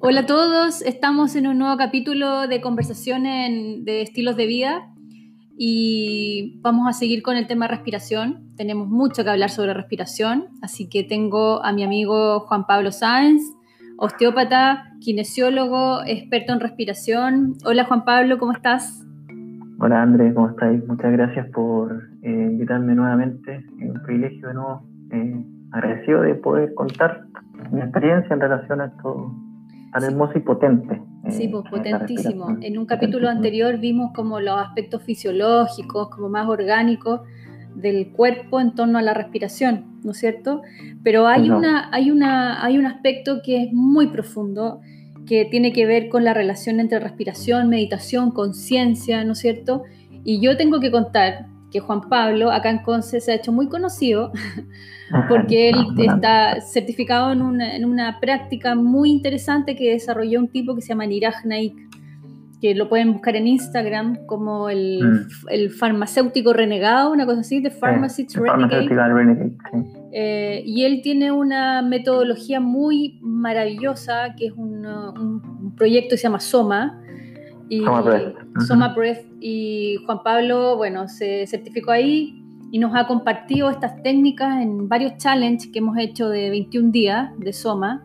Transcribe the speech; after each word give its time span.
Hola 0.00 0.20
a 0.20 0.26
todos, 0.26 0.80
estamos 0.82 1.34
en 1.34 1.48
un 1.48 1.58
nuevo 1.58 1.76
capítulo 1.76 2.46
de 2.46 2.60
conversaciones 2.60 3.84
de 3.84 4.00
estilos 4.00 4.36
de 4.36 4.46
vida 4.46 4.94
y 5.58 6.60
vamos 6.60 6.86
a 6.88 6.92
seguir 6.92 7.20
con 7.22 7.36
el 7.36 7.48
tema 7.48 7.66
respiración. 7.66 8.54
Tenemos 8.56 8.88
mucho 8.88 9.24
que 9.24 9.30
hablar 9.30 9.50
sobre 9.50 9.74
respiración, 9.74 10.48
así 10.62 10.88
que 10.88 11.02
tengo 11.02 11.64
a 11.64 11.72
mi 11.72 11.82
amigo 11.82 12.40
Juan 12.40 12.64
Pablo 12.64 12.92
Sáenz, 12.92 13.42
osteópata, 13.96 14.92
kinesiólogo, 15.00 16.02
experto 16.06 16.52
en 16.52 16.60
respiración. 16.60 17.58
Hola 17.64 17.84
Juan 17.84 18.04
Pablo, 18.04 18.38
¿cómo 18.38 18.52
estás? 18.52 19.07
Hola 19.80 20.02
André, 20.02 20.34
¿cómo 20.34 20.48
estáis? 20.48 20.84
Muchas 20.88 21.12
gracias 21.12 21.46
por 21.50 22.08
eh, 22.22 22.28
invitarme 22.28 22.96
nuevamente. 22.96 23.64
Es 23.80 23.90
un 23.90 24.02
privilegio 24.02 24.48
de 24.48 24.54
nuevo. 24.54 24.82
Eh, 25.12 25.44
agradecido 25.70 26.22
de 26.22 26.34
poder 26.34 26.74
contar 26.74 27.26
mi 27.70 27.80
experiencia 27.80 28.34
en 28.34 28.40
relación 28.40 28.80
a 28.80 28.86
esto 28.86 29.32
tan 29.92 30.02
hermoso 30.02 30.36
y 30.36 30.40
potente. 30.40 31.00
Eh, 31.24 31.30
sí, 31.30 31.46
pues 31.46 31.62
potentísimo. 31.70 32.56
En 32.60 32.76
un 32.76 32.86
capítulo 32.86 33.28
anterior 33.28 33.78
vimos 33.78 34.10
como 34.16 34.40
los 34.40 34.58
aspectos 34.58 35.04
fisiológicos, 35.04 36.10
como 36.10 36.28
más 36.28 36.48
orgánicos 36.48 37.20
del 37.76 38.10
cuerpo 38.10 38.60
en 38.60 38.74
torno 38.74 38.98
a 38.98 39.02
la 39.02 39.14
respiración, 39.14 40.00
¿no 40.02 40.10
es 40.10 40.18
cierto? 40.18 40.62
Pero 41.04 41.28
hay, 41.28 41.50
una, 41.50 41.88
hay, 41.92 42.10
una, 42.10 42.64
hay 42.64 42.78
un 42.78 42.86
aspecto 42.86 43.42
que 43.44 43.62
es 43.62 43.72
muy 43.72 44.08
profundo, 44.08 44.80
que 45.28 45.44
tiene 45.44 45.72
que 45.72 45.86
ver 45.86 46.08
con 46.08 46.24
la 46.24 46.32
relación 46.32 46.80
entre 46.80 46.98
respiración, 46.98 47.68
meditación, 47.68 48.30
conciencia, 48.30 49.24
¿no 49.24 49.32
es 49.32 49.38
cierto? 49.38 49.82
Y 50.24 50.40
yo 50.40 50.56
tengo 50.56 50.80
que 50.80 50.90
contar 50.90 51.46
que 51.70 51.80
Juan 51.80 52.08
Pablo 52.08 52.50
acá 52.50 52.70
en 52.70 52.78
Conce 52.78 53.20
se 53.20 53.32
ha 53.32 53.34
hecho 53.34 53.52
muy 53.52 53.68
conocido 53.68 54.32
porque 55.28 55.68
él 55.68 55.76
está 55.98 56.60
certificado 56.60 57.32
en 57.32 57.42
una, 57.42 57.76
en 57.76 57.84
una, 57.84 58.20
práctica 58.20 58.74
muy 58.74 59.10
interesante 59.10 59.76
que 59.76 59.92
desarrolló 59.92 60.40
un 60.40 60.48
tipo 60.48 60.74
que 60.74 60.80
se 60.80 60.88
llama 60.88 61.06
Niraj 61.06 61.44
Naik, 61.44 61.74
que 62.60 62.74
lo 62.74 62.88
pueden 62.88 63.12
buscar 63.12 63.36
en 63.36 63.46
Instagram 63.46 64.26
como 64.26 64.68
el, 64.68 65.00
mm. 65.02 65.48
el 65.50 65.70
farmacéutico 65.70 66.52
renegado, 66.52 67.12
una 67.12 67.26
cosa 67.26 67.40
así, 67.40 67.60
de 67.60 67.70
Pharmacist 67.70 68.36
Renegade. 68.36 69.52
Eh, 70.12 70.62
y 70.64 70.84
él 70.84 71.00
tiene 71.02 71.30
una 71.32 71.82
metodología 71.82 72.60
muy 72.60 73.18
maravillosa, 73.22 74.34
que 74.36 74.46
es 74.46 74.52
un, 74.52 74.84
un 74.86 75.74
proyecto 75.76 76.10
que 76.10 76.16
se 76.16 76.22
llama 76.24 76.40
Soma, 76.40 77.00
y 77.68 77.84
Soma 78.66 78.94
Breath. 78.94 79.26
Y 79.40 79.96
Juan 80.06 80.22
Pablo, 80.22 80.76
bueno, 80.76 81.08
se 81.08 81.46
certificó 81.46 81.92
ahí 81.92 82.42
y 82.70 82.78
nos 82.78 82.94
ha 82.94 83.06
compartido 83.06 83.70
estas 83.70 84.02
técnicas 84.02 84.62
en 84.62 84.88
varios 84.88 85.16
challenges 85.16 85.70
que 85.72 85.78
hemos 85.78 85.96
hecho 85.98 86.28
de 86.28 86.50
21 86.50 86.90
días 86.90 87.30
de 87.38 87.52
Soma. 87.52 88.04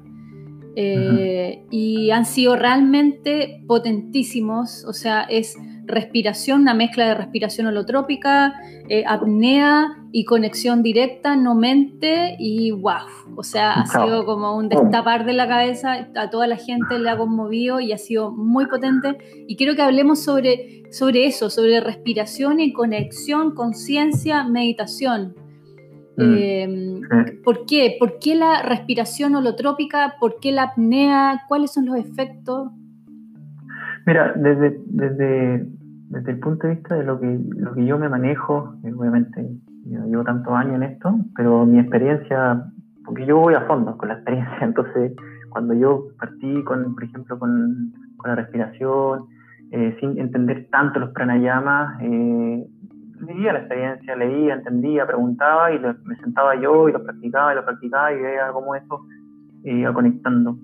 Eh, 0.75 1.63
y 1.69 2.09
han 2.11 2.25
sido 2.25 2.55
realmente 2.55 3.61
potentísimos, 3.67 4.85
o 4.85 4.93
sea, 4.93 5.21
es 5.23 5.55
respiración, 5.85 6.61
una 6.61 6.73
mezcla 6.73 7.05
de 7.07 7.13
respiración 7.13 7.67
holotrópica, 7.67 8.53
eh, 8.89 9.03
apnea 9.05 9.99
y 10.11 10.25
conexión 10.25 10.81
directa, 10.81 11.35
no 11.35 11.55
mente 11.55 12.35
y 12.39 12.71
wow, 12.71 13.35
o 13.35 13.43
sea, 13.43 13.73
ha 13.73 13.85
sido 13.85 14.25
como 14.25 14.55
un 14.55 14.69
destapar 14.69 15.25
de 15.25 15.33
la 15.33 15.47
cabeza, 15.47 16.07
a 16.15 16.29
toda 16.29 16.47
la 16.47 16.57
gente 16.57 16.99
le 16.99 17.09
ha 17.09 17.17
conmovido 17.17 17.79
y 17.79 17.91
ha 17.91 17.97
sido 17.97 18.31
muy 18.31 18.67
potente. 18.67 19.17
Y 19.47 19.55
quiero 19.55 19.75
que 19.75 19.81
hablemos 19.81 20.23
sobre, 20.23 20.83
sobre 20.91 21.25
eso, 21.25 21.49
sobre 21.49 21.81
respiración 21.81 22.59
y 22.59 22.73
conexión, 22.73 23.53
conciencia, 23.53 24.43
meditación. 24.43 25.35
Mm. 26.17 26.33
Eh, 26.35 27.39
¿Por 27.43 27.65
qué? 27.65 27.95
¿Por 27.99 28.19
qué 28.19 28.35
la 28.35 28.61
respiración 28.63 29.35
holotrópica? 29.35 30.15
¿Por 30.19 30.39
qué 30.39 30.51
la 30.51 30.63
apnea? 30.63 31.41
¿Cuáles 31.47 31.73
son 31.73 31.85
los 31.85 31.97
efectos? 31.97 32.71
Mira, 34.05 34.33
desde, 34.35 34.79
desde, 34.85 35.65
desde 36.09 36.31
el 36.31 36.39
punto 36.39 36.67
de 36.67 36.75
vista 36.75 36.95
de 36.95 37.03
lo 37.03 37.19
que, 37.19 37.39
lo 37.57 37.73
que 37.73 37.85
yo 37.85 37.97
me 37.97 38.09
manejo, 38.09 38.75
eh, 38.83 38.91
obviamente 38.93 39.47
yo 39.85 40.05
llevo 40.05 40.23
tantos 40.23 40.53
años 40.53 40.75
en 40.75 40.83
esto, 40.83 41.15
pero 41.35 41.65
mi 41.65 41.79
experiencia, 41.79 42.65
porque 43.05 43.25
yo 43.25 43.37
voy 43.37 43.53
a 43.53 43.61
fondo 43.61 43.97
con 43.97 44.09
la 44.09 44.15
experiencia, 44.15 44.57
entonces 44.61 45.13
cuando 45.49 45.73
yo 45.73 46.07
partí 46.19 46.63
con, 46.63 46.95
por 46.95 47.03
ejemplo, 47.03 47.39
con, 47.39 47.93
con 48.17 48.29
la 48.29 48.35
respiración, 48.35 49.25
eh, 49.71 49.95
sin 49.99 50.19
entender 50.19 50.67
tanto 50.71 50.99
los 50.99 51.11
pranayamas, 51.11 51.99
eh, 52.01 52.65
vivía 53.25 53.53
la 53.53 53.59
experiencia, 53.59 54.15
leía, 54.15 54.55
entendía, 54.55 55.05
preguntaba 55.05 55.71
y 55.73 55.79
me 55.79 56.15
sentaba 56.17 56.55
yo 56.55 56.89
y 56.89 56.91
lo 56.91 57.03
practicaba 57.03 57.53
y 57.53 57.55
lo 57.55 57.65
practicaba 57.65 58.13
y 58.13 58.21
veía 58.21 58.51
cómo 58.51 58.75
eso 58.75 59.05
iba 59.63 59.93
conectando. 59.93 60.57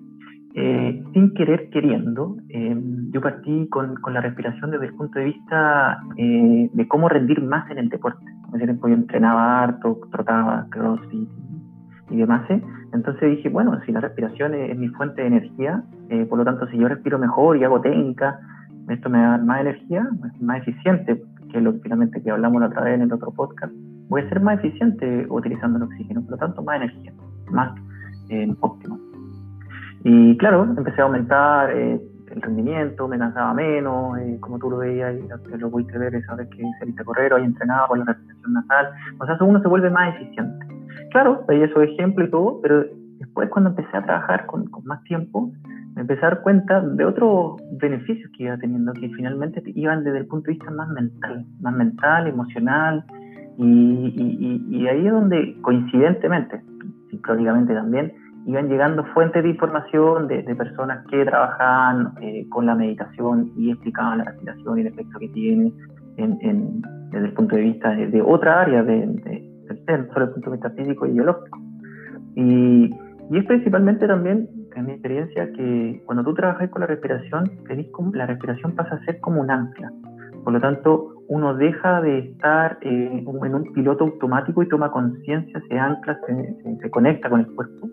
Eh, 0.52 1.04
sin 1.12 1.32
querer 1.34 1.70
queriendo, 1.70 2.36
eh, 2.48 2.76
yo 3.10 3.20
partí 3.20 3.68
con, 3.68 3.94
con, 3.96 4.14
la 4.14 4.20
respiración 4.20 4.72
desde 4.72 4.86
el 4.86 4.94
punto 4.94 5.20
de 5.20 5.26
vista 5.26 6.00
eh, 6.16 6.68
de 6.72 6.88
cómo 6.88 7.08
rendir 7.08 7.40
más 7.40 7.70
en 7.70 7.78
el 7.78 7.88
deporte. 7.88 8.24
En 8.52 8.60
ese 8.60 8.76
yo 8.82 8.88
entrenaba 8.88 9.62
harto, 9.62 10.00
trotaba, 10.10 10.66
crossfit 10.70 11.28
y 12.10 12.16
demás. 12.16 12.50
Entonces 12.92 13.36
dije, 13.36 13.48
bueno, 13.48 13.78
si 13.86 13.92
la 13.92 14.00
respiración 14.00 14.54
es, 14.54 14.76
mi 14.76 14.88
fuente 14.88 15.22
de 15.22 15.28
energía, 15.28 15.84
por 16.28 16.38
lo 16.38 16.44
tanto, 16.44 16.66
si 16.66 16.76
yo 16.76 16.88
respiro 16.88 17.20
mejor 17.20 17.56
y 17.56 17.62
hago 17.62 17.80
técnica, 17.80 18.40
esto 18.88 19.08
me 19.08 19.20
da 19.20 19.38
más 19.38 19.60
energía, 19.60 20.08
más 20.40 20.66
eficiente, 20.66 21.22
que 21.50 21.58
es 21.58 21.64
lo 21.64 21.72
que 21.74 21.80
finalmente 21.80 22.22
que 22.22 22.30
hablamos 22.30 22.60
la 22.60 22.68
otra 22.68 22.82
vez 22.82 22.94
en 22.94 23.02
el 23.02 23.12
otro 23.12 23.30
podcast. 23.32 23.72
Voy 24.08 24.22
a 24.22 24.28
ser 24.28 24.40
más 24.40 24.58
eficiente 24.58 25.26
utilizando 25.28 25.78
el 25.78 25.84
oxígeno, 25.84 26.22
por 26.22 26.32
lo 26.32 26.36
tanto, 26.38 26.62
más 26.62 26.76
energía, 26.76 27.12
más 27.50 27.78
óptimo. 28.60 28.98
Y 30.04 30.36
claro, 30.38 30.64
empecé 30.64 31.00
a 31.00 31.04
aumentar 31.04 31.70
eh, 31.76 32.00
el 32.30 32.42
rendimiento, 32.42 33.08
me 33.08 33.18
cansaba 33.18 33.52
menos, 33.54 34.18
eh, 34.18 34.38
como 34.40 34.58
tú 34.58 34.70
lo 34.70 34.78
veías, 34.78 35.14
y 35.14 35.58
lo 35.58 35.70
pudiste 35.70 35.98
ver 35.98 36.14
esa 36.14 36.34
vez 36.34 36.48
que 36.48 36.62
saliste 36.78 37.02
a 37.02 37.04
correr, 37.04 37.34
ahí 37.34 37.44
entrenaba 37.44 37.88
con 37.88 37.98
la 37.98 38.06
respiración 38.06 38.52
nasal, 38.52 38.90
o 39.18 39.26
sea, 39.26 39.36
uno 39.40 39.60
se 39.60 39.68
vuelve 39.68 39.90
más 39.90 40.14
eficiente. 40.14 40.66
Claro, 41.10 41.44
veía 41.46 41.66
esos 41.66 41.82
ejemplos 41.82 42.28
y 42.28 42.30
todo, 42.30 42.60
pero 42.62 42.84
después 43.18 43.50
cuando 43.50 43.70
empecé 43.70 43.96
a 43.96 44.04
trabajar 44.04 44.46
con, 44.46 44.66
con 44.66 44.84
más 44.84 45.02
tiempo, 45.04 45.52
empecé 46.00 46.20
a 46.26 46.30
dar 46.30 46.42
cuenta 46.42 46.80
de 46.80 47.04
otros 47.04 47.56
beneficios 47.80 48.30
que 48.36 48.44
iba 48.44 48.56
teniendo, 48.58 48.92
que 48.92 49.08
finalmente 49.10 49.62
iban 49.66 50.04
desde 50.04 50.18
el 50.18 50.26
punto 50.26 50.46
de 50.46 50.52
vista 50.52 50.70
más 50.70 50.88
mental, 50.88 51.46
más 51.60 51.74
mental, 51.74 52.26
emocional, 52.26 53.04
y, 53.56 53.64
y, 53.64 54.68
y, 54.70 54.76
y 54.76 54.86
ahí 54.88 55.06
es 55.06 55.12
donde 55.12 55.56
coincidentemente, 55.60 56.62
sincrónicamente 57.10 57.74
también, 57.74 58.12
iban 58.46 58.68
llegando 58.68 59.04
fuentes 59.12 59.42
de 59.42 59.50
información 59.50 60.26
de, 60.28 60.42
personas 60.54 61.06
que 61.08 61.24
trabajaban 61.24 62.14
eh, 62.20 62.46
con 62.48 62.66
la 62.66 62.74
meditación 62.74 63.52
y 63.56 63.70
explicaban 63.70 64.18
la 64.18 64.24
respiración 64.24 64.78
y 64.78 64.80
el 64.82 64.86
efecto 64.88 65.18
que 65.18 65.28
tiene 65.28 65.72
en, 66.16 66.82
desde 67.10 67.26
el 67.26 67.32
punto 67.32 67.56
de 67.56 67.62
vista 67.62 67.90
de, 67.90 68.22
otra 68.22 68.62
área 68.62 68.82
de, 68.82 69.06
del 69.06 69.84
ser, 69.84 70.08
solo 70.12 70.26
desde 70.26 70.28
el 70.28 70.30
punto 70.32 70.50
de 70.50 70.56
vista 70.56 70.70
físico 70.70 71.06
y 71.06 71.12
biológico. 71.12 71.58
Y, 72.34 72.90
y, 73.30 73.38
es 73.38 73.44
principalmente 73.44 74.06
también, 74.06 74.48
en 74.76 74.86
mi 74.86 74.92
experiencia, 74.92 75.52
que 75.52 76.02
cuando 76.06 76.24
tú 76.24 76.34
trabajas 76.34 76.70
con 76.70 76.80
la 76.80 76.86
respiración, 76.86 77.50
la 78.14 78.26
respiración 78.26 78.74
pasa 78.74 78.94
a 78.94 79.04
ser 79.04 79.20
como 79.20 79.40
un 79.40 79.50
ancla. 79.50 79.90
Por 80.44 80.52
lo 80.52 80.60
tanto, 80.60 81.22
uno 81.28 81.54
deja 81.54 82.00
de 82.00 82.18
estar 82.18 82.78
eh, 82.80 83.24
en 83.24 83.54
un 83.54 83.72
piloto 83.72 84.04
automático 84.04 84.62
y 84.62 84.68
toma 84.68 84.90
conciencia, 84.90 85.60
se 85.68 85.78
ancla, 85.78 86.18
se, 86.26 86.78
se 86.80 86.90
conecta 86.90 87.28
con 87.28 87.40
el 87.40 87.46
cuerpo 87.54 87.88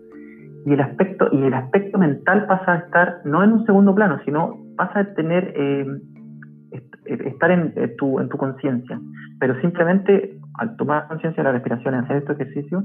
y 0.68 0.72
el 0.72 0.80
aspecto 0.80 1.28
y 1.32 1.42
el 1.42 1.54
aspecto 1.54 1.98
mental 1.98 2.46
pasa 2.46 2.72
a 2.72 2.76
estar 2.78 3.20
no 3.24 3.42
en 3.42 3.52
un 3.52 3.66
segundo 3.66 3.94
plano 3.94 4.20
sino 4.24 4.56
pasa 4.76 5.00
a 5.00 5.14
tener 5.14 5.52
eh, 5.56 5.86
estar 7.04 7.50
en, 7.50 7.72
tu 7.96 8.20
en 8.20 8.28
tu 8.28 8.36
conciencia 8.36 9.00
pero 9.40 9.58
simplemente 9.60 10.38
al 10.54 10.76
tomar 10.76 11.08
conciencia 11.08 11.42
de 11.42 11.48
la 11.48 11.52
respiración 11.52 11.94
y 11.94 11.98
hacer 11.98 12.16
este 12.18 12.32
ejercicio 12.32 12.84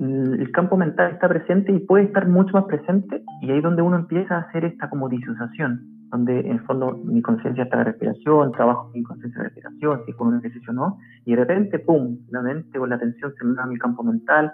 el 0.00 0.50
campo 0.52 0.76
mental 0.76 1.12
está 1.12 1.28
presente 1.28 1.72
y 1.72 1.80
puede 1.80 2.04
estar 2.04 2.28
mucho 2.28 2.52
más 2.52 2.64
presente 2.64 3.22
y 3.42 3.50
ahí 3.50 3.58
es 3.58 3.62
donde 3.62 3.82
uno 3.82 3.96
empieza 3.96 4.36
a 4.36 4.40
hacer 4.42 4.64
esta 4.64 4.88
como 4.88 5.08
disociación 5.08 5.98
donde 6.10 6.40
en 6.40 6.52
el 6.52 6.60
fondo 6.60 6.98
mi 7.04 7.20
conciencia 7.20 7.64
está 7.64 7.76
en 7.76 7.80
la 7.80 7.90
respiración, 7.90 8.52
trabajo 8.52 8.90
mi 8.94 9.02
conciencia 9.02 9.42
la 9.42 9.48
respiración, 9.48 10.00
si 10.06 10.12
con 10.12 10.28
un 10.28 10.38
ejercicio 10.38 10.72
no, 10.72 10.98
y 11.24 11.32
de 11.32 11.36
repente, 11.36 11.78
¡pum!, 11.78 12.18
la 12.30 12.42
mente 12.42 12.78
o 12.78 12.86
la 12.86 12.96
atención 12.96 13.32
se 13.38 13.44
me 13.44 13.54
da 13.54 13.64
a 13.64 13.66
mi 13.66 13.76
campo 13.76 14.02
mental, 14.02 14.52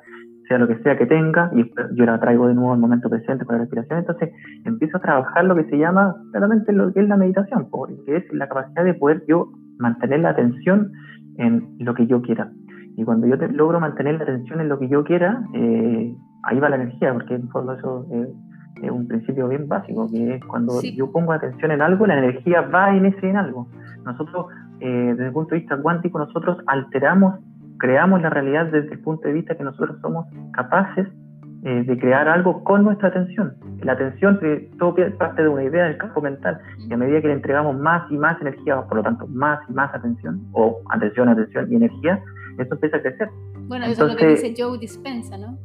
sea 0.49 0.59
lo 0.59 0.69
que 0.69 0.79
sea 0.83 0.99
que 0.99 1.07
tenga, 1.07 1.51
y 1.55 1.71
yo 1.95 2.05
la 2.05 2.21
traigo 2.21 2.49
de 2.49 2.55
nuevo 2.55 2.73
al 2.73 2.79
momento 2.79 3.09
presente 3.09 3.45
con 3.45 3.55
la 3.55 3.63
respiración, 3.63 4.01
entonces 4.01 4.31
empiezo 4.65 4.99
a 4.99 5.01
trabajar 5.01 5.45
lo 5.45 5.55
que 5.55 5.65
se 5.65 5.79
llama 5.79 6.15
claramente 6.33 6.73
lo 6.73 6.93
que 6.93 7.01
es 7.01 7.09
la 7.09 7.17
meditación, 7.17 7.69
que 8.05 8.17
es 8.17 8.33
la 8.33 8.49
capacidad 8.49 8.85
de 8.85 8.95
poder 8.95 9.23
yo 9.29 9.53
mantener 9.79 10.21
la 10.21 10.31
atención 10.31 10.93
en 11.39 11.77
lo 11.79 11.95
que 11.95 12.07
yo 12.07 12.21
quiera. 12.21 12.51
Y 12.97 13.05
cuando 13.05 13.27
yo 13.27 13.37
logro 13.49 13.81
mantener 13.81 14.17
la 14.17 14.25
atención 14.25 14.61
en 14.61 14.69
lo 14.69 14.79
que 14.79 14.89
yo 14.89 15.05
quiera, 15.05 15.43
eh, 15.55 16.15
ahí 16.45 16.59
va 16.61 16.69
la 16.69 16.77
energía, 16.77 17.13
porque 17.13 17.35
en 17.35 17.49
fondo 17.49 17.73
eso 17.73 18.07
es 18.83 18.91
un 18.91 19.09
principio 19.09 19.49
bien 19.49 19.67
básico, 19.69 20.09
que 20.11 20.37
es 20.37 20.45
cuando 20.45 20.81
yo 20.83 21.11
pongo 21.11 21.33
atención 21.33 21.71
en 21.71 21.83
algo, 21.83 22.07
la 22.07 22.19
energía 22.19 22.61
va 22.63 22.95
en 22.95 23.07
ese 23.07 23.29
en 23.29 23.37
algo. 23.37 23.69
Nosotros, 24.05 24.47
eh, 24.81 24.89
desde 25.11 25.27
el 25.27 25.33
punto 25.33 25.55
de 25.55 25.61
vista 25.61 25.77
cuántico, 25.77 26.19
nosotros 26.19 26.59
alteramos 26.67 27.41
creamos 27.79 28.23
la 28.23 28.31
realidad 28.31 28.67
desde 28.67 28.95
el 28.95 29.01
punto 29.01 29.29
de 29.29 29.35
vista 29.35 29.57
que 29.57 29.65
nosotros 29.65 29.99
somos 30.01 30.27
capaces 30.53 31.09
eh, 31.65 31.83
de 31.85 31.99
crear 31.99 32.29
algo 32.29 32.63
con 32.63 32.85
nuestra 32.85 33.09
atención. 33.09 33.55
La 33.83 33.93
atención 33.93 34.39
todo 34.79 34.95
parte 35.19 35.43
de 35.43 35.49
una 35.49 35.65
idea 35.65 35.85
del 35.85 35.99
campo 35.99 36.21
mental 36.21 36.59
y 36.79 36.93
a 36.93 36.97
medida 36.97 37.21
que 37.21 37.29
le 37.29 37.35
entregamos 37.35 37.79
más 37.79 38.11
y 38.11 38.17
más 38.17 38.41
energía, 38.41 38.83
por 38.83 38.99
lo 38.99 39.03
tanto 39.03 39.27
más 39.29 39.61
y 39.69 39.73
más 39.73 39.95
atención, 39.95 40.43
o 40.53 40.79
atención, 40.91 41.29
atención 41.29 41.73
y 41.73 41.77
energía, 41.77 42.23
esto 42.59 42.75
empieza 42.75 42.97
a 42.97 43.03
crecer. 43.03 43.29
Bueno, 43.67 43.87
eso 43.87 44.07
es 44.07 44.13
lo 44.13 44.17
que 44.17 44.29
dice 44.29 44.55
Joe 44.57 44.79
Dispensa, 44.79 45.37
¿no? 45.39 45.59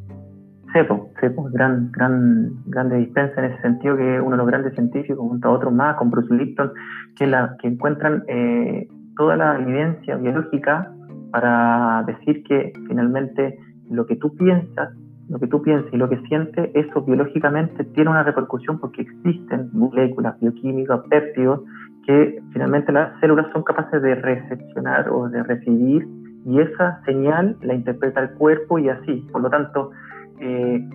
Sepo, 0.73 1.09
Sepo, 1.19 1.49
gran, 1.51 1.91
gran, 1.91 2.51
grande 2.67 2.97
dispensa 2.97 3.43
en 3.43 3.51
ese 3.51 3.61
sentido 3.61 3.97
que 3.97 4.21
uno 4.21 4.31
de 4.31 4.37
los 4.37 4.47
grandes 4.47 4.73
científicos 4.73 5.17
junto 5.17 5.47
a 5.47 5.51
otros 5.51 5.73
más, 5.73 5.95
con 5.95 6.11
Bruce 6.11 6.31
Lipton, 6.33 6.71
que, 7.15 7.25
la, 7.25 7.55
que 7.59 7.69
encuentran 7.69 8.23
eh, 8.27 8.87
toda 9.17 9.35
la 9.35 9.59
evidencia 9.59 10.15
biológica 10.17 10.93
para 11.31 12.03
decir 12.05 12.43
que 12.43 12.71
finalmente 12.87 13.57
lo 13.89 14.05
que 14.05 14.15
tú 14.15 14.35
piensas 14.35 14.89
lo 15.29 15.39
que 15.39 15.47
tú 15.47 15.61
piensas 15.61 15.93
y 15.93 15.97
lo 15.97 16.09
que 16.09 16.17
sientes, 16.27 16.71
eso 16.73 17.03
biológicamente 17.03 17.83
tiene 17.83 18.09
una 18.09 18.23
repercusión 18.23 18.79
porque 18.79 19.03
existen 19.03 19.69
moléculas 19.73 20.39
bioquímicas, 20.39 21.01
péptidos, 21.07 21.61
que 22.05 22.41
finalmente 22.51 22.91
las 22.91 23.17
células 23.19 23.45
son 23.53 23.63
capaces 23.63 24.01
de 24.01 24.15
recepcionar 24.15 25.09
o 25.09 25.29
de 25.29 25.43
recibir 25.43 26.07
y 26.45 26.59
esa 26.59 27.01
señal 27.05 27.57
la 27.61 27.73
interpreta 27.73 28.21
el 28.21 28.31
cuerpo 28.31 28.79
y 28.79 28.89
así. 28.89 29.27
Por 29.31 29.41
lo 29.41 29.49
tanto, 29.49 29.91
eh, 30.39 30.87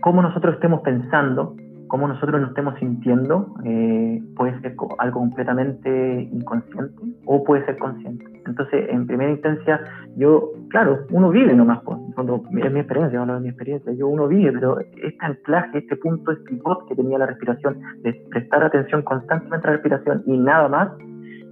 cómo 0.00 0.22
nosotros 0.22 0.54
estemos 0.54 0.80
pensando, 0.82 1.56
cómo 1.88 2.06
nosotros 2.06 2.40
nos 2.40 2.50
estemos 2.50 2.78
sintiendo, 2.78 3.54
eh, 3.64 4.22
puede 4.36 4.58
ser 4.60 4.76
algo 4.98 5.20
completamente 5.20 6.28
inconsciente 6.32 6.94
o 7.26 7.42
puede 7.42 7.64
ser 7.66 7.78
consciente. 7.78 8.24
Entonces, 8.46 8.88
en 8.90 9.06
primera 9.06 9.30
instancia, 9.30 9.80
yo, 10.16 10.50
claro, 10.70 11.00
uno 11.10 11.30
vive 11.30 11.52
nomás, 11.54 11.82
pues, 11.84 11.98
cuando 12.14 12.36
es 12.36 12.72
mi 12.72 12.80
experiencia, 12.80 13.20
hablo 13.20 13.34
de 13.34 13.40
mi 13.40 13.48
experiencia, 13.48 13.92
yo 13.92 14.08
uno 14.08 14.28
vive, 14.28 14.52
pero 14.52 14.78
este 14.78 15.16
anclaje, 15.20 15.78
este 15.78 15.96
punto, 15.96 16.32
este 16.32 16.44
pivot 16.44 16.86
que 16.88 16.94
tenía 16.94 17.18
la 17.18 17.26
respiración, 17.26 17.80
de 18.02 18.12
prestar 18.30 18.64
atención 18.64 19.02
constantemente 19.02 19.66
a 19.66 19.70
la 19.70 19.76
respiración 19.76 20.22
y 20.26 20.38
nada 20.38 20.68
más, 20.68 20.90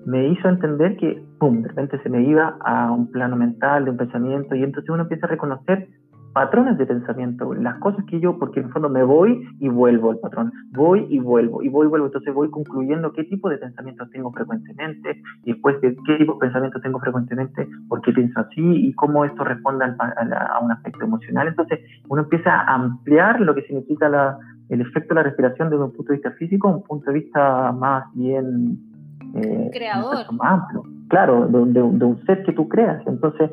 me 0.08 0.26
hizo 0.26 0.48
entender 0.48 0.96
que, 0.96 1.22
pum, 1.38 1.60
de 1.60 1.68
repente 1.68 2.00
se 2.02 2.08
me 2.08 2.22
iba 2.22 2.56
a 2.64 2.90
un 2.90 3.10
plano 3.10 3.36
mental, 3.36 3.84
de 3.84 3.90
un 3.90 3.98
pensamiento, 3.98 4.54
y 4.54 4.62
entonces 4.62 4.88
uno 4.88 5.02
empieza 5.02 5.26
a 5.26 5.28
reconocer 5.28 5.86
patrones 6.32 6.78
de 6.78 6.86
pensamiento, 6.86 7.52
las 7.52 7.78
cosas 7.80 8.06
que 8.06 8.18
yo, 8.18 8.38
porque 8.38 8.60
en 8.60 8.66
el 8.66 8.72
fondo 8.72 8.88
me 8.88 9.02
voy 9.02 9.46
y 9.60 9.68
vuelvo 9.68 10.10
al 10.10 10.18
patrón, 10.18 10.50
voy 10.70 11.06
y 11.10 11.18
vuelvo, 11.18 11.62
y 11.62 11.68
voy 11.68 11.86
y 11.86 11.90
vuelvo, 11.90 12.06
entonces 12.06 12.32
voy 12.32 12.48
concluyendo 12.48 13.12
qué 13.12 13.24
tipo 13.24 13.50
de 13.50 13.58
pensamientos 13.58 14.08
tengo 14.10 14.32
frecuentemente, 14.32 15.20
y 15.44 15.52
después 15.52 15.78
de 15.82 15.94
qué 16.06 16.16
tipo 16.16 16.34
de 16.34 16.40
pensamientos 16.40 16.80
tengo 16.80 17.00
frecuentemente, 17.00 17.68
por 17.86 18.00
qué 18.00 18.12
pienso 18.12 18.40
así, 18.40 18.62
y 18.62 18.94
cómo 18.94 19.26
esto 19.26 19.44
responde 19.44 19.84
a, 19.84 20.58
un 20.62 20.72
aspecto 20.72 21.04
emocional. 21.04 21.48
Entonces 21.48 21.80
uno 22.08 22.22
empieza 22.22 22.50
a 22.50 22.74
ampliar 22.74 23.42
lo 23.42 23.54
que 23.54 23.62
significa 23.62 24.38
el 24.70 24.80
efecto 24.80 25.14
de 25.14 25.16
la 25.16 25.24
respiración 25.24 25.68
desde 25.68 25.84
un 25.84 25.92
punto 25.92 26.12
de 26.12 26.18
vista 26.18 26.30
físico, 26.30 26.68
un 26.68 26.82
punto 26.82 27.10
de 27.10 27.18
vista 27.18 27.72
más 27.72 28.04
bien... 28.14 28.87
Eh, 29.34 29.70
Creador. 29.72 30.32
Más 30.32 30.62
amplio, 30.62 30.82
claro, 31.08 31.46
de, 31.48 31.72
de 31.72 31.82
un 31.82 32.22
set 32.26 32.44
que 32.44 32.52
tú 32.52 32.68
creas. 32.68 33.06
Entonces, 33.06 33.50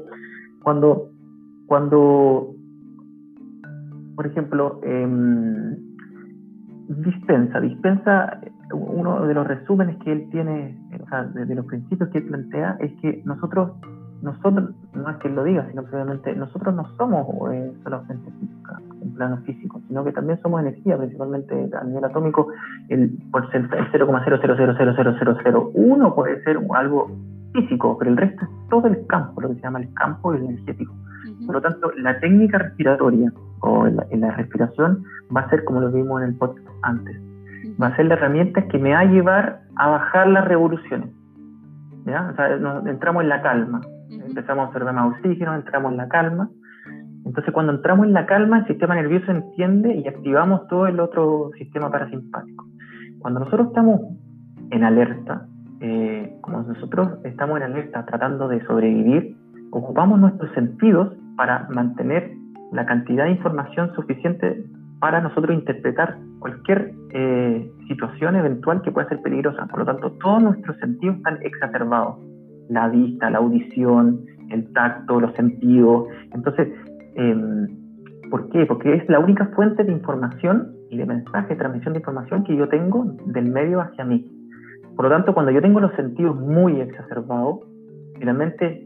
cuando 0.64 1.10
cuando 1.68 2.56
por 4.16 4.26
ejemplo, 4.28 4.80
em, 4.84 5.76
dispensa. 6.88 7.60
Dispensa, 7.60 8.40
uno 8.72 9.26
de 9.28 9.34
los 9.34 9.46
resúmenes 9.46 9.98
que 10.04 10.12
él 10.12 10.28
tiene, 10.32 10.78
o 11.04 11.10
sea, 11.10 11.24
de, 11.26 11.54
los 11.54 11.66
principios 11.66 12.10
que 12.10 12.20
él 12.20 12.26
plantea, 12.26 12.78
es 12.80 12.92
que 13.02 13.22
nosotros, 13.26 13.74
nosotros, 14.22 14.72
no 14.96 15.10
es 15.10 15.18
que 15.18 15.28
lo 15.30 15.44
diga, 15.44 15.68
sino 15.70 15.86
que 15.86 15.98
nosotros 16.36 16.74
no 16.74 16.88
somos 16.98 17.28
eh, 17.54 17.72
solamente 17.84 18.32
física, 18.40 18.80
en 19.02 19.14
plano 19.14 19.38
físico, 19.46 19.80
sino 19.88 20.04
que 20.04 20.12
también 20.12 20.42
somos 20.42 20.62
energía, 20.62 20.98
principalmente 20.98 21.70
a 21.74 21.84
nivel 21.84 22.06
atómico, 22.06 22.48
el, 22.90 23.02
el 23.02 23.32
0,0000001 23.32 26.16
puede 26.16 26.44
ser 26.44 26.58
algo 26.76 27.12
físico, 27.54 27.96
pero 27.98 28.12
el 28.12 28.18
resto 28.18 28.44
es 28.44 28.50
todo 28.70 28.88
el 28.88 29.08
campo, 29.08 29.42
lo 29.42 29.50
que 29.50 29.56
se 29.56 29.62
llama 29.62 29.80
el 29.80 29.92
campo 29.94 30.34
energético. 30.34 30.94
Por 31.46 31.56
lo 31.56 31.62
tanto, 31.62 31.92
la 31.98 32.20
técnica 32.20 32.58
respiratoria 32.58 33.32
o 33.62 33.88
en 33.88 34.22
la, 34.22 34.32
respiración 34.32 35.04
va 35.36 35.42
a 35.42 35.50
ser 35.50 35.64
como 35.64 35.82
lo 35.82 35.92
vimos 35.92 36.22
en 36.22 36.30
el 36.30 36.36
podcast 36.36 36.68
antes. 36.84 37.20
Va 37.82 37.88
a 37.88 37.96
ser 37.96 38.06
la 38.06 38.14
herramienta 38.16 38.68
que 38.68 38.78
me 38.78 38.94
va 38.94 39.00
a 39.00 39.06
llevar 39.06 39.62
a 39.76 39.90
bajar 39.90 40.28
las 40.28 40.46
revoluciones. 40.46 41.10
¿ya? 42.06 42.30
O 42.32 42.36
sea, 42.36 42.54
entramos 42.90 43.24
en 43.24 43.30
la 43.30 43.42
calma. 43.42 43.82
Empezamos 44.10 44.66
a 44.66 44.68
observar 44.68 44.94
más 44.94 45.18
oxígeno, 45.18 45.56
entramos 45.56 45.92
en 45.92 45.98
la 45.98 46.08
calma. 46.08 46.50
Entonces, 47.26 47.54
cuando 47.54 47.74
entramos 47.74 48.06
en 48.06 48.14
la 48.14 48.26
calma, 48.26 48.60
el 48.60 48.68
sistema 48.68 48.96
nervioso 48.96 49.32
entiende 49.32 49.96
y 49.96 50.08
activamos 50.08 50.68
todo 50.68 50.88
el 50.88 51.00
otro 51.00 51.52
sistema 51.58 51.90
parasimpático. 51.90 52.66
Cuando 53.20 53.40
nosotros 53.40 53.68
estamos 53.68 54.02
en 54.70 54.84
alerta, 54.84 55.48
eh, 55.82 56.38
como 56.42 56.62
nosotros 56.62 57.20
estamos 57.24 57.58
en 57.58 57.64
alerta 57.64 58.06
tratando 58.06 58.48
de 58.48 58.64
sobrevivir, 58.66 59.36
ocupamos 59.72 60.20
nuestros 60.20 60.52
sentidos 60.54 61.14
para 61.36 61.68
mantener 61.70 62.32
la 62.72 62.86
cantidad 62.86 63.26
de 63.26 63.32
información 63.32 63.94
suficiente 63.96 64.64
para 65.00 65.22
nosotros 65.22 65.56
interpretar 65.56 66.18
cualquier 66.40 66.94
eh, 67.12 67.72
situación 67.88 68.36
eventual 68.36 68.82
que 68.82 68.92
pueda 68.92 69.10
ser 69.10 69.22
peligrosa. 69.22 69.66
Por 69.68 69.80
lo 69.80 69.86
tanto, 69.86 70.12
todos 70.14 70.44
nuestros 70.44 70.78
sentidos 70.78 71.18
están 71.18 71.40
exacerbados. 71.42 72.18
La 72.70 72.88
vista, 72.90 73.30
la 73.30 73.40
audición, 73.40 74.26
el 74.50 74.72
tacto, 74.74 75.20
los 75.20 75.34
sentidos. 75.36 76.08
Entonces, 76.34 76.70
em, 77.16 77.68
¿por 78.30 78.50
qué? 78.50 78.66
Porque 78.66 78.94
es 78.96 79.08
la 79.10 79.20
única 79.20 79.48
fuente 79.56 79.84
de 79.84 79.92
información 79.92 80.72
y 80.90 80.98
de 80.98 81.06
mensaje, 81.06 81.56
transmisión 81.56 81.94
de 81.94 82.00
información 82.00 82.44
que 82.44 82.56
yo 82.56 82.68
tengo 82.70 83.06
del 83.26 83.50
medio 83.52 83.82
hacia 83.82 84.06
mí. 84.06 84.26
Por 84.96 85.06
lo 85.06 85.12
tanto, 85.12 85.34
cuando 85.34 85.52
yo 85.52 85.62
tengo 85.62 85.80
los 85.80 85.94
sentidos 85.96 86.40
muy 86.40 86.80
exacerbados, 86.80 87.60
finalmente 88.18 88.86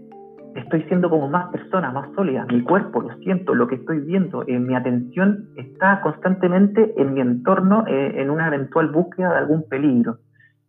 estoy 0.56 0.84
siendo 0.84 1.10
como 1.10 1.30
más 1.30 1.52
persona, 1.52 1.92
más 1.92 2.12
sólida. 2.16 2.46
Mi 2.52 2.62
cuerpo, 2.64 3.02
lo 3.02 3.16
siento, 3.18 3.54
lo 3.54 3.68
que 3.68 3.76
estoy 3.76 4.00
viendo, 4.00 4.44
eh, 4.48 4.60
mi 4.60 4.76
atención 4.76 5.50
está 5.56 6.02
constantemente 6.02 6.94
en 6.98 7.14
mi 7.14 7.22
entorno 7.22 7.86
eh, 7.88 8.22
en 8.22 8.30
una 8.30 8.48
eventual 8.48 8.90
búsqueda 8.90 9.30
de 9.31 9.38
algún 9.38 9.68
peligro. 9.70 10.18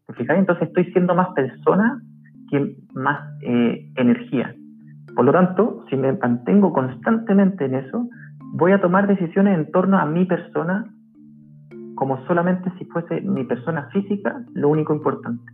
¿Te 0.06 0.12
fijas? 0.14 0.38
Entonces 0.38 0.68
estoy 0.68 0.84
siendo 0.92 1.14
más 1.14 1.28
persona 1.30 2.02
que 2.50 2.76
más 2.94 3.20
eh, 3.42 3.90
energía. 3.96 4.54
Por 5.14 5.24
lo 5.24 5.32
tanto, 5.32 5.84
si 5.88 5.96
me 5.96 6.12
mantengo 6.12 6.72
constantemente 6.72 7.64
en 7.64 7.74
eso, 7.74 8.08
voy 8.52 8.72
a 8.72 8.80
tomar 8.80 9.06
decisiones 9.06 9.58
en 9.58 9.70
torno 9.70 9.98
a 9.98 10.06
mi 10.06 10.24
persona 10.24 10.86
como 11.94 12.24
solamente 12.26 12.72
si 12.78 12.86
fuese 12.86 13.20
mi 13.20 13.44
persona 13.44 13.88
física 13.92 14.42
lo 14.54 14.70
único 14.70 14.94
importante. 14.94 15.52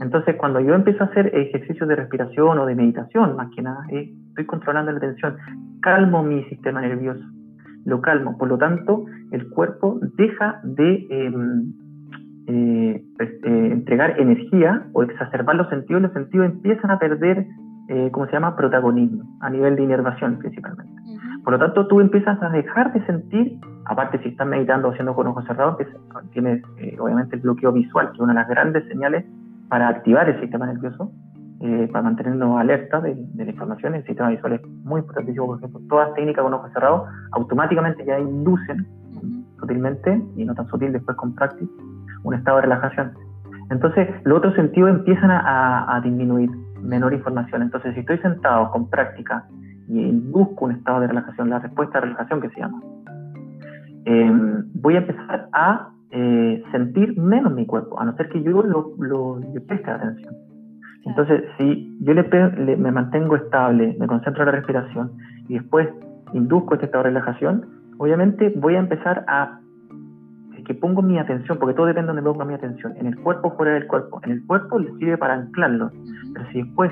Entonces, 0.00 0.36
cuando 0.36 0.60
yo 0.60 0.74
empiezo 0.74 1.04
a 1.04 1.08
hacer 1.08 1.34
ejercicios 1.34 1.88
de 1.88 1.96
respiración 1.96 2.58
o 2.58 2.64
de 2.64 2.74
meditación, 2.74 3.36
más 3.36 3.50
que 3.54 3.60
nada, 3.60 3.84
eh, 3.90 4.10
estoy 4.28 4.46
controlando 4.46 4.92
la 4.92 5.00
tensión, 5.00 5.36
calmo 5.82 6.22
mi 6.22 6.44
sistema 6.44 6.80
nervioso, 6.80 7.24
lo 7.84 8.00
calmo. 8.00 8.38
Por 8.38 8.48
lo 8.48 8.56
tanto, 8.56 9.04
el 9.30 9.48
cuerpo 9.50 10.00
deja 10.16 10.60
de 10.62 11.06
em, 11.10 11.72
eh, 12.46 13.02
eh, 13.18 13.68
entregar 13.72 14.18
energía 14.20 14.86
o 14.92 15.02
exacerbar 15.02 15.56
los 15.56 15.68
sentidos, 15.68 16.02
los 16.02 16.12
sentidos 16.12 16.46
empiezan 16.46 16.90
a 16.90 16.98
perder, 16.98 17.46
¿cómo 18.12 18.26
se 18.26 18.32
llama?, 18.32 18.56
protagonismo, 18.56 19.24
a 19.40 19.50
nivel 19.50 19.76
de 19.76 19.82
inervación 19.82 20.38
principalmente. 20.38 20.92
Por 21.44 21.52
lo 21.52 21.58
tanto, 21.58 21.86
tú 21.86 22.00
empiezas 22.00 22.42
a 22.42 22.48
dejar 22.48 22.92
de 22.94 23.04
sentir, 23.04 23.58
aparte 23.84 24.18
si 24.22 24.30
estás 24.30 24.46
meditando 24.46 24.88
o 24.88 24.92
haciendo 24.92 25.14
con 25.14 25.26
ojos 25.26 25.44
cerrados, 25.46 25.76
tienes 26.32 26.62
obviamente 26.98 27.36
el 27.36 27.42
bloqueo 27.42 27.72
visual, 27.72 28.08
que 28.08 28.14
es 28.14 28.20
una 28.20 28.32
de 28.32 28.40
las 28.40 28.48
grandes 28.48 28.88
señales 28.88 29.24
para 29.68 29.88
activar 29.88 30.28
el 30.28 30.40
sistema 30.40 30.66
nervioso, 30.66 31.12
eh, 31.60 31.88
para 31.90 32.02
mantenernos 32.02 32.60
alerta 32.60 33.00
de, 33.00 33.16
la 33.36 33.44
información. 33.44 33.94
El 33.94 34.04
sistema 34.04 34.28
visual 34.28 34.52
es 34.52 34.66
muy 34.84 35.00
importantísimo, 35.00 35.46
por 35.46 35.58
ejemplo, 35.58 35.80
todas 35.88 36.12
técnicas 36.14 36.42
con 36.42 36.52
ojos 36.52 36.70
cerrados 36.72 37.08
automáticamente 37.32 38.04
ya 38.04 38.18
inducen 38.18 38.86
sutilmente, 39.58 40.20
y 40.36 40.44
no 40.44 40.54
tan 40.54 40.66
sutil 40.68 40.92
después 40.92 41.16
con 41.16 41.34
práctica, 41.34 41.72
un 42.24 42.34
estado 42.34 42.56
de 42.56 42.62
relajación. 42.62 43.12
Entonces, 43.70 44.08
los 44.24 44.38
otros 44.38 44.54
sentidos 44.54 44.90
empiezan 44.90 45.30
a, 45.30 46.00
disminuir, 46.02 46.50
menor 46.82 47.14
información. 47.14 47.62
Entonces, 47.62 47.94
si 47.94 48.00
estoy 48.00 48.18
sentado 48.18 48.70
con 48.70 48.90
práctica 48.90 49.46
y 49.88 50.10
busco 50.10 50.66
un 50.66 50.72
estado 50.72 51.00
de 51.00 51.06
relajación, 51.06 51.50
la 51.50 51.60
respuesta 51.60 52.00
de 52.00 52.06
relajación 52.06 52.40
que 52.40 52.50
se 52.50 52.60
llama, 52.60 52.82
eh, 54.06 54.32
voy 54.74 54.96
a 54.96 54.98
empezar 54.98 55.48
a 55.52 55.90
eh, 56.10 56.62
sentir 56.72 57.18
menos 57.18 57.52
mi 57.54 57.64
cuerpo, 57.64 57.98
a 58.00 58.04
no 58.04 58.14
ser 58.16 58.28
que 58.28 58.42
yo 58.42 58.62
lo, 58.62 58.94
lo 58.98 59.40
preste 59.66 59.90
atención. 59.90 60.34
Entonces, 61.06 61.44
si 61.58 61.98
yo 62.00 62.14
le, 62.14 62.76
me 62.76 62.90
mantengo 62.90 63.36
estable, 63.36 63.96
me 63.98 64.06
concentro 64.06 64.42
en 64.42 64.46
la 64.46 64.52
respiración 64.52 65.12
y 65.48 65.54
después 65.54 65.88
induzco 66.32 66.74
este 66.74 66.86
estado 66.86 67.04
de 67.04 67.10
relajación, 67.10 67.66
obviamente 67.98 68.52
voy 68.56 68.76
a 68.76 68.78
empezar 68.78 69.24
a 69.28 69.60
que 70.64 70.74
pongo 70.74 71.02
mi 71.02 71.18
atención, 71.18 71.58
porque 71.58 71.74
todo 71.74 71.86
depende 71.86 72.12
de 72.12 72.16
donde 72.16 72.30
ponga 72.30 72.44
mi 72.44 72.54
atención, 72.54 72.94
en 72.96 73.06
el 73.06 73.16
cuerpo 73.20 73.48
o 73.48 73.56
fuera 73.56 73.74
del 73.74 73.86
cuerpo. 73.86 74.20
En 74.24 74.32
el 74.32 74.46
cuerpo 74.46 74.78
le 74.78 74.92
sirve 74.98 75.18
para 75.18 75.34
anclarlo, 75.34 75.90
pero 76.32 76.46
si 76.50 76.62
después 76.62 76.90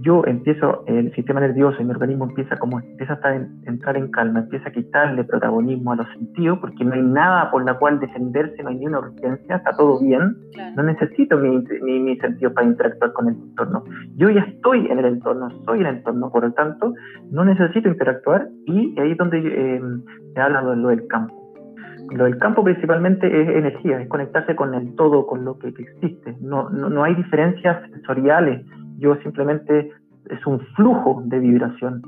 yo 0.00 0.24
empiezo, 0.26 0.84
el 0.86 1.12
sistema 1.14 1.40
nervioso 1.40 1.80
y 1.80 1.84
mi 1.84 1.92
organismo 1.92 2.26
empieza 2.26 2.56
como 2.56 2.80
empieza 2.80 3.18
a 3.22 3.34
entrar 3.66 3.96
en 3.96 4.10
calma, 4.10 4.40
empieza 4.40 4.68
a 4.68 4.72
quitarle 4.72 5.24
protagonismo 5.24 5.92
a 5.92 5.96
los 5.96 6.08
sentidos, 6.10 6.58
porque 6.58 6.84
no 6.84 6.94
hay 6.94 7.02
nada 7.02 7.50
por 7.50 7.64
la 7.64 7.74
cual 7.78 7.98
defenderse, 8.00 8.62
no 8.62 8.70
hay 8.70 8.76
ni 8.76 8.86
una 8.86 8.98
urgencia, 8.98 9.56
está 9.56 9.70
todo 9.76 10.00
bien, 10.00 10.36
no 10.74 10.82
necesito 10.82 11.38
mi, 11.38 11.62
mi, 11.82 12.16
sentido 12.18 12.52
para 12.52 12.66
interactuar 12.66 13.12
con 13.12 13.28
el 13.28 13.34
entorno. 13.34 13.84
Yo 14.16 14.30
ya 14.30 14.40
estoy 14.40 14.86
en 14.86 14.98
el 14.98 15.04
entorno, 15.06 15.48
soy 15.64 15.80
el 15.80 15.86
entorno, 15.86 16.30
por 16.30 16.44
lo 16.44 16.52
tanto, 16.52 16.92
no 17.30 17.44
necesito 17.44 17.88
interactuar 17.88 18.48
y 18.66 18.98
ahí 18.98 19.12
es 19.12 19.18
donde 19.18 19.38
eh, 19.38 19.80
se 20.34 20.40
habla 20.40 20.62
de 20.62 20.76
lo 20.76 20.88
del 20.88 21.06
campo. 21.06 21.45
Lo 22.10 22.24
del 22.24 22.38
campo 22.38 22.62
principalmente 22.62 23.26
es 23.26 23.48
energía, 23.48 24.00
es 24.00 24.08
conectarse 24.08 24.54
con 24.54 24.74
el 24.74 24.94
todo, 24.94 25.26
con 25.26 25.44
lo 25.44 25.58
que, 25.58 25.68
existe. 25.68 26.36
No, 26.40 26.70
no, 26.70 26.88
no 26.88 27.04
hay 27.04 27.14
diferencias 27.14 27.82
sensoriales 27.90 28.64
yo 28.98 29.16
simplemente 29.22 29.92
es 30.30 30.46
un 30.46 30.60
flujo 30.74 31.22
de 31.26 31.38
vibración 31.38 32.02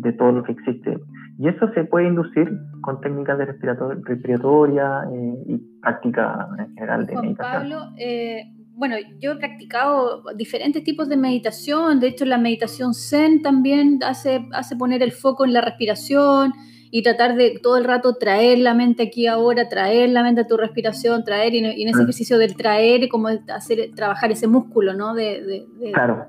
de 0.00 0.12
todo 0.12 0.32
lo 0.32 0.42
que 0.44 0.52
existe. 0.52 0.98
Y 1.38 1.48
eso 1.48 1.70
se 1.72 1.84
puede 1.84 2.08
inducir 2.08 2.50
con 2.80 3.00
técnicas 3.00 3.38
de 3.38 3.46
respiratoria 3.46 5.02
eh, 5.12 5.34
y 5.46 5.80
práctica 5.80 6.48
en 6.58 6.74
general 6.74 7.06
de 7.06 7.16
meditación. 7.16 7.62
Pablo, 7.62 7.92
eh, 7.96 8.42
bueno, 8.74 8.96
yo 9.20 9.32
he 9.32 9.36
practicado 9.36 10.22
diferentes 10.36 10.82
tipos 10.84 11.08
de 11.08 11.16
meditación, 11.16 12.00
de 12.00 12.08
hecho 12.08 12.24
la 12.24 12.38
meditación 12.38 12.94
zen 12.94 13.42
también 13.42 13.98
hace, 14.04 14.48
hace 14.52 14.76
poner 14.76 15.02
el 15.02 15.12
foco 15.12 15.44
en 15.44 15.52
la 15.52 15.60
respiración, 15.60 16.52
y 16.90 17.02
tratar 17.02 17.36
de 17.36 17.58
todo 17.62 17.76
el 17.76 17.84
rato 17.84 18.16
traer 18.16 18.58
la 18.58 18.74
mente 18.74 19.04
aquí 19.04 19.26
ahora, 19.26 19.68
traer 19.68 20.10
la 20.10 20.22
mente 20.22 20.42
a 20.42 20.46
tu 20.46 20.56
respiración, 20.56 21.24
traer, 21.24 21.54
y, 21.54 21.58
en 21.58 21.88
ese 21.88 22.02
ejercicio 22.02 22.38
del 22.38 22.56
traer, 22.56 23.08
como 23.08 23.28
hacer, 23.28 23.90
trabajar 23.94 24.30
ese 24.30 24.46
músculo, 24.46 24.94
¿no? 24.94 25.14
De, 25.14 25.66
claro, 25.92 26.26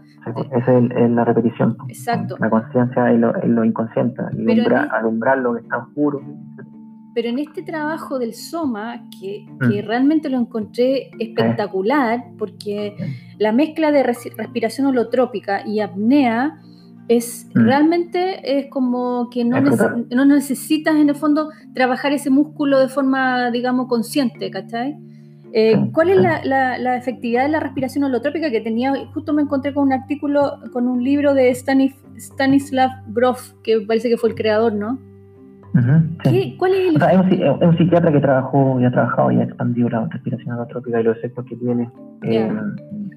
esa 0.51 0.78
es, 0.78 1.12
la 1.12 1.24
repetición. 1.24 1.78
Exacto. 1.88 2.36
La 2.39 2.50
conciencia 2.50 3.12
es 3.12 3.20
lo, 3.20 3.63
inconsciente, 3.63 4.22
alumbrar, 4.92 5.38
lo 5.38 5.56
que 5.56 5.62
está 5.62 5.78
oscuro. 5.78 6.22
Pero 7.16 7.30
en 7.30 7.39
este 7.39 7.63
trabajo 7.63 8.20
del 8.20 8.34
soma, 8.34 9.04
que, 9.20 9.46
que 9.62 9.82
mm. 9.82 9.88
realmente 9.88 10.30
lo 10.30 10.38
encontré 10.38 11.10
espectacular, 11.20 12.24
porque 12.38 12.96
la 13.39 13.51
mezcla 13.51 13.92
de 13.92 14.04
respiración 14.04 14.88
holotrópica 14.88 15.66
y 15.66 15.80
apnea, 15.80 16.62
es 17.10 17.50
mm. 17.54 17.66
realmente 17.66 18.60
es 18.60 18.68
como 18.68 19.30
que 19.32 19.44
no, 19.44 19.60
no, 19.60 20.25
necesitas 20.25 20.96
en 20.96 21.10
el 21.10 21.16
fondo 21.16 21.50
trabajar 21.74 22.13
ese 22.13 22.30
músculo 22.30 22.80
de 22.80 22.88
forma, 22.88 23.51
digamos, 23.51 23.88
consciente, 23.88 24.50
¿cachai? 24.51 24.96
Eh, 25.51 25.89
¿Cuál 25.92 26.12
es 26.12 26.18
la, 26.22 26.78
la, 26.78 26.96
efectividad 26.96 27.44
de 27.44 27.50
la 27.50 27.60
respiración 27.60 28.04
holotrópica 28.04 28.51
que 28.51 28.62
tenía? 28.62 28.94
Justo 29.13 29.34
me 29.34 29.42
encontré 29.42 29.74
con 29.74 29.86
un 29.88 29.94
artículo, 29.94 30.60
con 30.72 30.88
un 30.88 31.04
libro 31.04 31.34
de 31.34 31.50
Stanislav 31.50 32.92
Grof, 33.08 33.54
que 33.63 33.82
parece 33.82 34.10
que 34.10 34.18
fue 34.18 34.30
el 34.30 34.36
creador, 34.36 34.74
¿no? 34.74 35.00
¿Cuál 36.58 36.74
es 36.74 36.89
el 36.89 37.01
es, 37.01 37.62
un, 37.62 37.78
psiquiatra 37.78 38.12
que 38.12 38.20
trabajó 38.20 38.80
y 38.80 38.86
ha 38.86 38.92
trabajado 38.92 39.32
y 39.32 39.38
ha 39.38 39.44
expandido 39.44 39.89
la 39.89 40.08
respiración 40.08 40.56
holotrópica 40.56 41.01
y 41.01 41.04
los 41.04 41.18
efectos 41.18 41.46
que 41.46 41.56
tiene 41.56 41.89
en, 42.22 42.60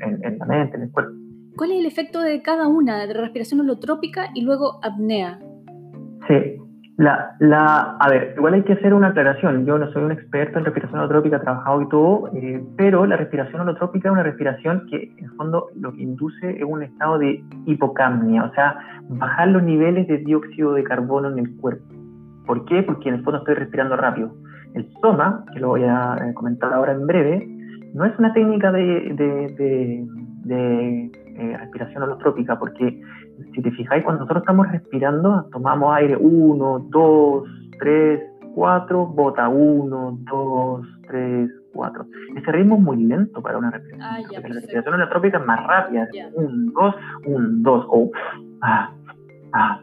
en, 0.00 0.38
la 0.38 0.46
mente, 0.46 0.76
en 0.76 0.82
el 0.84 0.90
cuerpo. 0.90 1.21
¿Cuál 1.56 1.72
es 1.72 1.80
el 1.80 1.86
efecto 1.86 2.20
de 2.20 2.42
cada 2.42 2.66
una, 2.66 3.06
de 3.06 3.14
respiración 3.14 3.60
holotrópica 3.60 4.30
y 4.34 4.42
luego 4.42 4.80
apnea? 4.82 5.38
Sí, 6.26 6.56
la, 6.96 7.34
la, 7.40 7.96
a 7.98 8.08
ver, 8.08 8.34
igual 8.36 8.54
hay 8.54 8.62
que 8.62 8.74
hacer 8.74 8.94
una 8.94 9.08
aclaración. 9.08 9.66
Yo 9.66 9.78
no 9.78 9.90
soy 9.92 10.04
un 10.04 10.12
experto 10.12 10.58
en 10.58 10.64
respiración 10.64 11.00
holotrópica, 11.00 11.36
he 11.36 11.40
trabajado 11.40 11.82
y 11.82 11.88
todo, 11.88 12.30
eh, 12.34 12.62
pero 12.76 13.06
la 13.06 13.16
respiración 13.16 13.62
holotrópica 13.62 14.08
es 14.08 14.12
una 14.12 14.22
respiración 14.22 14.86
que 14.90 15.12
en 15.18 15.24
el 15.24 15.30
fondo 15.32 15.68
lo 15.74 15.92
que 15.92 16.02
induce 16.02 16.50
es 16.50 16.64
un 16.64 16.82
estado 16.82 17.18
de 17.18 17.42
hipocamnia, 17.66 18.44
o 18.44 18.54
sea, 18.54 18.78
bajar 19.08 19.48
los 19.48 19.62
niveles 19.62 20.06
de 20.06 20.18
dióxido 20.18 20.74
de 20.74 20.84
carbono 20.84 21.28
en 21.30 21.38
el 21.38 21.56
cuerpo. 21.56 21.84
¿Por 22.46 22.64
qué? 22.66 22.82
Porque 22.82 23.08
en 23.08 23.16
el 23.16 23.24
fondo 23.24 23.38
estoy 23.38 23.54
respirando 23.54 23.96
rápido. 23.96 24.34
El 24.74 24.88
soma, 25.00 25.44
que 25.52 25.60
lo 25.60 25.68
voy 25.68 25.84
a 25.84 26.16
eh, 26.16 26.34
comentar 26.34 26.72
ahora 26.72 26.92
en 26.92 27.06
breve, 27.06 27.46
no 27.94 28.04
es 28.04 28.18
una 28.18 28.32
técnica 28.32 28.72
de, 28.72 29.12
de, 29.14 30.06
de 30.44 31.21
eh, 31.36 31.56
respiración 31.56 32.02
holotrópica, 32.02 32.58
porque 32.58 33.00
si 33.54 33.62
te 33.62 33.70
fijáis, 33.72 34.04
cuando 34.04 34.20
nosotros 34.20 34.42
estamos 34.42 34.70
respirando, 34.70 35.48
tomamos 35.52 35.94
aire 35.96 36.16
1, 36.16 36.86
2, 36.90 37.44
3, 37.78 38.20
4, 38.54 39.06
bota 39.06 39.48
1, 39.48 40.18
2, 40.20 40.86
3, 41.08 41.50
4. 41.72 42.06
Ese 42.36 42.52
ritmo 42.52 42.76
es 42.76 42.82
muy 42.82 43.04
lento 43.04 43.42
para 43.42 43.58
una 43.58 43.70
respiración. 43.70 44.08
Ah, 44.08 44.40
la 44.40 44.48
respiración 44.48 44.94
holotrópica 44.94 45.38
es 45.38 45.46
más 45.46 45.66
rápida. 45.66 46.08
1, 46.34 46.72
2, 46.72 46.94
1, 47.26 47.48
2, 47.62 47.86
o 47.88 48.10
ah, 48.60 48.92
ah, 49.52 49.80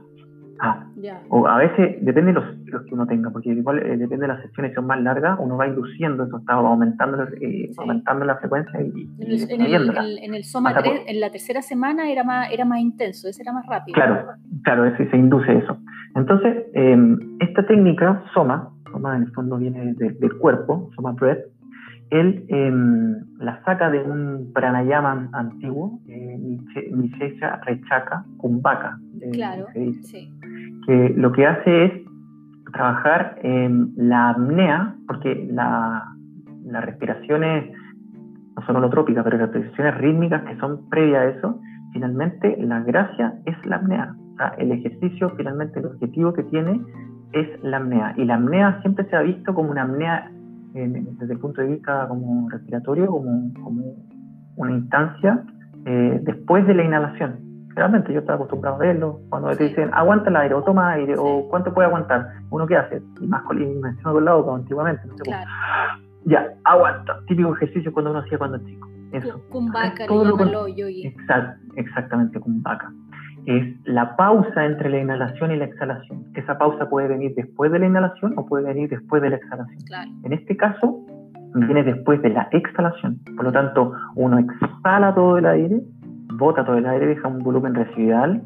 Ah, 0.61 0.85
o 1.29 1.47
a 1.47 1.57
veces 1.57 2.03
depende 2.03 2.33
de 2.33 2.41
los, 2.41 2.58
que 2.69 2.93
uno 2.93 3.05
tenga, 3.07 3.29
porque 3.29 3.49
igual 3.49 3.79
eh, 3.79 3.97
depende 3.97 4.27
de 4.27 4.33
las 4.33 4.41
sesiones, 4.41 4.73
son 4.73 4.87
más 4.87 5.01
largas, 5.01 5.37
uno 5.39 5.57
va 5.57 5.67
induciendo 5.67 6.23
eso, 6.23 6.37
está 6.37 6.53
aumentando, 6.53 7.23
eh, 7.41 7.69
aumentando 7.77 8.25
la 8.25 8.37
frecuencia 8.37 8.81
y, 8.81 9.09
en, 9.19 9.61
el, 9.61 10.19
en, 10.23 10.33
el, 10.33 10.43
Soma 10.43 10.73
3, 10.73 11.03
en 11.07 11.19
la 11.19 11.31
tercera 11.31 11.61
semana 11.61 12.09
era 12.09 12.23
más, 12.23 12.51
era 12.51 12.65
más 12.65 12.79
intenso, 12.79 13.27
ese 13.27 13.41
era 13.41 13.53
más 13.53 13.65
rápido. 13.65 13.95
Claro, 13.95 14.27
claro, 14.63 14.95
se 14.97 15.17
induce 15.17 15.57
eso. 15.57 15.77
Entonces, 16.15 16.65
em, 16.73 17.37
esta 17.39 17.65
técnica, 17.65 18.23
Soma, 18.33 18.69
Soma 18.91 19.15
en 19.15 19.23
el 19.23 19.31
fondo 19.31 19.57
viene 19.57 19.93
del 19.93 20.37
cuerpo, 20.37 20.89
Soma 20.95 21.13
Breath, 21.13 21.45
él 22.09 22.43
em, 22.47 23.23
la 23.39 23.63
saca 23.63 23.89
de 23.91 24.01
un 24.01 24.51
pranayama 24.53 25.29
antiguo, 25.31 25.99
eh, 26.07 26.37
Nisesha 26.91 27.61
Rechaka 27.65 28.25
Kumbhaka. 28.37 28.97
Eh, 29.21 29.29
claro, 29.31 29.67
sí. 30.01 30.31
Que 30.87 31.13
lo 31.15 31.31
que 31.31 31.45
hace 31.45 31.85
es 31.85 31.91
trabajar 32.71 33.39
en 33.43 33.93
la 33.95 34.29
apnea, 34.29 34.95
porque 35.07 35.47
la, 35.51 36.15
las 36.65 36.85
respiraciones 36.85 37.71
no 38.55 38.65
son 38.65 38.77
holotrópicas, 38.77 39.23
pero 39.23 39.37
las 39.37 39.51
respiraciones 39.51 39.97
rítmicas 39.97 40.43
que 40.43 40.57
son 40.57 40.89
previas 40.89 41.21
a 41.21 41.25
eso, 41.25 41.61
finalmente 41.93 42.57
la 42.59 42.81
gracia 42.81 43.33
es 43.45 43.55
la 43.65 43.77
apnea. 43.77 44.15
O 44.33 44.35
sea, 44.37 44.47
el 44.57 44.71
ejercicio, 44.71 45.31
finalmente, 45.35 45.79
el 45.79 45.87
objetivo 45.87 46.33
que 46.33 46.43
tiene 46.43 46.81
es 47.33 47.47
la 47.63 47.77
apnea. 47.77 48.13
Y 48.17 48.25
la 48.25 48.35
apnea 48.35 48.81
siempre 48.81 49.05
se 49.09 49.15
ha 49.15 49.21
visto 49.21 49.53
como 49.53 49.71
una 49.71 49.83
apnea 49.83 50.31
desde 50.73 51.33
el 51.33 51.39
punto 51.39 51.61
de 51.61 51.67
vista 51.67 52.07
como 52.07 52.49
respiratorio, 52.49 53.07
como, 53.07 53.53
como 53.63 53.83
una 54.55 54.71
instancia 54.71 55.43
eh, 55.85 56.19
después 56.23 56.65
de 56.67 56.75
la 56.75 56.83
inhalación. 56.83 57.48
Realmente 57.79 58.11
yo 58.11 58.19
estaba 58.19 58.35
acostumbrado 58.35 58.75
a 58.75 58.79
verlo, 58.79 59.21
cuando 59.29 59.55
te 59.55 59.69
dicen 59.69 59.89
aguanta 59.93 60.29
el 60.29 60.35
aire 60.35 60.53
o 60.53 60.61
toma 60.61 60.91
aire 60.91 61.15
o 61.17 61.47
cuánto 61.49 61.73
puede 61.73 61.87
aguantar, 61.87 62.27
uno 62.49 62.67
qué 62.67 62.75
hace, 62.75 63.01
y 63.21 63.25
más 63.25 63.41
con, 63.43 63.57
con 64.03 64.25
la 64.25 64.33
boca 64.33 64.53
antiguamente, 64.53 65.07
no 65.07 65.15
sé 65.15 65.31
ya, 66.25 66.45
aguanta, 66.65 67.21
típico 67.27 67.55
ejercicio 67.55 67.93
cuando 67.93 68.11
uno 68.11 68.19
hacía 68.19 68.37
cuando 68.37 68.57
chico. 68.65 68.85
Eso. 69.13 69.41
Kumbhaka, 69.49 70.05
le 70.07 71.07
Exact, 71.07 71.57
exactamente, 71.77 72.37
kumbhaka 72.37 72.91
es 73.45 73.75
la 73.85 74.17
pausa 74.17 74.65
entre 74.65 74.89
la 74.89 74.99
inhalación 74.99 75.51
y 75.51 75.55
la 75.55 75.65
exhalación. 75.65 76.25
Esa 76.35 76.57
pausa 76.57 76.89
puede 76.89 77.07
venir 77.07 77.33
después 77.35 77.71
de 77.71 77.79
la 77.79 77.85
inhalación 77.85 78.33
o 78.37 78.45
puede 78.45 78.65
venir 78.65 78.89
después 78.89 79.21
de 79.21 79.29
la 79.29 79.37
exhalación. 79.37 79.79
En 80.23 80.33
este 80.33 80.57
caso, 80.57 81.05
viene 81.55 81.83
después 81.83 82.21
de 82.21 82.29
la 82.29 82.49
exhalación. 82.51 83.19
Por 83.35 83.45
lo 83.45 83.51
tanto, 83.51 83.93
uno 84.15 84.37
exhala 84.39 85.15
todo 85.15 85.37
el 85.37 85.45
aire, 85.45 85.81
bota 86.39 86.65
todo 86.65 86.77
el 86.77 86.85
aire, 86.85 87.05
deja 87.07 87.27
un 87.27 87.43
volumen 87.43 87.75
residual 87.75 88.41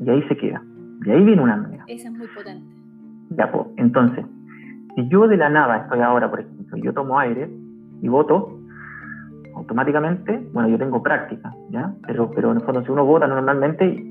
y 0.00 0.10
ahí 0.10 0.22
se 0.28 0.36
queda. 0.36 0.62
Y 1.04 1.10
ahí 1.10 1.22
viene 1.22 1.42
una 1.42 1.54
apnea. 1.54 1.84
Esa 1.86 2.08
es 2.08 2.14
muy 2.14 2.26
potente. 2.28 2.66
Ya, 3.30 3.52
pues, 3.52 3.66
entonces, 3.76 4.24
si 4.94 5.08
yo 5.08 5.28
de 5.28 5.36
la 5.36 5.50
nada 5.50 5.76
estoy 5.78 6.00
ahora, 6.00 6.30
por 6.30 6.40
ejemplo, 6.40 6.76
yo 6.78 6.92
tomo 6.92 7.18
aire 7.18 7.48
y 8.00 8.08
voto, 8.08 8.58
automáticamente, 9.54 10.48
bueno, 10.52 10.68
yo 10.68 10.78
tengo 10.78 11.02
práctica, 11.02 11.52
¿ya? 11.70 11.92
Pero, 12.06 12.30
pero 12.30 12.50
en 12.50 12.58
el 12.58 12.62
fondo, 12.64 12.82
si 12.82 12.90
uno 12.90 13.04
vota 13.04 13.26
normalmente, 13.26 14.04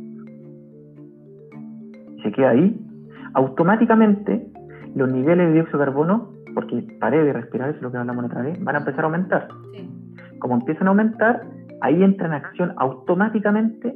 se 2.22 2.32
queda 2.32 2.50
ahí, 2.50 2.80
automáticamente 3.34 4.48
los 4.96 5.12
niveles 5.12 5.48
de 5.48 5.54
dióxido 5.54 5.80
de 5.80 5.86
carbono, 5.86 6.32
porque 6.54 6.86
paré 7.00 7.24
de 7.24 7.34
respirar, 7.34 7.70
eso 7.70 7.78
es 7.78 7.84
lo 7.84 7.92
que 7.92 7.98
hablamos 7.98 8.26
otra 8.26 8.42
vez, 8.42 8.62
van 8.64 8.76
a 8.76 8.80
empezar 8.80 9.02
a 9.02 9.06
aumentar. 9.06 9.48
Como 10.40 10.56
empiezan 10.56 10.88
a 10.88 10.90
aumentar, 10.92 11.44
ahí 11.82 12.04
entra 12.04 12.28
en 12.28 12.34
acción 12.34 12.74
automáticamente, 12.78 13.96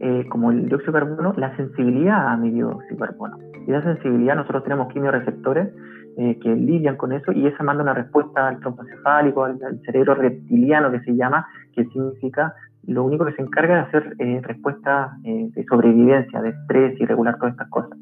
eh, 0.00 0.26
como 0.28 0.50
el 0.50 0.68
dióxido 0.68 0.92
de 0.92 1.00
carbono, 1.00 1.34
la 1.36 1.56
sensibilidad 1.56 2.28
a 2.28 2.36
mi 2.36 2.50
dióxido 2.50 2.96
de 2.96 2.96
carbono. 2.96 3.38
Y 3.66 3.72
esa 3.72 3.82
sensibilidad, 3.94 4.36
nosotros 4.36 4.64
tenemos 4.64 4.92
quimioreceptores 4.92 5.68
eh, 6.16 6.38
que 6.40 6.54
lidian 6.54 6.96
con 6.96 7.12
eso 7.12 7.30
y 7.32 7.46
esa 7.46 7.62
manda 7.62 7.82
una 7.82 7.94
respuesta 7.94 8.48
al 8.48 8.58
trompocefálico, 8.60 9.44
al, 9.44 9.58
al, 9.64 9.80
cerebro 9.82 10.14
reptiliano 10.14 10.90
que 10.90 11.00
se 11.00 11.14
llama, 11.14 11.46
que 11.74 11.84
significa 11.84 12.54
lo 12.88 13.04
único 13.04 13.24
que 13.26 13.34
se 13.34 13.42
encarga 13.42 13.74
de 13.74 13.80
hacer 13.82 14.16
eh, 14.18 14.40
respuesta 14.42 15.16
eh, 15.24 15.50
de 15.54 15.64
sobrevivencia, 15.64 16.40
de 16.40 16.50
estrés 16.50 16.98
y 17.00 17.04
regular 17.04 17.36
todas 17.36 17.52
estas 17.52 17.68
cosas. 17.68 17.98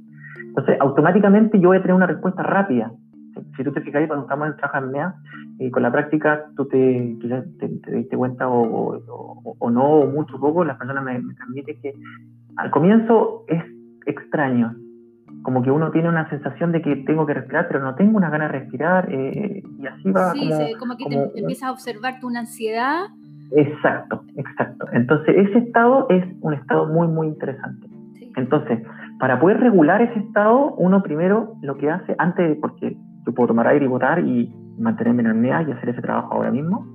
Entonces, 0.46 0.76
automáticamente 0.80 1.60
yo 1.60 1.68
voy 1.68 1.78
a 1.78 1.82
tener 1.82 1.94
una 1.94 2.06
respuesta 2.06 2.42
rápida. 2.42 2.92
Si, 3.56 3.64
tú 3.64 3.72
te 3.72 3.80
fijas 3.80 4.02
ahí, 4.02 4.06
cuando 4.06 4.24
estamos 4.24 4.48
en 4.48 4.56
trabajo 4.56 5.16
y 5.58 5.70
con 5.70 5.82
la 5.82 5.92
práctica 5.92 6.46
tú 6.56 6.66
te, 6.66 7.16
quizás 7.20 7.44
te, 7.58 7.68
diste 7.68 8.16
cuenta 8.16 8.48
o, 8.48 8.98
o, 9.58 9.70
no, 9.70 9.84
o 9.84 10.06
mucho 10.06 10.38
poco, 10.38 10.64
las 10.64 10.76
personas 10.76 11.04
me, 11.04 11.18
me 11.18 11.34
transmiten 11.34 11.80
que 11.80 11.94
al 12.56 12.70
comienzo 12.70 13.44
es 13.48 13.62
extraño, 14.06 14.74
como 15.42 15.62
que 15.62 15.70
uno 15.70 15.90
tiene 15.90 16.08
una 16.08 16.28
sensación 16.28 16.72
de 16.72 16.82
que 16.82 16.96
tengo 16.96 17.26
que 17.26 17.34
respirar, 17.34 17.68
pero 17.68 17.80
no 17.80 17.94
tengo 17.94 18.16
una 18.16 18.30
gana 18.30 18.46
de 18.46 18.52
respirar, 18.52 19.12
eh, 19.12 19.62
y 19.78 19.86
así 19.86 20.10
va. 20.10 20.32
Sí, 20.32 20.50
como, 20.78 20.96
que 20.96 21.04
te 21.04 21.38
empiezas 21.38 21.68
a 21.68 21.72
observar 21.72 22.18
tu 22.20 22.28
ansiedad. 22.30 23.04
Exacto, 23.52 24.24
exacto. 24.36 24.86
Entonces, 24.92 25.36
ese 25.36 25.58
estado 25.58 26.06
es 26.10 26.24
un 26.40 26.54
estado 26.54 26.86
muy, 26.86 27.06
muy 27.06 27.28
interesante. 27.28 27.86
Entonces, 28.34 28.82
para 29.20 29.38
poder 29.38 29.60
regular 29.60 30.02
ese 30.02 30.18
estado, 30.18 30.74
uno 30.74 31.02
primero 31.02 31.54
lo 31.62 31.76
que 31.76 31.90
hace, 31.90 32.14
antes, 32.18 32.58
porque 32.60 32.96
yo 33.26 33.34
puedo 33.34 33.48
tomar 33.48 33.66
aire 33.66 33.84
y 33.84 33.88
botar 33.88 34.20
y 34.20 34.52
mantenerme 34.78 35.22
en 35.22 35.28
apnea 35.28 35.62
y 35.62 35.72
hacer 35.72 35.90
ese 35.90 36.02
trabajo 36.02 36.34
ahora 36.34 36.50
mismo, 36.50 36.86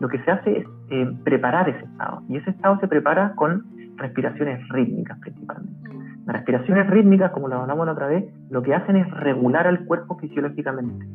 lo 0.00 0.08
que 0.08 0.18
se 0.24 0.30
hace 0.30 0.58
es 0.58 0.66
eh, 0.90 1.06
preparar 1.24 1.68
ese 1.68 1.84
estado. 1.84 2.22
Y 2.28 2.36
ese 2.36 2.50
estado 2.50 2.78
se 2.80 2.88
prepara 2.88 3.34
con 3.36 3.64
respiraciones 3.96 4.66
rítmicas 4.70 5.18
principalmente. 5.20 5.88
Mm. 5.88 6.26
Las 6.26 6.36
respiraciones 6.36 6.88
rítmicas, 6.88 7.30
como 7.32 7.48
lo 7.48 7.60
hablamos 7.60 7.86
la 7.86 7.92
otra 7.92 8.06
vez, 8.06 8.24
lo 8.50 8.62
que 8.62 8.74
hacen 8.74 8.96
es 8.96 9.10
regular 9.10 9.66
al 9.66 9.84
cuerpo 9.84 10.16
fisiológicamente. 10.18 11.06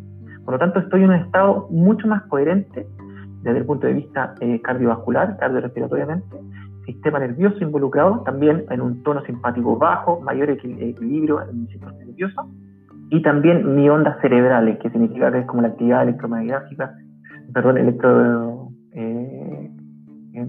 Por 0.46 0.54
lo 0.54 0.60
tanto, 0.60 0.80
estoy 0.80 1.04
en 1.04 1.10
un 1.10 1.16
estado 1.16 1.68
mucho 1.70 2.08
más 2.08 2.24
coherente 2.24 2.88
desde 3.42 3.60
el 3.60 3.66
punto 3.66 3.88
de 3.88 3.94
vista 3.94 4.36
eh, 4.40 4.62
cardiovascular, 4.62 5.38
cardiorrespiratoriamente, 5.38 6.38
sistema 6.86 7.20
nervioso 7.20 7.58
involucrado, 7.62 8.22
también 8.22 8.66
en 8.70 8.82
un 8.82 9.04
tono 9.04 9.24
simpático 9.26 9.78
bajo, 9.78 10.20
mayor 10.22 10.50
equilibrio 10.50 11.42
en 11.48 11.62
mi 11.62 11.68
sistema 11.68 11.94
nervioso, 11.94 12.50
y 13.10 13.22
también 13.22 13.76
mi 13.76 13.90
ondas 13.90 14.20
cerebrales, 14.22 14.78
que 14.80 14.90
significa 14.90 15.32
que 15.32 15.40
es 15.40 15.46
como 15.46 15.62
la 15.62 15.70
actividad 15.70 16.04
electromagnética, 16.04 16.94
perdón, 17.54 17.78
electro, 17.78 18.70
eh, 18.94 19.72
em, 20.34 20.48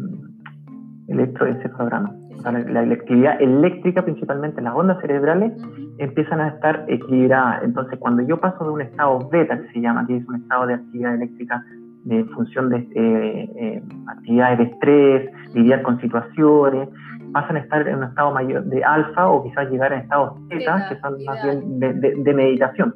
electroencefalograma. 1.08 2.14
la, 2.44 2.84
la, 2.84 2.94
actividad 2.94 3.40
eléctrica, 3.40 4.02
principalmente 4.02 4.62
las 4.62 4.74
ondas 4.74 4.98
cerebrales, 5.02 5.52
empiezan 5.98 6.40
a 6.40 6.48
estar 6.48 6.86
equilibradas. 6.88 7.64
Entonces, 7.64 7.98
cuando 7.98 8.22
yo 8.22 8.40
paso 8.40 8.64
de 8.64 8.70
un 8.70 8.80
estado 8.80 9.28
beta, 9.28 9.60
que 9.60 9.68
se 9.72 9.80
llama, 9.80 10.06
que 10.06 10.16
es 10.16 10.26
un 10.26 10.36
estado 10.36 10.66
de 10.66 10.74
actividad 10.74 11.14
eléctrica 11.14 11.62
de 12.04 12.24
función 12.26 12.70
de 12.70 12.76
eh, 12.78 13.50
eh, 13.56 13.82
actividades 14.06 14.58
de 14.58 14.64
estrés, 14.64 15.30
lidiar 15.54 15.82
con 15.82 16.00
situaciones, 16.00 16.88
pasan 17.32 17.56
a 17.56 17.60
estar 17.60 17.86
en 17.86 17.98
un 17.98 18.04
estado 18.04 18.32
mayor 18.32 18.64
de 18.64 18.82
alfa 18.84 19.28
o 19.28 19.42
quizás 19.42 19.70
llegar 19.70 19.92
a 19.92 19.98
estados 19.98 20.34
teta, 20.48 20.86
que 20.88 20.98
son 21.00 21.24
más 21.24 21.42
bien 21.42 21.78
de, 21.78 22.34
meditación. 22.34 22.94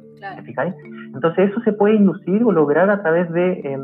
Entonces 1.13 1.49
eso 1.51 1.61
se 1.61 1.73
puede 1.73 1.95
inducir 1.95 2.43
o 2.43 2.51
lograr 2.51 2.89
a 2.89 3.01
través 3.01 3.31
de 3.31 3.61
em, 3.61 3.81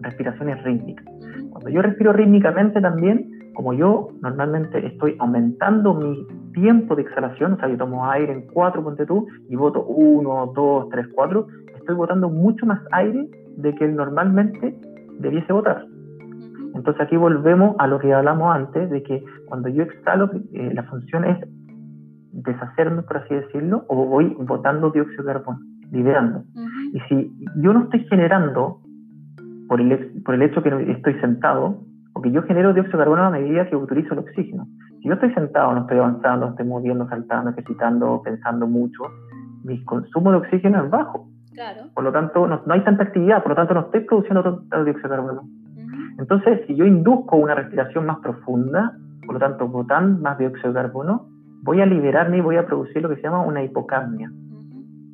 respiraciones 0.00 0.62
rítmicas. 0.64 1.06
Cuando 1.50 1.70
yo 1.70 1.82
respiro 1.82 2.12
rítmicamente 2.12 2.80
también, 2.80 3.52
como 3.54 3.72
yo 3.72 4.10
normalmente 4.20 4.86
estoy 4.86 5.16
aumentando 5.18 5.94
mi 5.94 6.26
tiempo 6.52 6.94
de 6.94 7.02
exhalación, 7.02 7.54
o 7.54 7.56
sea, 7.56 7.68
yo 7.68 7.76
tomo 7.76 8.08
aire 8.08 8.32
en 8.32 8.42
4, 8.52 8.84
ponte 8.84 9.06
tú, 9.06 9.26
y 9.48 9.56
voto 9.56 9.84
1, 9.84 10.52
2, 10.54 10.88
3, 10.90 11.06
4, 11.14 11.46
estoy 11.76 11.94
botando 11.96 12.28
mucho 12.28 12.66
más 12.66 12.80
aire 12.92 13.28
de 13.56 13.74
que 13.74 13.88
normalmente 13.88 14.76
debiese 15.18 15.52
votar. 15.52 15.87
Entonces 16.78 17.02
aquí 17.02 17.16
volvemos 17.16 17.74
a 17.78 17.88
lo 17.88 17.98
que 17.98 18.14
hablamos 18.14 18.54
antes, 18.54 18.88
de 18.88 19.02
que 19.02 19.24
cuando 19.46 19.68
yo 19.68 19.82
exhalo, 19.82 20.30
eh, 20.52 20.70
la 20.72 20.84
función 20.84 21.24
es 21.24 21.38
deshacerme, 22.32 23.02
por 23.02 23.16
así 23.16 23.34
decirlo, 23.34 23.84
o 23.88 24.06
voy 24.06 24.36
botando 24.38 24.90
dióxido 24.90 25.24
de 25.24 25.32
carbono, 25.32 25.58
liberando. 25.90 26.44
Y 26.92 27.00
si 27.08 27.32
yo 27.56 27.72
no 27.72 27.84
estoy 27.84 28.04
generando, 28.04 28.80
por 29.68 29.80
el, 29.80 30.22
por 30.24 30.36
el 30.36 30.42
hecho 30.42 30.62
que 30.62 30.70
estoy 30.92 31.14
sentado, 31.20 31.82
porque 32.12 32.30
yo 32.30 32.42
genero 32.44 32.72
dióxido 32.72 32.98
de 32.98 33.04
carbono 33.04 33.24
a 33.24 33.30
medida 33.30 33.68
que 33.68 33.74
utilizo 33.74 34.14
el 34.14 34.20
oxígeno. 34.20 34.68
Si 35.00 35.08
yo 35.08 35.14
estoy 35.14 35.34
sentado, 35.34 35.74
no 35.74 35.80
estoy 35.80 35.98
avanzando, 35.98 36.46
no 36.46 36.52
estoy 36.52 36.66
moviendo, 36.66 37.08
saltando, 37.08 37.50
ejercitando, 37.50 38.22
pensando 38.24 38.68
mucho, 38.68 39.02
mi 39.64 39.84
consumo 39.84 40.30
de 40.30 40.38
oxígeno 40.38 40.84
es 40.84 40.90
bajo. 40.90 41.28
Por 41.92 42.04
lo 42.04 42.12
tanto, 42.12 42.46
no, 42.46 42.62
hay 42.68 42.84
tanta 42.84 43.02
actividad, 43.02 43.42
por 43.42 43.50
lo 43.50 43.56
tanto, 43.56 43.74
no 43.74 43.80
estoy 43.80 44.02
produciendo 44.02 44.44
tanto 44.44 44.84
dióxido 44.84 45.08
de 45.08 45.16
carbono. 45.16 45.42
Entonces, 46.18 46.62
si 46.66 46.74
yo 46.74 46.84
induzco 46.84 47.36
una 47.36 47.54
respiración 47.54 48.06
más 48.06 48.18
profunda, 48.18 48.92
por 49.24 49.34
lo 49.34 49.40
tanto, 49.40 49.68
botando 49.68 50.20
más 50.20 50.36
dióxido 50.38 50.72
de 50.72 50.80
carbono, 50.82 51.28
voy 51.62 51.80
a 51.80 51.86
liberarme 51.86 52.38
y 52.38 52.40
voy 52.40 52.56
a 52.56 52.66
producir 52.66 53.02
lo 53.02 53.08
que 53.08 53.16
se 53.16 53.22
llama 53.22 53.42
una 53.42 53.62
hipocapnia, 53.62 54.30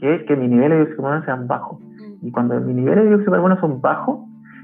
que 0.00 0.14
es 0.14 0.22
que 0.24 0.36
mis 0.36 0.48
niveles 0.48 0.70
de 0.70 0.84
dióxido 0.84 0.96
de 0.96 1.02
carbono 1.02 1.24
sean 1.24 1.46
bajos. 1.46 1.78
Y 2.22 2.30
cuando 2.30 2.58
mis 2.60 2.74
niveles 2.74 3.04
de 3.04 3.10
dióxido 3.10 3.32
de 3.32 3.36
carbono 3.36 3.60
son 3.60 3.80
bajos, 3.80 4.20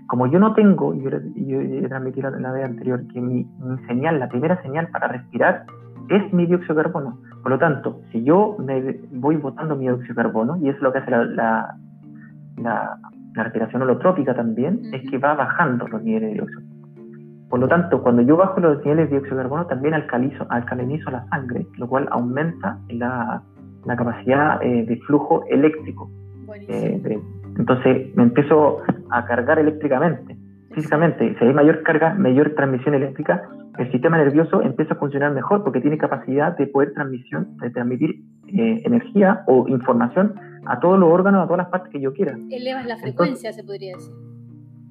como 0.06 0.26
yo 0.26 0.40
no 0.40 0.54
tengo, 0.54 0.94
y 0.94 1.02
yo, 1.02 1.10
yo, 1.36 1.60
he 1.60 1.88
transmitido 1.88 2.30
la, 2.30 2.38
la 2.38 2.52
vez 2.52 2.64
anterior, 2.64 3.06
que 3.12 3.20
mi, 3.20 3.46
señal, 3.86 4.18
la 4.18 4.28
primera 4.28 4.60
señal 4.62 4.88
para 4.88 5.08
respirar 5.08 5.66
es 6.08 6.32
mi 6.32 6.46
dióxido 6.46 6.74
de 6.74 6.82
carbono. 6.82 7.18
Por 7.42 7.52
lo 7.52 7.58
tanto, 7.58 8.00
si 8.10 8.24
yo 8.24 8.56
me 8.58 8.98
voy 9.12 9.36
botando 9.36 9.76
mi 9.76 9.82
dióxido 9.82 10.14
de 10.14 10.22
carbono, 10.22 10.56
y 10.56 10.68
eso 10.68 10.78
es 10.78 10.82
lo 10.82 10.92
que 10.92 10.98
hace 10.98 11.10
la, 11.10 11.76
la, 12.56 12.98
respiración 13.34 13.82
holotrópica 13.82 14.34
también, 14.34 14.80
es 14.92 15.08
que 15.10 15.18
va 15.18 15.34
bajando 15.34 15.86
los 15.88 16.02
niveles 16.02 16.30
de 16.30 16.34
dióxido. 16.34 16.62
Por 17.48 17.58
lo 17.58 17.68
tanto, 17.68 18.02
cuando 18.02 18.22
yo 18.22 18.36
bajo 18.36 18.60
los 18.60 18.78
niveles 18.84 19.10
de 19.10 19.16
dióxido 19.16 19.36
de 19.36 19.42
carbono, 19.42 19.66
también 19.66 19.94
alcalizo, 19.94 20.46
alcalinizo 20.50 21.10
la 21.10 21.26
sangre, 21.26 21.66
lo 21.78 21.88
cual 21.88 22.08
aumenta 22.10 22.78
la, 22.88 23.42
la 23.84 23.96
capacidad 23.96 24.62
eh, 24.62 24.84
de 24.86 24.96
flujo 24.98 25.44
eléctrico. 25.48 26.10
Eh, 26.68 27.20
entonces 27.58 28.14
me 28.16 28.24
empiezo 28.24 28.78
a 29.10 29.24
cargar 29.24 29.58
eléctricamente, 29.58 30.36
físicamente. 30.72 31.36
Si 31.38 31.44
hay 31.44 31.52
mayor 31.52 31.82
carga, 31.82 32.14
mayor 32.14 32.54
transmisión 32.54 32.94
eléctrica, 32.94 33.42
el 33.78 33.90
sistema 33.90 34.18
nervioso 34.18 34.62
empieza 34.62 34.94
a 34.94 34.96
funcionar 34.96 35.32
mejor 35.32 35.64
porque 35.64 35.80
tiene 35.80 35.98
capacidad 35.98 36.56
de 36.56 36.66
poder 36.66 36.92
transmisión, 36.92 37.56
de 37.58 37.70
transmitir 37.70 38.22
eh, 38.48 38.82
energía 38.84 39.42
o 39.46 39.66
información 39.68 40.34
a 40.66 40.80
todos 40.80 40.98
los 40.98 41.10
órganos, 41.10 41.42
a 41.42 41.46
todas 41.46 41.58
las 41.58 41.68
partes 41.68 41.90
que 41.92 42.00
yo 42.00 42.12
quiera. 42.12 42.36
Elevas 42.50 42.86
la 42.86 42.96
frecuencia, 42.96 43.52
se 43.52 43.64
podría 43.64 43.96
decir. 43.96 44.14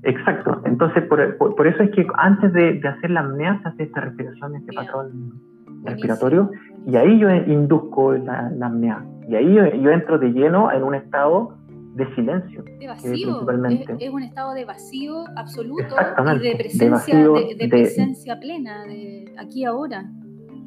Exacto. 0.03 0.61
Entonces, 0.65 1.03
por, 1.03 1.37
por, 1.37 1.67
eso 1.67 1.83
es 1.83 1.91
que 1.91 2.07
antes 2.15 2.53
de, 2.53 2.81
hacer 2.87 3.09
la 3.09 3.21
apnea 3.21 3.59
se 3.61 3.69
hace 3.69 3.83
esta 3.83 4.01
respiración, 4.01 4.55
este 4.55 4.73
patrón 4.73 5.33
respiratorio, 5.83 6.51
y 6.85 6.95
ahí 6.95 7.19
yo 7.19 7.29
induzco 7.29 8.13
la, 8.13 8.49
la 8.49 8.67
apnea. 8.67 9.03
Y 9.27 9.35
ahí 9.35 9.53
yo 9.53 9.91
entro 9.91 10.17
de 10.17 10.29
lleno 10.29 10.71
en 10.71 10.83
un 10.83 10.95
estado 10.95 11.59
de 11.99 12.15
silencio. 12.15 12.63
De 12.79 12.87
vacío. 12.87 13.45
Es, 13.99 14.09
un 14.09 14.23
estado 14.23 14.53
de 14.53 14.65
vacío 14.65 15.25
absoluto 15.35 15.95
y 16.35 16.39
de 16.39 16.55
presencia, 16.55 17.19
de, 17.19 17.67
presencia 17.69 18.39
plena, 18.39 18.85
de 18.85 19.33
aquí 19.37 19.65
ahora. 19.65 20.05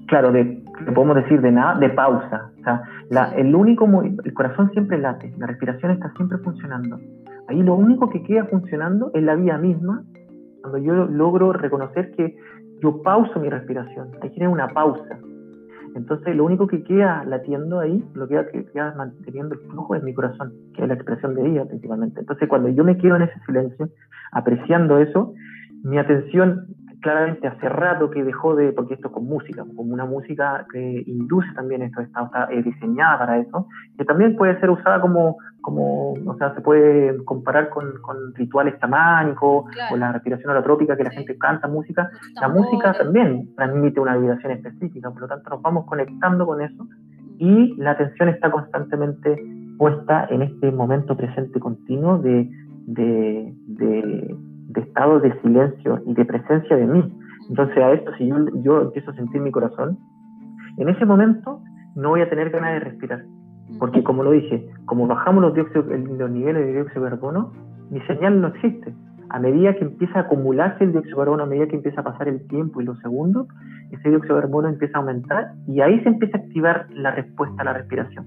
Claro, 0.08 0.30
de, 0.32 0.62
podemos 0.94 1.16
decir 1.16 1.40
de 1.40 1.52
nada, 1.52 1.78
de 1.78 1.88
pausa. 1.90 2.52
O 2.60 2.62
sea, 2.62 2.82
la, 3.12 3.28
el 3.36 3.54
único, 3.54 3.86
el 4.02 4.32
corazón 4.32 4.70
siempre 4.70 4.96
late, 4.96 5.34
la 5.36 5.46
respiración 5.46 5.92
está 5.92 6.10
siempre 6.14 6.38
funcionando. 6.38 6.98
Ahí 7.46 7.62
lo 7.62 7.74
único 7.74 8.08
que 8.08 8.22
queda 8.22 8.46
funcionando 8.46 9.10
es 9.12 9.22
la 9.22 9.34
vida 9.34 9.58
misma, 9.58 10.02
cuando 10.62 10.78
yo 10.78 10.94
logro 11.04 11.52
reconocer 11.52 12.12
que 12.12 12.34
yo 12.80 13.02
pauso 13.02 13.38
mi 13.38 13.50
respiración. 13.50 14.12
Ahí 14.22 14.30
tiene 14.30 14.48
una 14.48 14.68
pausa. 14.68 15.18
Entonces, 15.94 16.34
lo 16.34 16.46
único 16.46 16.66
que 16.66 16.84
queda 16.84 17.22
latiendo 17.26 17.80
ahí, 17.80 18.02
lo 18.14 18.26
que 18.26 18.64
queda, 18.72 18.94
manteniendo 18.96 19.56
el 19.56 19.60
flujo 19.68 19.94
es 19.94 20.02
mi 20.02 20.14
corazón, 20.14 20.54
que 20.74 20.80
es 20.80 20.88
la 20.88 20.94
expresión 20.94 21.34
de 21.34 21.42
vida 21.42 21.66
principalmente. 21.66 22.20
Entonces, 22.20 22.48
cuando 22.48 22.70
yo 22.70 22.82
me 22.82 22.96
quedo 22.96 23.16
en 23.16 23.22
ese 23.22 23.38
silencio, 23.44 23.90
apreciando 24.32 24.96
eso, 24.96 25.34
mi 25.84 25.98
atención 25.98 26.64
claramente 27.02 27.46
hace 27.46 27.68
rato 27.68 28.10
que 28.10 28.24
dejó 28.24 28.54
de, 28.54 28.72
porque 28.72 28.94
esto 28.94 29.08
es 29.08 29.12
con 29.12 29.26
música, 29.26 29.64
como 29.76 29.92
una 29.92 30.06
música 30.06 30.66
que 30.72 31.02
induce 31.06 31.52
también 31.54 31.82
esto, 31.82 32.00
está, 32.00 32.24
está 32.24 32.46
diseñada 32.46 33.18
para 33.18 33.38
eso, 33.38 33.66
que 33.98 34.04
también 34.04 34.36
puede 34.36 34.58
ser 34.60 34.70
usada 34.70 35.00
como, 35.00 35.36
como 35.60 36.12
o 36.12 36.36
sea, 36.38 36.54
se 36.54 36.60
puede 36.62 37.22
comparar 37.24 37.68
con, 37.68 38.00
con 38.00 38.34
rituales 38.34 38.78
chamánicos 38.80 39.64
o 39.90 39.96
la 39.96 40.12
respiración 40.12 40.52
holotrópica 40.52 40.96
que 40.96 41.04
la 41.04 41.10
gente 41.10 41.36
canta 41.36 41.68
música. 41.68 42.08
La 42.40 42.48
música 42.48 42.92
también 42.92 43.54
transmite 43.56 44.00
una 44.00 44.16
vibración 44.16 44.52
específica, 44.52 45.10
por 45.10 45.22
lo 45.22 45.28
tanto 45.28 45.50
nos 45.50 45.60
vamos 45.60 45.84
conectando 45.86 46.46
con 46.46 46.62
eso 46.62 46.86
y 47.38 47.74
la 47.76 47.92
atención 47.92 48.28
está 48.28 48.50
constantemente 48.50 49.36
puesta 49.76 50.26
en 50.30 50.42
este 50.42 50.70
momento 50.70 51.16
presente 51.16 51.58
continuo 51.58 52.18
de, 52.18 52.48
de, 52.86 53.52
de 53.66 54.36
de 54.72 54.80
estado 54.80 55.20
de 55.20 55.38
silencio 55.40 56.00
y 56.06 56.14
de 56.14 56.24
presencia 56.24 56.76
de 56.76 56.86
mí. 56.86 57.12
Entonces 57.48 57.76
a 57.78 57.92
esto, 57.92 58.12
si 58.16 58.28
yo, 58.62 58.82
empiezo 58.82 59.10
a 59.10 59.14
sentir 59.14 59.40
mi 59.40 59.50
corazón, 59.50 59.98
en 60.78 60.88
ese 60.88 61.04
momento 61.04 61.60
no 61.94 62.10
voy 62.10 62.22
a 62.22 62.30
tener 62.30 62.50
ganas 62.50 62.72
de 62.74 62.80
respirar. 62.80 63.24
Porque 63.78 64.02
como 64.02 64.22
lo 64.22 64.30
dije, 64.30 64.68
como 64.86 65.06
bajamos 65.06 65.42
los, 65.42 65.54
los 65.74 66.30
niveles 66.30 66.66
de 66.66 66.72
dióxido 66.72 67.04
de 67.04 67.10
carbono, 67.10 67.52
mi 67.90 68.00
señal 68.02 68.40
no 68.40 68.48
existe. 68.48 68.94
A 69.30 69.38
medida 69.38 69.74
que 69.74 69.84
empieza 69.84 70.18
a 70.18 70.22
acumularse 70.22 70.84
el 70.84 70.92
dióxido 70.92 71.16
de 71.16 71.24
carbono, 71.24 71.42
a 71.44 71.46
medida 71.46 71.66
que 71.66 71.76
empieza 71.76 72.00
a 72.00 72.04
pasar 72.04 72.28
el 72.28 72.46
tiempo 72.48 72.80
y 72.80 72.84
los 72.84 72.98
segundos, 73.00 73.46
ese 73.90 74.08
dióxido 74.10 74.36
de 74.36 74.42
carbono 74.42 74.68
empieza 74.68 74.98
a 74.98 75.00
aumentar 75.00 75.52
y 75.66 75.80
ahí 75.80 76.00
se 76.00 76.08
empieza 76.08 76.38
a 76.38 76.40
activar 76.40 76.86
la 76.90 77.12
respuesta 77.12 77.62
a 77.62 77.64
la 77.64 77.72
respiración. 77.74 78.26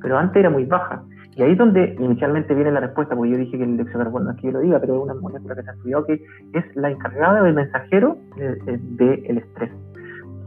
Pero 0.00 0.18
antes 0.18 0.36
era 0.36 0.50
muy 0.50 0.64
baja. 0.64 1.02
Y 1.36 1.42
ahí 1.42 1.52
es 1.52 1.58
donde 1.58 1.94
inicialmente 2.00 2.54
viene 2.54 2.72
la 2.72 2.80
respuesta, 2.80 3.14
porque 3.14 3.32
yo 3.32 3.36
dije 3.36 3.58
que 3.58 3.64
el 3.64 3.76
dióxido 3.76 3.98
de 3.98 4.04
carbono, 4.06 4.24
no 4.24 4.30
es 4.30 4.36
que 4.38 4.46
yo 4.46 4.52
lo 4.52 4.60
diga, 4.60 4.80
pero 4.80 4.96
es 4.96 5.02
una 5.02 5.14
molécula 5.14 5.54
que 5.54 5.62
se 5.62 5.70
ha 5.70 5.74
estudiado 5.74 6.06
que 6.06 6.24
es 6.54 6.76
la 6.76 6.90
encargada 6.90 7.42
del 7.42 7.54
mensajero 7.54 8.16
del 8.36 9.38
estrés. 9.38 9.70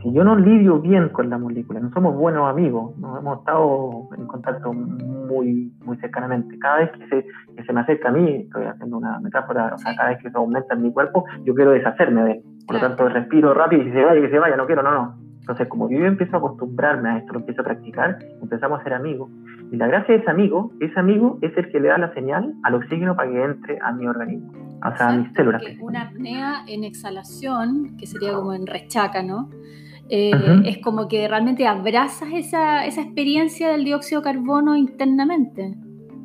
Si 0.01 0.11
yo 0.13 0.23
no 0.23 0.35
lidio 0.35 0.79
bien 0.79 1.09
con 1.09 1.29
la 1.29 1.37
molécula, 1.37 1.79
no 1.79 1.91
somos 1.91 2.15
buenos 2.15 2.49
amigos, 2.49 2.97
no 2.97 3.19
hemos 3.19 3.39
estado 3.39 4.07
en 4.17 4.25
contacto 4.25 4.73
muy, 4.73 5.71
muy 5.83 5.97
cercanamente. 5.97 6.57
Cada 6.57 6.77
vez 6.77 6.91
que 6.91 7.07
se, 7.07 7.25
que 7.55 7.63
se 7.63 7.73
me 7.73 7.81
acerca 7.81 8.09
a 8.09 8.11
mí, 8.13 8.35
estoy 8.45 8.63
haciendo 8.63 8.97
una 8.97 9.19
metáfora, 9.19 9.75
o 9.75 9.77
sea, 9.77 9.95
cada 9.95 10.09
vez 10.09 10.23
que 10.23 10.31
se 10.31 10.37
aumenta 10.37 10.73
en 10.73 10.83
mi 10.83 10.91
cuerpo, 10.91 11.25
yo 11.43 11.53
quiero 11.53 11.71
deshacerme 11.71 12.23
de 12.23 12.31
él. 12.31 12.41
Por 12.65 12.77
lo 12.77 12.81
tanto, 12.81 13.09
respiro 13.09 13.53
rápido 13.53 13.83
y 13.83 13.85
si 13.85 13.91
se 13.91 14.03
vaya, 14.03 14.21
que 14.21 14.29
se 14.29 14.39
vaya, 14.39 14.55
no 14.55 14.65
quiero, 14.65 14.81
no, 14.81 14.91
no. 14.91 15.15
Entonces, 15.41 15.67
como 15.67 15.89
yo 15.89 15.97
empiezo 16.05 16.35
a 16.35 16.39
acostumbrarme 16.39 17.09
a 17.09 17.17
esto, 17.17 17.33
lo 17.33 17.39
empiezo 17.39 17.61
a 17.61 17.65
practicar, 17.65 18.19
empezamos 18.41 18.79
a 18.79 18.83
ser 18.83 18.93
amigos. 18.93 19.29
Y 19.71 19.77
la 19.77 19.87
gracia 19.87 20.15
de 20.15 20.21
ese 20.21 20.29
amigo, 20.31 20.71
ese 20.79 20.99
amigo 20.99 21.37
es 21.41 21.55
el 21.57 21.71
que 21.71 21.79
le 21.79 21.89
da 21.89 21.97
la 21.97 22.13
señal 22.13 22.53
al 22.63 22.75
oxígeno 22.75 23.15
para 23.15 23.31
que 23.31 23.43
entre 23.43 23.77
a 23.81 23.91
mi 23.91 24.07
organismo, 24.07 24.51
o 24.85 24.97
sea, 24.97 25.09
a 25.09 25.17
mis 25.17 25.31
células. 25.33 25.61
Una 25.79 26.03
apnea 26.03 26.63
en 26.67 26.83
exhalación, 26.83 27.97
que 27.97 28.07
sería 28.07 28.33
como 28.33 28.53
en 28.53 28.65
rechaca, 28.65 29.21
¿no? 29.21 29.49
Eh, 30.09 30.31
es 30.65 30.79
como 30.79 31.07
que 31.07 31.27
realmente 31.27 31.67
abrazas 31.67 32.29
esa, 32.33 32.85
esa 32.85 33.01
experiencia 33.01 33.69
del 33.69 33.83
dióxido 33.83 34.21
de 34.21 34.25
carbono 34.25 34.75
internamente. 34.75 35.75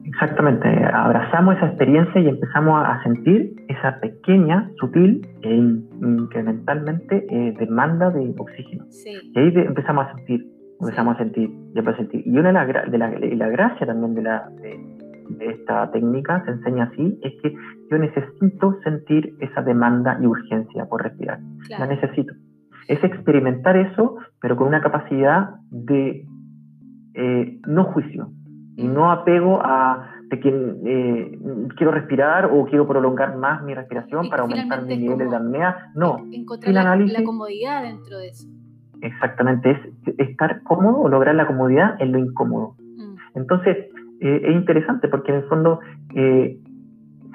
Exactamente, 0.07 0.69
abrazamos 0.93 1.57
esa 1.57 1.67
experiencia 1.67 2.21
y 2.21 2.29
empezamos 2.29 2.83
a 2.87 3.03
sentir 3.03 3.55
esa 3.69 3.99
pequeña, 4.01 4.71
sutil 4.79 5.27
e 5.43 5.55
incrementalmente 5.55 7.27
eh, 7.29 7.55
demanda 7.59 8.11
de 8.11 8.35
oxígeno. 8.39 8.85
Y 9.05 9.39
ahí 9.39 9.53
empezamos 9.55 10.07
a 10.07 10.15
sentir, 10.15 10.47
empezamos 10.81 11.17
a 11.17 11.19
sentir, 11.19 11.51
y 11.75 11.79
a 11.79 11.97
sentir. 11.97 12.27
Y 12.27 12.39
una 12.39 12.49
de 12.49 12.53
las 12.53 12.91
de 12.91 12.99
la, 12.99 13.11
la 13.11 13.49
gracia 13.49 13.87
también 13.87 14.15
de, 14.15 14.23
la, 14.23 14.49
de, 14.61 15.53
esta 15.53 15.91
técnica, 15.91 16.45
se 16.45 16.53
enseña 16.53 16.85
así, 16.85 17.19
es 17.23 17.33
que 17.43 17.55
yo 17.91 17.99
necesito 17.99 18.79
sentir 18.83 19.35
esa 19.41 19.63
demanda 19.63 20.19
y 20.21 20.27
urgencia 20.27 20.87
por 20.87 21.03
respirar. 21.03 21.41
La 21.71 21.87
necesito. 21.87 22.35
Es 22.89 23.03
experimentar 23.03 23.77
eso, 23.77 24.17
pero 24.41 24.57
con 24.57 24.69
una 24.69 24.83
capacidad 24.83 25.55
de 25.71 26.27
eh, 27.15 27.61
no 27.67 27.85
juicio, 27.85 28.31
y 28.77 28.87
no 28.87 29.11
apego 29.11 29.61
a 29.63 30.11
de 30.29 30.41
que 30.41 30.49
eh, 30.49 31.39
quiero 31.77 31.93
respirar 31.93 32.47
o 32.47 32.65
quiero 32.67 32.89
prolongar 32.89 33.37
más 33.37 33.63
mi 33.63 33.75
respiración 33.75 34.29
para 34.31 34.43
aumentar 34.43 34.83
mi 34.85 34.97
nivel 34.97 35.31
de 35.31 35.37
apnea. 35.37 35.91
No, 35.95 36.17
encontrar 36.33 36.73
la, 36.73 36.97
la, 36.97 37.25
comodidad 37.25 37.83
dentro 37.83 38.19
de 38.19 38.29
eso. 38.29 38.49
Exactamente, 39.01 39.71
es 39.71 40.19
estar 40.19 40.63
cómodo 40.63 41.01
o 41.01 41.09
lograr 41.09 41.35
la 41.35 41.47
comodidad 41.47 42.01
en 42.01 42.13
lo 42.13 42.19
incómodo. 42.19 42.77
Mm. 42.97 43.39
Entonces, 43.39 43.77
eh, 44.21 44.41
es 44.45 44.55
interesante 44.55 45.09
porque 45.09 45.33
en 45.33 45.39
el 45.39 45.45
fondo 45.45 45.81
eh, 46.15 46.59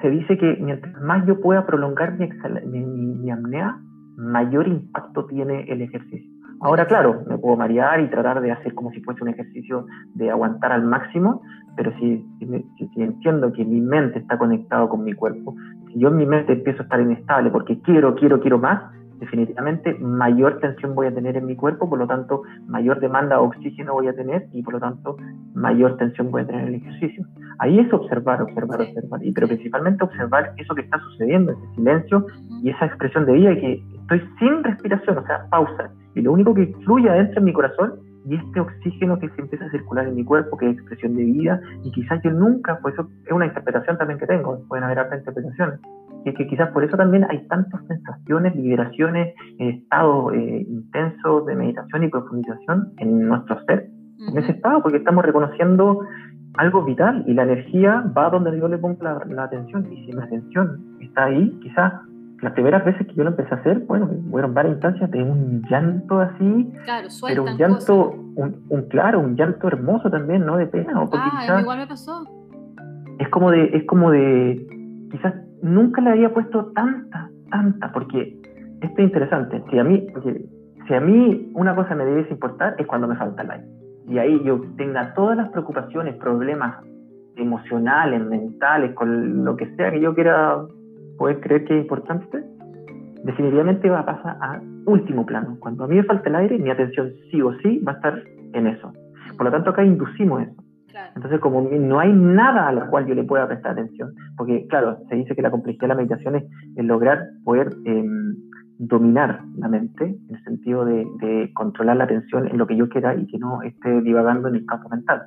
se 0.00 0.10
dice 0.10 0.38
que 0.38 0.58
mientras 0.60 1.00
más 1.02 1.26
yo 1.26 1.40
pueda 1.40 1.66
prolongar 1.66 2.18
mi, 2.18 2.28
mi, 2.66 3.06
mi 3.06 3.30
apnea, 3.30 3.78
mayor 4.16 4.68
impacto 4.68 5.26
tiene 5.26 5.64
el 5.68 5.82
ejercicio. 5.82 6.30
Ahora, 6.62 6.86
claro, 6.86 7.22
me 7.26 7.38
puedo 7.38 7.56
marear 7.56 8.00
y 8.00 8.10
tratar 8.10 8.40
de 8.42 8.52
hacer 8.52 8.74
como 8.74 8.90
si 8.90 9.00
fuese 9.00 9.22
un 9.22 9.30
ejercicio 9.30 9.86
de 10.14 10.30
aguantar 10.30 10.72
al 10.72 10.82
máximo, 10.82 11.40
pero 11.74 11.90
si, 11.98 12.22
si, 12.38 13.02
entiendo 13.02 13.50
que 13.52 13.64
mi 13.64 13.80
mente 13.80 14.18
está 14.18 14.36
conectado 14.36 14.90
con 14.90 15.02
mi 15.02 15.14
cuerpo, 15.14 15.54
si 15.88 15.98
yo 15.98 16.08
en 16.08 16.16
mi 16.16 16.26
mente 16.26 16.52
empiezo 16.52 16.80
a 16.80 16.84
estar 16.84 17.00
inestable 17.00 17.50
porque 17.50 17.80
quiero, 17.80 18.14
quiero, 18.14 18.40
quiero 18.40 18.58
más, 18.58 18.92
definitivamente 19.20 19.94
mayor 20.00 20.58
tensión 20.60 20.94
voy 20.94 21.06
a 21.06 21.14
tener 21.14 21.36
en 21.36 21.46
mi 21.46 21.54
cuerpo, 21.54 21.88
por 21.88 21.98
lo 21.98 22.06
tanto 22.06 22.42
mayor 22.66 23.00
demanda 23.00 23.36
de 23.36 23.42
oxígeno 23.42 23.92
voy 23.92 24.08
a 24.08 24.14
tener 24.14 24.48
y 24.52 24.62
por 24.62 24.74
lo 24.74 24.80
tanto 24.80 25.16
mayor 25.54 25.96
tensión 25.98 26.30
voy 26.30 26.42
a 26.42 26.46
tener 26.46 26.62
en 26.62 26.68
el 26.68 26.74
ejercicio. 26.76 27.24
Ahí 27.58 27.78
es 27.78 27.92
observar, 27.92 28.42
observar, 28.42 28.80
observar, 28.80 29.22
y 29.22 29.32
pero 29.32 29.46
principalmente 29.46 30.02
observar 30.02 30.52
eso 30.56 30.74
que 30.74 30.82
está 30.82 30.98
sucediendo, 30.98 31.52
ese 31.52 31.74
silencio 31.74 32.26
y 32.62 32.70
esa 32.70 32.86
expresión 32.86 33.26
de 33.26 33.32
vida 33.34 33.54
que 33.54 33.84
estoy 34.00 34.22
sin 34.38 34.64
respiración, 34.64 35.18
o 35.18 35.26
sea, 35.26 35.46
pausa. 35.50 35.90
Y 36.14 36.22
lo 36.22 36.32
único 36.32 36.54
que 36.54 36.74
fluye 36.84 37.08
adentro 37.08 37.38
en 37.38 37.44
mi 37.44 37.52
corazón 37.52 38.00
y 38.26 38.36
este 38.36 38.60
oxígeno 38.60 39.18
que 39.18 39.28
se 39.30 39.40
empieza 39.40 39.64
a 39.64 39.70
circular 39.70 40.06
en 40.06 40.14
mi 40.14 40.24
cuerpo, 40.24 40.56
que 40.56 40.70
es 40.70 40.76
expresión 40.76 41.16
de 41.16 41.24
vida, 41.24 41.60
y 41.84 41.90
quizás 41.90 42.20
yo 42.22 42.30
nunca, 42.30 42.78
pues 42.82 42.94
eso 42.94 43.08
es 43.24 43.32
una 43.32 43.46
interpretación 43.46 43.96
también 43.98 44.18
que 44.18 44.26
tengo, 44.26 44.62
pueden 44.68 44.84
haber 44.84 44.98
otras 44.98 45.20
interpretaciones, 45.20 45.80
y 46.24 46.34
que 46.34 46.46
quizás 46.46 46.70
por 46.70 46.84
eso 46.84 46.96
también 46.96 47.26
hay 47.28 47.46
tantas 47.48 47.80
sensaciones, 47.86 48.54
liberaciones, 48.54 49.34
estado 49.58 50.32
eh, 50.32 50.66
intenso 50.68 51.42
de 51.42 51.54
meditación 51.54 52.04
y 52.04 52.08
profundización 52.08 52.92
en 52.98 53.28
nuestro 53.28 53.62
ser, 53.64 53.88
en 54.28 54.38
ese 54.38 54.52
estado, 54.52 54.82
porque 54.82 54.98
estamos 54.98 55.24
reconociendo 55.24 56.00
algo 56.54 56.84
vital 56.84 57.24
y 57.26 57.34
la 57.34 57.44
energía 57.44 58.04
va 58.16 58.28
donde 58.28 58.58
yo 58.58 58.68
le 58.68 58.78
pongo 58.78 59.02
la, 59.02 59.24
la 59.28 59.44
atención, 59.44 59.86
y 59.92 60.04
si 60.04 60.12
mi 60.12 60.22
atención 60.22 60.98
está 61.00 61.24
ahí, 61.24 61.58
quizás 61.62 61.92
las 62.42 62.52
primeras 62.54 62.84
veces 62.84 63.06
que 63.06 63.14
yo 63.14 63.24
lo 63.24 63.30
empecé 63.30 63.54
a 63.54 63.58
hacer, 63.58 63.80
bueno, 63.80 64.08
fueron 64.30 64.54
varias 64.54 64.74
instancias 64.74 65.10
de 65.10 65.22
un 65.22 65.62
llanto 65.68 66.20
así, 66.20 66.72
claro, 66.84 67.08
pero 67.26 67.44
un 67.44 67.56
llanto, 67.56 68.10
un, 68.10 68.82
claro, 68.88 69.20
un 69.20 69.36
llanto 69.36 69.68
hermoso 69.68 70.10
también, 70.10 70.46
¿no? 70.46 70.56
De 70.56 70.66
pena. 70.66 71.02
O 71.02 71.08
ah, 71.12 71.60
igual 71.60 71.78
me 71.78 71.86
pasó. 71.86 72.26
Es 73.18 73.28
como 73.28 73.50
de, 73.50 73.64
es 73.76 73.84
como 73.84 74.10
de, 74.10 74.66
quizás 75.10 75.34
nunca 75.62 76.00
le 76.00 76.10
había 76.10 76.32
puesto 76.32 76.72
tanta, 76.72 77.30
tanta, 77.50 77.92
porque 77.92 78.36
esto 78.80 78.94
es 78.96 79.04
interesante. 79.04 79.62
Si 79.70 79.78
a 79.78 79.84
mí, 79.84 80.06
si 80.86 80.94
a 80.94 81.00
mí 81.00 81.50
una 81.54 81.74
cosa 81.74 81.94
me 81.94 82.04
debe 82.04 82.26
importar 82.30 82.74
es 82.78 82.86
cuando 82.86 83.08
me 83.08 83.16
falta 83.16 83.42
el 83.42 83.50
aire. 83.50 83.66
Y 84.08 84.18
ahí 84.18 84.42
yo 84.44 84.60
tenga 84.76 85.14
todas 85.14 85.36
las 85.36 85.50
preocupaciones, 85.50 86.16
problemas 86.16 86.84
emocionales, 87.36 88.24
mentales, 88.24 88.92
con 88.94 89.44
lo 89.44 89.56
que 89.56 89.66
sea 89.76 89.90
que 89.90 90.00
yo 90.00 90.14
quiera 90.14 90.58
puedes 91.20 91.38
creer 91.40 91.64
que 91.64 91.76
es 91.76 91.82
importante, 91.82 92.42
definitivamente 93.24 93.90
va 93.90 94.00
a 94.00 94.06
pasar 94.06 94.36
a 94.40 94.60
último 94.86 95.26
plano. 95.26 95.58
Cuando 95.60 95.84
a 95.84 95.86
mí 95.86 95.96
me 95.96 96.04
falta 96.04 96.30
el 96.30 96.34
aire, 96.36 96.58
mi 96.58 96.70
atención 96.70 97.12
sí 97.30 97.42
o 97.42 97.52
sí 97.58 97.78
va 97.86 97.92
a 97.92 97.94
estar 97.96 98.22
en 98.54 98.66
eso. 98.66 98.90
Por 99.36 99.44
lo 99.44 99.52
tanto, 99.52 99.68
acá 99.68 99.84
inducimos 99.84 100.42
eso. 100.42 100.62
Entonces, 101.14 101.40
como 101.40 101.62
no 101.62 102.00
hay 102.00 102.12
nada 102.12 102.68
a 102.68 102.72
lo 102.72 102.88
cual 102.88 103.06
yo 103.06 103.14
le 103.14 103.24
pueda 103.24 103.46
prestar 103.46 103.72
atención, 103.72 104.14
porque 104.36 104.66
claro, 104.68 104.98
se 105.08 105.16
dice 105.16 105.34
que 105.34 105.42
la 105.42 105.50
complejidad 105.50 105.82
de 105.82 105.88
la 105.88 105.94
meditación 105.94 106.36
es, 106.36 106.44
lograr 106.76 107.28
poder 107.44 107.70
em, 107.84 108.34
dominar 108.78 109.42
la 109.58 109.68
mente, 109.68 110.04
en 110.04 110.34
el 110.34 110.42
sentido 110.44 110.84
de, 110.84 111.50
controlar 111.54 111.96
la 111.96 112.04
atención 112.04 112.48
en 112.48 112.58
lo 112.58 112.66
que 112.66 112.76
yo 112.76 112.88
quiera 112.88 113.14
y 113.14 113.26
que 113.26 113.38
no 113.38 113.62
esté 113.62 114.00
divagando 114.00 114.48
en 114.48 114.56
el 114.56 114.66
campo 114.66 114.88
mental. 114.88 115.22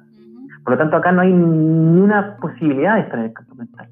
Por 0.63 0.73
lo 0.73 0.77
tanto, 0.77 0.95
acá 0.95 1.11
no 1.11 1.21
hay 1.21 1.31
ni 1.31 2.01
una 2.01 2.37
posibilidad 2.37 2.95
de 2.95 3.01
estar 3.01 3.19
en 3.19 3.25
el 3.25 3.33
campo 3.33 3.55
mental. 3.55 3.87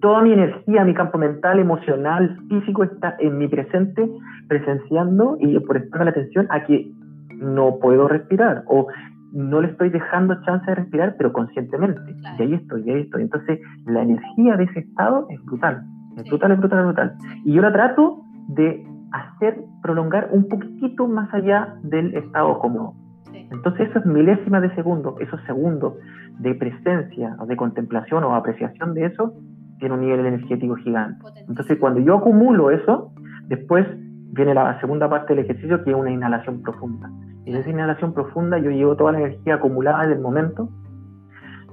Toda 0.00 0.22
mi 0.22 0.32
energía, 0.32 0.84
mi 0.84 0.94
campo 0.94 1.18
mental, 1.18 1.58
emocional, 1.58 2.38
físico 2.48 2.84
está 2.84 3.16
en 3.18 3.38
mi 3.38 3.48
presente, 3.48 4.08
presenciando 4.48 5.36
y 5.40 5.58
por 5.60 5.76
estar 5.76 6.04
la 6.04 6.10
atención 6.10 6.46
a 6.50 6.64
que 6.64 6.90
no 7.36 7.78
puedo 7.78 8.08
respirar 8.08 8.62
o 8.66 8.86
no 9.34 9.60
le 9.60 9.68
estoy 9.68 9.90
dejando 9.90 10.40
chance 10.44 10.64
de 10.66 10.76
respirar, 10.76 11.16
pero 11.18 11.32
conscientemente. 11.32 12.00
Y 12.38 12.42
ahí 12.42 12.54
estoy, 12.54 12.82
y 12.86 12.90
ahí 12.90 13.00
estoy. 13.02 13.22
Entonces, 13.22 13.60
la 13.84 14.02
energía 14.02 14.56
de 14.56 14.64
ese 14.64 14.80
estado 14.80 15.26
es 15.28 15.44
brutal. 15.44 15.82
Es 16.16 16.24
brutal, 16.28 16.52
es 16.52 16.58
brutal, 16.58 16.78
es 16.78 16.84
brutal. 16.86 17.14
Y 17.44 17.52
yo 17.52 17.62
la 17.62 17.72
trato 17.72 18.22
de 18.48 18.86
hacer 19.12 19.60
prolongar 19.82 20.28
un 20.32 20.48
poquitito 20.48 21.08
más 21.08 21.32
allá 21.34 21.74
del 21.82 22.14
estado 22.14 22.58
cómodo. 22.60 22.94
Entonces, 23.32 23.88
eso 23.90 23.98
es 23.98 24.06
milésimas 24.06 24.62
de 24.62 24.72
segundo, 24.76 25.16
esos 25.20 25.40
segundos 25.42 25.94
de 26.38 26.54
presencia 26.54 27.36
o 27.40 27.46
de 27.46 27.56
contemplación 27.56 28.22
o 28.24 28.34
apreciación 28.34 28.94
de 28.94 29.06
eso, 29.06 29.34
tiene 29.78 29.94
un 29.94 30.00
nivel 30.00 30.24
energético 30.24 30.76
gigante. 30.76 31.24
Entonces, 31.48 31.78
cuando 31.78 32.00
yo 32.00 32.18
acumulo 32.18 32.70
eso, 32.70 33.12
después 33.48 33.86
viene 34.34 34.52
la 34.54 34.78
segunda 34.80 35.08
parte 35.08 35.34
del 35.34 35.44
ejercicio, 35.44 35.82
que 35.84 35.90
es 35.90 35.96
una 35.96 36.10
inhalación 36.10 36.62
profunda. 36.62 37.10
Y 37.44 37.50
en 37.50 37.56
esa 37.56 37.70
inhalación 37.70 38.12
profunda 38.12 38.58
yo 38.58 38.70
llevo 38.70 38.96
toda 38.96 39.12
la 39.12 39.18
energía 39.18 39.54
acumulada 39.54 40.06
del 40.06 40.20
momento 40.20 40.68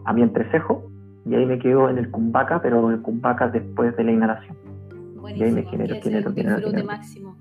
a 0.06 0.14
mi 0.14 0.22
entrecejo 0.22 0.84
y 1.26 1.36
ahí 1.36 1.46
me 1.46 1.60
quedo 1.60 1.90
en 1.90 1.98
el 1.98 2.10
kumbhaka, 2.12 2.62
pero 2.62 2.90
el 2.92 3.02
kumbhaka 3.02 3.48
después 3.50 3.96
de 3.96 4.04
la 4.04 4.12
inhalación. 4.12 4.56
y 5.36 5.44
ahí 5.44 5.52
me 5.52 5.64
genero, 5.64 5.96
genero, 6.02 6.34
genero, 6.34 6.86
máximo. 6.86 7.36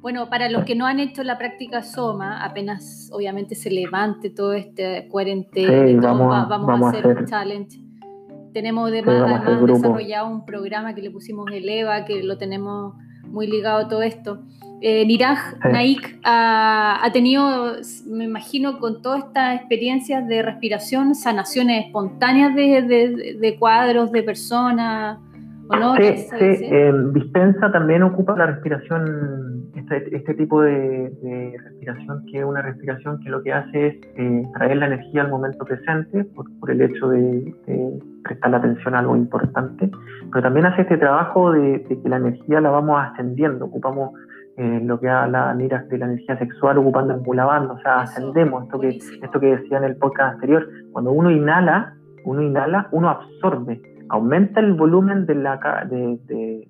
Bueno, 0.00 0.28
para 0.30 0.48
los 0.48 0.64
que 0.64 0.76
no 0.76 0.86
han 0.86 1.00
hecho 1.00 1.24
la 1.24 1.38
práctica 1.38 1.82
Soma, 1.82 2.44
apenas 2.44 3.10
obviamente 3.12 3.54
se 3.54 3.70
levante 3.70 4.30
todo 4.30 4.52
este 4.52 5.08
cuarentena, 5.08 6.00
vamos, 6.00 6.84
a 6.84 6.88
hacer, 6.88 7.06
un 7.06 7.26
challenge. 7.26 7.80
Tenemos 8.52 8.90
además, 8.90 9.44
desarrollado 9.66 10.28
un 10.28 10.46
programa 10.46 10.94
que 10.94 11.02
le 11.02 11.10
pusimos 11.10 11.50
el 11.52 11.68
EVA, 11.68 12.04
que 12.04 12.22
lo 12.22 12.38
tenemos 12.38 12.94
muy 13.28 13.46
ligado 13.46 13.86
a 13.86 13.88
todo 13.88 14.02
esto. 14.02 14.40
Eh, 14.80 15.04
Niraj 15.06 15.56
Naik 15.64 16.20
ha, 16.24 17.08
tenido, 17.12 17.76
me 18.06 18.24
imagino, 18.24 18.78
con 18.78 19.02
todas 19.02 19.24
estas 19.24 19.56
experiencias 19.56 20.26
de 20.28 20.42
respiración, 20.42 21.16
sanaciones 21.16 21.86
espontáneas 21.86 22.54
de, 22.54 23.56
cuadros, 23.58 24.12
de 24.12 24.22
personas, 24.22 25.18
¿o 25.68 25.76
no? 25.76 25.96
Sí, 25.96 26.16
sí. 26.16 26.36
Eh, 26.40 26.92
dispensa 27.12 27.72
también 27.72 28.04
ocupa 28.04 28.36
la 28.36 28.46
respiración 28.46 29.68
este, 29.74 30.16
este 30.16 30.34
tipo 30.34 30.62
de, 30.62 31.10
respiración, 31.64 32.24
que 32.30 32.38
es 32.38 32.44
una 32.44 32.62
respiración 32.62 33.18
que 33.20 33.30
lo 33.30 33.42
que 33.42 33.52
hace 33.52 33.86
es 33.86 33.94
eh, 34.16 34.42
traer 34.54 34.76
la 34.76 34.86
energía 34.86 35.22
al 35.22 35.30
momento 35.30 35.64
presente 35.64 36.24
por, 36.24 36.70
el 36.70 36.82
hecho 36.82 37.08
de, 37.08 37.54
prestar 38.28 38.50
la 38.50 38.58
atención 38.58 38.94
a 38.94 39.00
algo 39.00 39.16
importante, 39.16 39.90
pero 40.30 40.42
también 40.42 40.66
hace 40.66 40.82
este 40.82 40.98
trabajo 40.98 41.52
de, 41.52 41.84
que 41.88 42.08
la 42.08 42.16
energía 42.16 42.60
la 42.60 42.70
vamos 42.70 43.00
ascendiendo, 43.00 43.64
ocupamos 43.64 44.12
eh, 44.56 44.80
lo 44.84 45.00
que 45.00 45.08
habla 45.08 45.54
de 45.54 45.98
la 45.98 46.06
energía 46.06 46.38
sexual 46.38 46.78
ocupando 46.78 47.14
el 47.14 47.22
mulabando, 47.22 47.74
o 47.74 47.80
sea, 47.80 48.02
ascendemos, 48.02 48.64
esto 48.64 48.78
que, 48.80 48.88
esto 48.88 49.40
que 49.40 49.56
decía 49.56 49.78
en 49.78 49.84
el 49.84 49.96
podcast 49.96 50.34
anterior, 50.34 50.68
cuando 50.92 51.12
uno 51.12 51.30
inhala, 51.30 51.94
uno 52.24 52.42
inhala, 52.42 52.88
uno 52.92 53.08
absorbe, 53.08 53.80
aumenta 54.10 54.60
el 54.60 54.74
volumen 54.74 55.26
de 55.26 55.34
la, 55.34 55.56
de, 55.88 56.68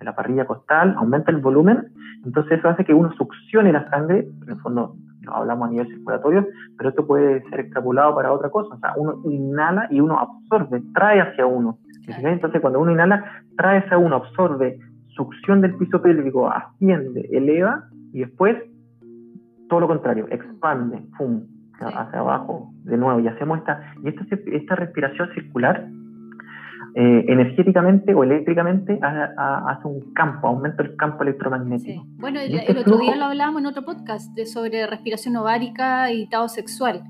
la 0.00 0.14
parrilla 0.14 0.44
costal, 0.44 0.94
aumenta 0.98 1.30
el 1.30 1.38
volumen, 1.38 1.88
entonces 2.24 2.58
eso 2.58 2.68
hace 2.68 2.84
que 2.84 2.94
uno 2.94 3.12
succione 3.12 3.72
la 3.72 3.88
sangre, 3.88 4.28
en 4.42 4.50
el 4.50 4.60
fondo 4.60 4.96
hablamos 5.32 5.68
a 5.68 5.70
nivel 5.70 5.88
circulatorio, 5.88 6.46
pero 6.76 6.90
esto 6.90 7.06
puede 7.06 7.42
ser 7.48 7.60
extrapolado 7.60 8.14
para 8.14 8.32
otra 8.32 8.50
cosa, 8.50 8.74
o 8.74 8.78
sea, 8.78 8.94
uno 8.96 9.20
inhala 9.24 9.86
y 9.90 10.00
uno 10.00 10.18
absorbe, 10.18 10.82
trae 10.94 11.20
hacia 11.20 11.46
uno. 11.46 11.78
Entonces 12.06 12.60
cuando 12.60 12.80
uno 12.80 12.92
inhala, 12.92 13.42
trae 13.56 13.78
hacia 13.78 13.98
uno, 13.98 14.16
absorbe, 14.16 14.78
succión 15.08 15.60
del 15.60 15.74
piso 15.74 16.00
pélvico, 16.00 16.48
asciende, 16.48 17.28
eleva 17.32 17.84
y 18.12 18.20
después 18.20 18.56
todo 19.68 19.80
lo 19.80 19.88
contrario, 19.88 20.26
expande, 20.30 21.02
pum, 21.18 21.42
hacia 21.80 22.20
abajo 22.20 22.70
de 22.84 22.96
nuevo 22.96 23.20
y 23.20 23.28
hacemos 23.28 23.58
esta, 23.58 23.80
y 24.02 24.08
esta, 24.08 24.24
esta 24.46 24.74
respiración 24.76 25.28
circular 25.34 25.88
eh, 26.98 27.26
energéticamente 27.28 28.14
o 28.14 28.24
eléctricamente 28.24 28.98
hace 29.02 29.86
un 29.86 30.14
campo, 30.14 30.48
aumenta 30.48 30.82
el 30.82 30.96
campo 30.96 31.24
electromagnético. 31.24 32.06
Bueno, 32.16 32.40
el, 32.40 32.54
este 32.54 32.72
otro 32.72 32.96
día 32.96 33.14
lo 33.16 33.26
hablábamos 33.26 33.60
en 33.60 33.66
otro 33.66 33.84
podcast 33.84 34.34
de 34.34 34.46
sobre 34.46 34.86
respiración 34.86 35.36
ovárica 35.36 36.10
y 36.10 36.26
tao 36.30 36.48
sexual, 36.48 37.02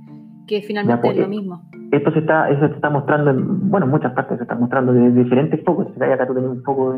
que 0.48 0.60
finalmente 0.62 1.08
es 1.08 1.16
lo 1.16 1.26
pues, 1.26 1.28
mismo. 1.28 1.62
Esto 1.92 2.10
se 2.10 2.18
está, 2.18 2.50
eso 2.50 2.66
se 2.66 2.74
está 2.74 2.90
mostrando 2.90 3.30
en, 3.30 3.70
bueno, 3.70 3.86
muchas 3.86 4.12
partes 4.12 4.38
se 4.38 4.42
está 4.42 4.56
mostrando 4.56 4.92
de, 4.92 5.12
diferentes 5.12 5.64
focos. 5.64 5.86
Acá 6.02 6.26
tú 6.26 6.32
tienes 6.32 6.50
un 6.50 6.64
poco 6.64 6.94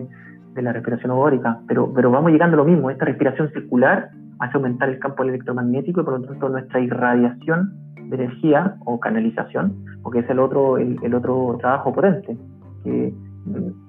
de, 0.55 0.63
la 0.63 0.73
respiración 0.73 1.11
ovárica, 1.11 1.61
pero, 1.69 1.93
pero 1.93 2.11
vamos 2.11 2.33
llegando 2.33 2.55
a 2.55 2.65
lo 2.65 2.65
mismo. 2.65 2.89
Esta 2.91 3.05
respiración 3.05 3.51
circular 3.53 4.09
hace 4.39 4.57
aumentar 4.57 4.89
el 4.89 4.99
campo 4.99 5.25
electromagnético 5.25 6.01
y 6.01 6.05
por 6.05 6.21
lo 6.21 6.27
tanto 6.27 6.49
nuestra 6.49 6.81
irradiación 6.81 7.71
de 8.09 8.17
energía 8.17 8.77
o 8.87 8.99
canalización, 8.99 9.77
porque 10.03 10.21
es 10.21 10.31
el 10.31 10.39
otro, 10.39 10.79
el 10.79 11.15
otro 11.15 11.59
trabajo 11.61 11.93
potente 11.93 12.35
que 12.85 13.13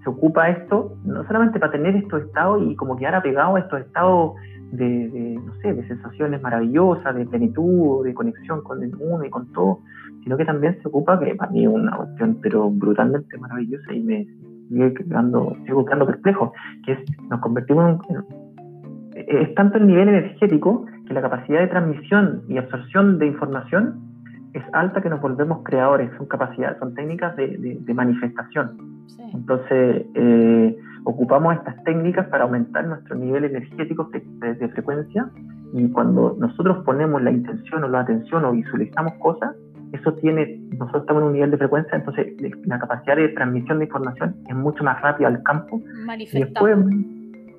se 0.04 0.10
ocupa 0.10 0.50
esto 0.50 0.96
no 1.04 1.26
solamente 1.26 1.60
para 1.60 1.72
tener 1.72 1.96
estos 1.96 2.24
estados 2.24 2.64
y 2.64 2.76
como 2.76 2.96
quedar 2.96 3.16
apegado 3.16 3.56
a 3.56 3.60
estos 3.60 3.82
estados 3.82 4.34
de, 4.72 5.40
no 5.44 5.54
sé, 5.62 5.74
de 5.74 5.88
sensaciones 5.88 6.42
maravillosas, 6.42 7.16
de 7.16 7.26
plenitud, 7.26 8.06
de 8.06 8.14
conexión 8.14 8.62
con 8.62 8.84
el 8.84 8.96
mundo 8.96 9.26
y 9.26 9.30
con 9.30 9.52
todo, 9.52 9.80
sino 10.24 10.38
que 10.38 10.46
también 10.46 10.80
se 10.82 10.88
ocupa, 10.88 11.20
que 11.20 11.36
para 11.36 11.52
mí 11.52 11.64
es 11.64 11.70
una 11.70 11.96
cuestión 11.98 12.38
pero 12.42 12.70
brutalmente 12.70 13.38
maravillosa 13.38 13.94
y 13.94 14.02
me 14.02 14.28
sigue 14.70 14.94
quedando, 14.94 15.56
sigo 15.66 15.84
quedando 15.86 16.06
perplejo, 16.06 16.54
que 16.86 16.94
es 16.94 17.00
nos 17.30 17.40
convertimos 17.42 18.00
en, 18.10 18.50
es 19.28 19.54
tanto 19.56 19.78
el 19.78 19.88
nivel 19.88 20.10
energético 20.10 20.86
que 21.08 21.14
la 21.14 21.22
capacidad 21.22 21.60
de 21.60 21.68
transmisión 21.68 22.44
y 22.48 22.58
absorción 22.58 23.20
de 23.20 23.28
información 23.28 24.09
es 24.54 24.64
alta 24.74 25.02
que 25.02 25.10
nos 25.10 25.22
volvemos 25.22 25.64
creadores, 25.64 26.12
son 26.18 26.28
capacidades, 26.28 26.78
son 26.80 26.94
técnicas 26.96 27.36
de, 27.36 27.94
manifestación. 27.94 28.78
Entonces, 29.34 30.06
eh, 30.16 30.78
ocupamos 31.04 31.56
estas 31.56 31.84
técnicas 31.84 32.28
para 32.28 32.44
aumentar 32.44 32.86
nuestro 32.88 33.16
nivel 33.16 33.46
energético 33.46 34.10
de, 34.12 34.70
frecuencia 34.70 35.30
y 35.74 35.90
cuando 35.92 36.36
nosotros 36.40 36.84
ponemos 36.84 37.22
la 37.22 37.32
intención 37.32 37.84
o 37.84 37.88
la 37.88 38.02
atención 38.02 38.46
o 38.46 38.52
visualizamos 38.52 39.14
cosas, 39.16 39.56
eso 39.92 40.14
tiene, 40.16 40.60
nosotros 40.78 41.02
estamos 41.02 41.22
en 41.24 41.28
un 41.28 41.34
nivel 41.34 41.52
de 41.52 41.58
frecuencia, 41.58 41.98
entonces 41.98 42.28
la 42.66 42.80
capacidad 42.80 43.16
de 43.16 43.30
transmisión 43.30 43.80
de 43.80 43.86
información 43.86 44.36
es 44.48 44.56
mucho 44.56 44.84
más 44.84 45.02
rápida 45.02 45.28
al 45.28 45.42
campo. 45.44 45.82
Y 46.18 46.40
después, 46.40 46.78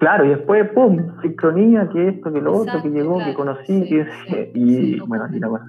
Claro, 0.01 0.25
y 0.25 0.31
después, 0.31 0.67
¡pum! 0.71 1.21
Sincronía, 1.21 1.87
que 1.93 2.09
esto, 2.09 2.33
que 2.33 2.41
lo 2.41 2.57
otro, 2.57 2.83
que 2.83 2.89
llegó, 2.89 3.19
que 3.19 3.35
conocí, 3.35 3.87
y 4.55 4.99
bueno, 5.01 5.27
y 5.31 5.39
la 5.39 5.49
cosa 5.49 5.65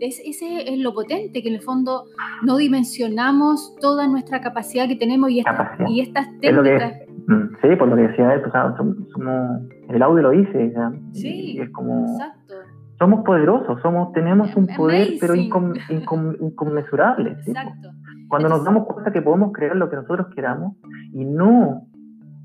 es, 0.00 0.18
Ese 0.24 0.72
es 0.72 0.78
lo 0.78 0.94
potente, 0.94 1.42
que 1.42 1.50
en 1.50 1.56
el 1.56 1.60
fondo 1.60 2.04
no 2.42 2.56
dimensionamos 2.56 3.76
toda 3.82 4.08
nuestra 4.08 4.40
capacidad 4.40 4.88
que 4.88 4.96
tenemos 4.96 5.30
y, 5.30 5.44
y 5.88 6.00
estas 6.00 6.26
técnicas. 6.40 6.94
Mm, 7.26 7.54
sí, 7.60 7.76
por 7.76 7.88
lo 7.88 7.96
que 7.96 8.08
decía 8.08 8.32
él, 8.32 8.40
pues, 8.40 8.54
somos, 9.12 9.60
el 9.90 10.02
audio 10.02 10.22
lo 10.22 10.30
dice, 10.30 10.72
sí, 11.12 11.58
es 11.60 11.70
como... 11.70 12.12
Exacto. 12.12 12.54
Somos 12.98 13.24
poderosos, 13.24 13.80
somos, 13.82 14.12
tenemos 14.12 14.54
un 14.56 14.68
poder, 14.68 15.08
pero 15.20 15.34
inconmensurable. 15.34 17.36
Exacto. 17.46 17.90
Cuando 18.28 18.48
nos 18.48 18.64
damos 18.64 18.86
cuenta 18.86 19.12
que 19.12 19.20
podemos 19.20 19.52
crear 19.52 19.76
lo 19.76 19.90
que 19.90 19.96
nosotros 19.96 20.28
queramos 20.34 20.76
y 21.12 21.24
no 21.24 21.82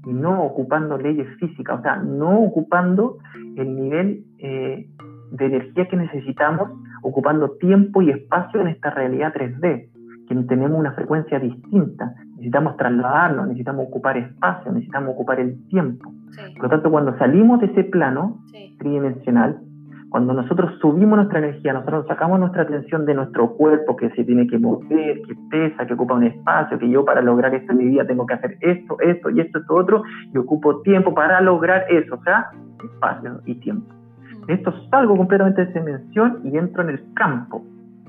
y 0.05 0.13
no 0.13 0.43
ocupando 0.43 0.97
leyes 0.97 1.27
físicas, 1.39 1.79
o 1.79 1.81
sea, 1.81 1.97
no 1.97 2.39
ocupando 2.39 3.17
el 3.55 3.75
nivel 3.75 4.23
eh, 4.39 4.87
de 5.31 5.45
energía 5.45 5.87
que 5.87 5.97
necesitamos, 5.97 6.71
ocupando 7.03 7.51
tiempo 7.57 8.01
y 8.01 8.09
espacio 8.09 8.61
en 8.61 8.67
esta 8.67 8.89
realidad 8.91 9.33
3D, 9.33 9.89
que 10.27 10.35
tenemos 10.47 10.79
una 10.79 10.91
frecuencia 10.93 11.39
distinta, 11.39 12.13
necesitamos 12.31 12.77
trasladarnos, 12.77 13.47
necesitamos 13.47 13.87
ocupar 13.87 14.17
espacio, 14.17 14.71
necesitamos 14.71 15.15
ocupar 15.15 15.39
el 15.39 15.67
tiempo. 15.67 16.13
Por 16.55 16.63
lo 16.63 16.69
tanto, 16.69 16.91
cuando 16.91 17.17
salimos 17.17 17.59
de 17.59 17.67
ese 17.67 17.83
plano 17.85 18.39
tridimensional, 18.77 19.59
cuando 20.09 20.33
nosotros 20.33 20.71
subimos 20.81 21.17
nuestra 21.17 21.39
energía, 21.39 21.73
nosotros 21.73 22.05
sacamos 22.07 22.39
nuestra 22.39 22.63
atención 22.63 23.05
de 23.05 23.13
nuestro 23.13 23.51
cuerpo 23.51 23.95
que 23.95 24.09
se 24.11 24.23
tiene 24.23 24.47
que 24.47 24.57
mover, 24.57 25.21
que 25.21 25.35
pesa, 25.51 25.85
que 25.85 25.93
ocupa 25.93 26.15
un 26.15 26.23
espacio, 26.23 26.79
que 26.79 26.89
yo 26.89 27.05
para 27.05 27.21
lograr 27.21 27.53
esto 27.53 27.71
en 27.73 27.77
mi 27.77 27.85
vida 27.85 28.07
tengo 28.07 28.25
que 28.25 28.33
hacer 28.33 28.57
esto, 28.61 28.97
esto 29.01 29.29
y 29.29 29.39
esto, 29.39 29.59
esto 29.59 29.75
otro, 29.75 30.03
y 30.33 30.37
ocupo 30.37 30.81
tiempo 30.81 31.13
para 31.13 31.39
lograr 31.41 31.85
eso, 31.89 32.15
o 32.15 32.23
sea, 32.23 32.49
espacio 32.83 33.41
y 33.45 33.55
tiempo. 33.55 33.93
Mm. 34.47 34.51
Esto 34.51 34.73
salgo 34.89 35.15
completamente 35.15 35.63
de 35.63 35.69
esa 35.69 35.79
dimensión 35.79 36.39
y 36.43 36.57
entro 36.57 36.81
en 36.83 36.89
el 36.89 37.13
campo, 37.13 37.63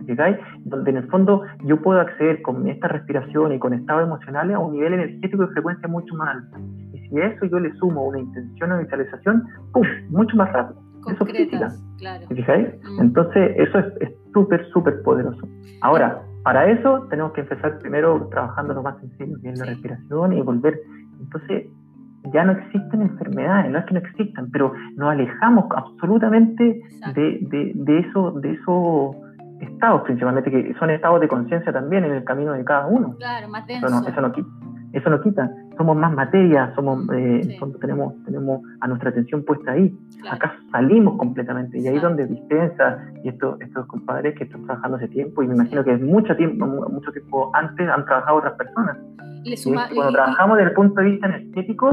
¿llegáis? 0.07 0.39
Donde 0.65 0.93
en 0.93 0.97
el 0.99 1.09
fondo 1.09 1.43
yo 1.65 1.83
puedo 1.83 2.01
acceder 2.01 2.41
con 2.41 2.67
esta 2.67 2.89
respiración 2.89 3.53
y 3.53 3.59
con 3.59 3.75
estados 3.75 4.05
emocionales 4.05 4.57
a 4.57 4.59
un 4.59 4.73
nivel 4.73 4.95
energético 4.95 5.43
de 5.43 5.53
frecuencia 5.53 5.87
mucho 5.87 6.15
más 6.15 6.37
alto. 6.37 6.59
Y 6.95 7.09
si 7.09 7.21
a 7.21 7.27
eso 7.27 7.45
yo 7.45 7.61
le 7.61 7.75
sumo 7.75 8.07
una 8.07 8.21
intención 8.21 8.73
o 8.73 8.79
visualización, 8.79 9.45
¡pum! 9.75 9.87
mucho 10.09 10.35
más 10.37 10.51
rápido 10.51 10.90
eso 11.09 11.25
es 11.25 11.81
Claro. 11.99 12.27
fijáis? 12.29 12.69
Mm. 12.83 13.01
Entonces, 13.01 13.53
eso 13.57 13.79
es 13.79 14.13
súper, 14.33 14.67
súper 14.71 15.03
poderoso. 15.03 15.47
Ahora, 15.83 16.23
para 16.43 16.71
eso 16.71 17.07
tenemos 17.11 17.33
que 17.33 17.43
empezar 17.43 17.79
primero 17.79 18.29
trabajando 18.31 18.75
lo 18.75 18.83
más 18.83 18.99
sencillo, 18.99 19.39
que 19.43 19.51
es 19.51 19.59
la 19.59 19.67
respiración 19.67 20.33
y 20.33 20.41
volver. 20.41 20.81
Entonces, 21.21 21.67
ya 22.33 22.45
no 22.45 22.53
existen 22.53 23.03
enfermedades, 23.03 23.71
no 23.71 23.79
es 23.79 23.85
que 23.87 23.95
no 23.95 24.01
existan, 24.01 24.51
pero 24.51 24.73
nos 24.97 25.11
alejamos 25.11 25.67
absolutamente 25.75 26.83
de, 27.15 27.75
de, 27.75 27.99
eso, 27.99 28.33
de 28.41 28.53
esos 28.53 29.17
estados, 29.61 30.03
principalmente, 30.03 30.51
que 30.51 30.75
son 30.79 30.91
estados 30.91 31.21
de 31.21 31.29
conciencia 31.29 31.73
también 31.73 32.05
en 32.05 32.13
el 32.13 32.25
camino 32.25 32.53
de 32.53 32.65
cada 32.65 32.87
uno. 32.87 33.17
Claro, 33.19 33.49
más 33.49 33.67
denso. 33.67 33.87
Eso 33.87 34.01
no, 34.01 34.09
eso 34.09 34.21
no, 34.21 34.33
eso 34.93 35.11
no 35.11 35.21
quita 35.21 35.51
somos 35.81 35.97
más 35.97 36.13
materia, 36.13 36.75
somos, 36.75 37.09
eh, 37.15 37.59
tenemos, 37.81 38.13
tenemos 38.27 38.61
a 38.83 38.87
nuestra 38.87 39.09
atención 39.09 39.43
puesta 39.47 39.73
ahí. 39.73 39.91
Acá 40.31 40.55
salimos 40.71 41.17
completamente 41.17 41.79
y 41.79 41.89
ahí 41.89 41.97
es 41.97 42.03
donde 42.03 42.27
dispensa 42.27 42.99
y 43.25 43.31
estos, 43.31 43.59
estos 43.63 43.87
compadres 43.87 44.35
que 44.37 44.45
están 44.45 44.67
trabajando 44.67 44.99
hace 44.99 45.09
tiempo 45.09 45.43
y 45.43 45.49
me 45.49 45.55
imagino 45.55 45.83
que 45.83 45.95
es 45.95 46.01
mucho 46.03 46.37
tiempo, 46.37 46.67
mucho 46.67 47.11
tiempo 47.13 47.51
antes 47.55 47.89
han 47.89 48.05
trabajado 48.05 48.37
otras 48.37 48.55
personas. 48.59 48.99
y 49.43 49.95
cuando 49.95 50.13
trabajamos 50.13 50.59
desde 50.59 50.69
el 50.69 50.77
punto 50.77 51.01
de 51.01 51.11
vista 51.13 51.27
energético, 51.29 51.91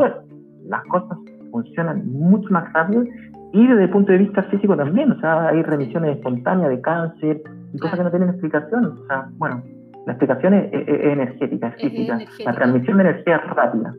las 0.65 0.83
cosas 0.89 1.17
funcionan 1.49 2.11
mucho 2.11 2.49
más 2.49 2.73
rápido 2.73 3.05
y 3.53 3.67
desde 3.67 3.83
el 3.83 3.89
punto 3.89 4.11
de 4.11 4.17
vista 4.17 4.43
físico 4.43 4.75
también, 4.75 5.13
o 5.13 5.19
sea, 5.21 5.47
hay 5.47 5.63
remisiones 5.63 6.17
espontáneas 6.17 6.69
de 6.71 6.81
cáncer 6.81 7.41
y 7.73 7.79
cosas 7.79 7.99
que 7.99 8.03
no 8.03 8.09
tienen 8.09 8.29
explicación, 8.31 8.85
o 8.85 9.07
sea, 9.07 9.29
bueno, 9.37 9.63
la 10.07 10.13
explicación 10.13 10.53
es, 10.53 10.87
energética, 10.87 11.75
es 11.77 11.91
física. 11.91 12.19
La 12.45 12.53
transmisión 12.53 12.97
de 12.97 13.03
energía 13.03 13.35
es 13.43 13.49
rápida. 13.53 13.93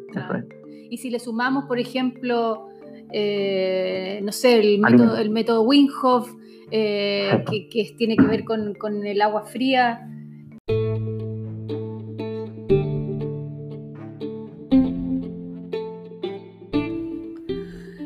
Y 0.91 0.97
si 0.97 1.11
le 1.11 1.19
sumamos, 1.19 1.67
por 1.67 1.79
ejemplo, 1.79 2.71
eh, 3.13 4.19
no 4.25 4.33
sé, 4.33 4.59
el 4.59 4.81
método, 4.81 5.19
el 5.19 5.29
método 5.29 5.63
Winghoff, 5.65 6.33
eh, 6.71 7.45
que, 7.47 7.95
tiene 7.99 8.17
que 8.17 8.25
ver 8.25 8.45
con, 8.45 8.73
con 8.75 9.05
el 9.05 9.21
agua 9.21 9.43
fría. 9.43 10.09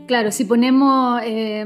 Claro, 0.08 0.32
si 0.32 0.44
ponemos 0.44 1.22
eh, 1.24 1.64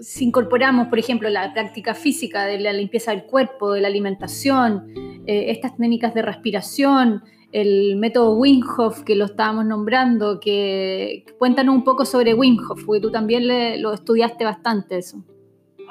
si 0.00 0.26
incorporamos, 0.26 0.88
por 0.88 0.98
ejemplo, 0.98 1.30
la 1.30 1.54
práctica 1.54 1.94
física 1.94 2.44
de 2.44 2.60
la 2.60 2.72
limpieza 2.74 3.12
del 3.12 3.24
cuerpo, 3.24 3.72
de 3.72 3.80
la 3.80 3.88
alimentación, 3.88 5.07
eh, 5.28 5.50
estas 5.50 5.76
técnicas 5.76 6.14
de 6.14 6.22
respiración, 6.22 7.20
el 7.52 7.96
método 7.96 8.38
Wim 8.38 8.62
Hof, 8.78 9.02
que 9.02 9.14
lo 9.14 9.26
estábamos 9.26 9.66
nombrando, 9.66 10.40
que 10.40 11.26
cuéntanos 11.38 11.74
un 11.74 11.84
poco 11.84 12.06
sobre 12.06 12.32
Wim 12.32 12.56
Hof, 12.66 12.82
porque 12.86 13.02
tú 13.02 13.10
también 13.10 13.42
lo 13.82 13.92
estudiaste 13.92 14.46
bastante 14.46 14.96
eso. 14.96 15.18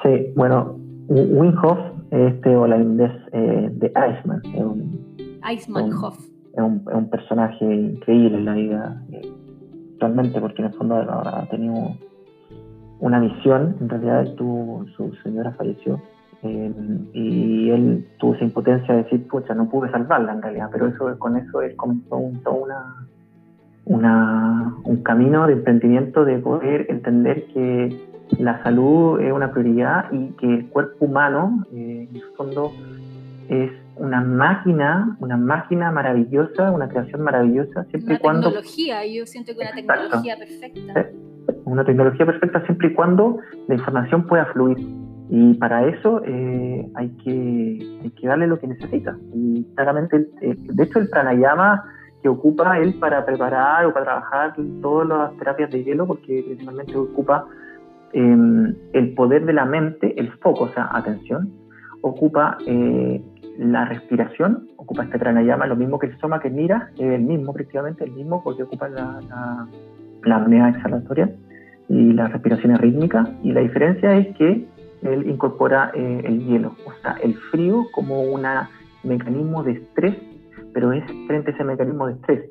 Sí, 0.02 0.32
bueno, 0.34 0.76
Wim 1.06 1.54
Hof, 1.62 1.78
este 2.10 2.56
holandés 2.56 3.12
eh, 3.32 3.70
de 3.74 3.92
Iceman, 3.92 4.42
es 4.44 4.60
un, 4.60 5.38
Iceman 5.48 5.92
Hof. 5.92 6.18
Es 6.18 6.60
un, 6.60 7.08
personaje 7.08 7.64
increíble 7.64 8.38
en 8.38 8.44
la 8.44 8.54
vida, 8.54 9.02
eh, 9.12 9.32
actualmente, 9.92 10.40
porque 10.40 10.62
en 10.62 10.68
el 10.68 10.74
fondo 10.74 10.96
ha 10.96 11.46
tenido 11.48 11.96
una 12.98 13.20
visión, 13.20 13.76
en 13.80 13.88
realidad 13.88 14.34
su 14.36 15.14
señora 15.22 15.52
falleció 15.52 16.00
eh, 16.42 16.72
y 17.14 17.70
él 17.70 18.06
tuvo 18.18 18.34
esa 18.34 18.44
impotencia 18.44 18.94
de 18.94 19.02
decir, 19.02 19.26
pucha, 19.26 19.54
no 19.54 19.68
pude 19.68 19.90
salvarla 19.90 20.32
en 20.32 20.42
realidad, 20.42 20.68
pero 20.70 20.86
eso 20.86 21.18
con 21.18 21.36
eso 21.36 21.62
es 21.62 21.74
comenzó 21.74 22.16
un, 22.16 22.40
una, 22.44 23.06
una, 23.86 24.74
un 24.84 25.02
camino 25.02 25.46
de 25.46 25.54
emprendimiento 25.54 26.24
de 26.24 26.38
poder 26.38 26.86
entender 26.90 27.46
que 27.46 28.08
la 28.38 28.62
salud 28.62 29.20
es 29.20 29.32
una 29.32 29.50
prioridad 29.50 30.12
y 30.12 30.28
que 30.36 30.46
el 30.46 30.66
cuerpo 30.68 31.06
humano, 31.06 31.64
eh, 31.72 32.06
en 32.08 32.16
el 32.16 32.22
fondo, 32.36 32.72
es 33.48 33.72
una 33.96 34.20
máquina, 34.20 35.16
una 35.18 35.36
máquina 35.36 35.90
maravillosa, 35.90 36.70
una 36.70 36.88
creación 36.88 37.22
maravillosa, 37.22 37.84
siempre 37.84 38.14
y 38.14 38.18
cuando... 38.18 38.48
tecnología, 38.48 39.04
yo 39.06 39.26
siento 39.26 39.52
que 39.54 39.62
una 39.62 39.72
tecnología 39.72 40.36
perfecta. 40.36 41.06
Una 41.64 41.84
tecnología 41.84 42.26
perfecta 42.26 42.64
siempre 42.66 42.88
y 42.88 42.94
cuando 42.94 43.38
la 43.66 43.74
información 43.74 44.26
pueda 44.26 44.44
fluir. 44.46 44.78
Y 45.30 45.54
para 45.54 45.86
eso 45.86 46.22
eh, 46.24 46.88
hay, 46.94 47.08
que, 47.22 48.00
hay 48.02 48.10
que 48.10 48.26
darle 48.26 48.46
lo 48.46 48.58
que 48.58 48.66
necesita. 48.66 49.16
Y 49.34 49.64
claramente, 49.74 50.28
eh, 50.40 50.54
de 50.56 50.82
hecho, 50.82 50.98
el 50.98 51.08
pranayama 51.10 51.84
que 52.22 52.28
ocupa 52.28 52.78
él 52.78 52.94
para 52.98 53.24
preparar 53.24 53.86
o 53.86 53.92
para 53.92 54.04
trabajar 54.04 54.54
todas 54.80 55.08
las 55.08 55.36
terapias 55.36 55.70
de 55.70 55.84
hielo, 55.84 56.06
porque 56.06 56.42
principalmente 56.46 56.96
ocupa 56.96 57.46
em, 58.12 58.74
el 58.92 59.14
poder 59.14 59.44
de 59.44 59.52
la 59.52 59.66
mente, 59.66 60.18
el 60.18 60.32
foco, 60.38 60.64
o 60.64 60.68
sea, 60.68 60.88
atención, 60.92 61.52
ocupa 62.00 62.56
eh, 62.66 63.22
la 63.58 63.84
respiración, 63.84 64.68
ocupa 64.76 65.04
este 65.04 65.18
pranayama, 65.18 65.66
lo 65.66 65.76
mismo 65.76 65.98
que 65.98 66.06
el 66.06 66.18
soma 66.18 66.40
que 66.40 66.48
mira, 66.48 66.90
es 66.94 67.12
el 67.12 67.22
mismo, 67.22 67.52
prácticamente 67.52 68.04
el 68.04 68.12
mismo, 68.12 68.42
porque 68.42 68.62
ocupa 68.62 68.88
la, 68.88 69.20
la, 70.22 70.48
la 70.48 70.68
exhalatoria 70.70 71.30
y 71.88 72.12
la 72.12 72.28
respiración 72.28 72.76
rítmica. 72.78 73.28
Y 73.42 73.52
la 73.52 73.60
diferencia 73.60 74.16
es 74.16 74.34
que 74.36 74.66
él 75.02 75.28
incorpora 75.28 75.90
eh, 75.94 76.22
el 76.24 76.44
hielo, 76.44 76.74
o 76.86 76.92
sea, 77.02 77.16
el 77.22 77.34
frío 77.50 77.86
como 77.92 78.22
un 78.22 78.46
mecanismo 79.04 79.62
de 79.62 79.72
estrés, 79.72 80.16
pero 80.72 80.92
es 80.92 81.04
frente 81.26 81.50
a 81.50 81.54
ese 81.54 81.64
mecanismo 81.64 82.06
de 82.06 82.14
estrés, 82.14 82.50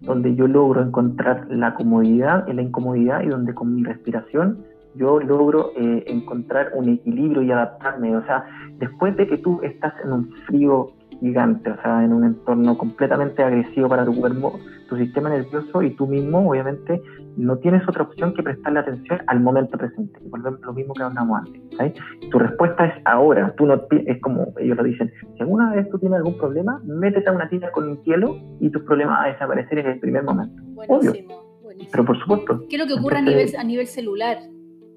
donde 0.00 0.34
yo 0.34 0.46
logro 0.46 0.82
encontrar 0.82 1.46
la 1.50 1.74
comodidad 1.74 2.48
en 2.48 2.56
la 2.56 2.62
incomodidad 2.62 3.22
y 3.22 3.28
donde 3.28 3.54
con 3.54 3.74
mi 3.74 3.84
respiración 3.84 4.64
yo 4.94 5.20
logro 5.20 5.72
eh, 5.76 6.04
encontrar 6.06 6.72
un 6.74 6.88
equilibrio 6.88 7.42
y 7.42 7.50
adaptarme. 7.50 8.14
O 8.16 8.24
sea, 8.24 8.44
después 8.78 9.16
de 9.16 9.26
que 9.26 9.38
tú 9.38 9.60
estás 9.62 9.94
en 10.04 10.12
un 10.12 10.30
frío 10.46 10.92
gigante, 11.20 11.70
o 11.70 11.80
sea, 11.82 12.04
en 12.04 12.12
un 12.12 12.24
entorno 12.24 12.76
completamente 12.76 13.42
agresivo 13.42 13.88
para 13.88 14.04
tu 14.04 14.14
cuerpo, 14.14 14.58
tu 14.92 14.98
sistema 14.98 15.30
nervioso 15.30 15.82
y 15.82 15.90
tú 15.96 16.06
mismo, 16.06 16.50
obviamente, 16.50 17.00
no 17.38 17.56
tienes 17.56 17.82
otra 17.88 18.02
opción 18.02 18.34
que 18.34 18.42
prestarle 18.42 18.80
atención 18.80 19.20
al 19.26 19.40
momento 19.40 19.78
presente. 19.78 20.20
Volvemos 20.24 20.60
lo 20.60 20.74
mismo 20.74 20.92
que 20.92 21.02
hablamos 21.02 21.40
antes. 21.40 21.94
Tu 22.30 22.38
respuesta 22.38 22.84
es 22.84 23.02
ahora. 23.06 23.54
Tú 23.56 23.64
no 23.64 23.86
es 23.90 24.20
como 24.20 24.52
ellos 24.58 24.76
lo 24.76 24.84
dicen. 24.84 25.10
Si 25.34 25.40
alguna 25.40 25.74
vez 25.74 25.88
tú 25.88 25.98
tienes 25.98 26.18
algún 26.18 26.36
problema, 26.36 26.78
métete 26.84 27.26
a 27.30 27.32
una 27.32 27.48
tina 27.48 27.70
con 27.70 27.88
un 27.88 28.02
hielo 28.02 28.36
y 28.60 28.68
tus 28.68 28.82
problemas 28.82 29.18
van 29.18 29.28
a 29.28 29.32
desaparecer 29.32 29.78
en 29.78 29.86
el 29.86 29.98
primer 29.98 30.24
momento. 30.24 30.62
Buenísimo, 30.62 31.58
buenísimo. 31.62 31.90
Pero 31.90 32.04
por 32.04 32.18
supuesto. 32.18 32.66
¿Qué 32.68 32.76
es 32.76 32.82
lo 32.82 32.86
que 32.86 33.00
ocurre 33.00 33.16
a, 33.16 33.22
nivel, 33.22 33.48
a 33.58 33.64
nivel 33.64 33.86
celular? 33.86 34.36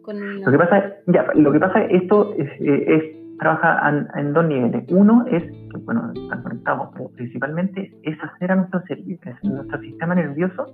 Con 0.01 0.41
lo 0.41 0.51
que 0.51 0.57
pasa, 0.57 0.93
ya, 1.07 1.25
lo 1.35 1.53
que 1.53 1.59
pasa 1.59 1.85
esto 1.85 2.33
es, 2.37 2.49
es 2.59 3.14
trabaja 3.39 4.07
en, 4.15 4.33
dos 4.33 4.45
niveles. 4.45 4.85
Uno 4.89 5.25
es, 5.27 5.43
que 5.43 5.77
bueno, 5.83 6.11
están 6.13 6.43
conectados, 6.43 6.89
pero 6.93 7.09
principalmente 7.09 7.93
es 8.03 8.17
hacer 8.23 8.51
a 8.51 8.55
nuestro, 8.55 8.81
nuestro 9.43 9.79
sistema 9.81 10.15
nervioso 10.15 10.65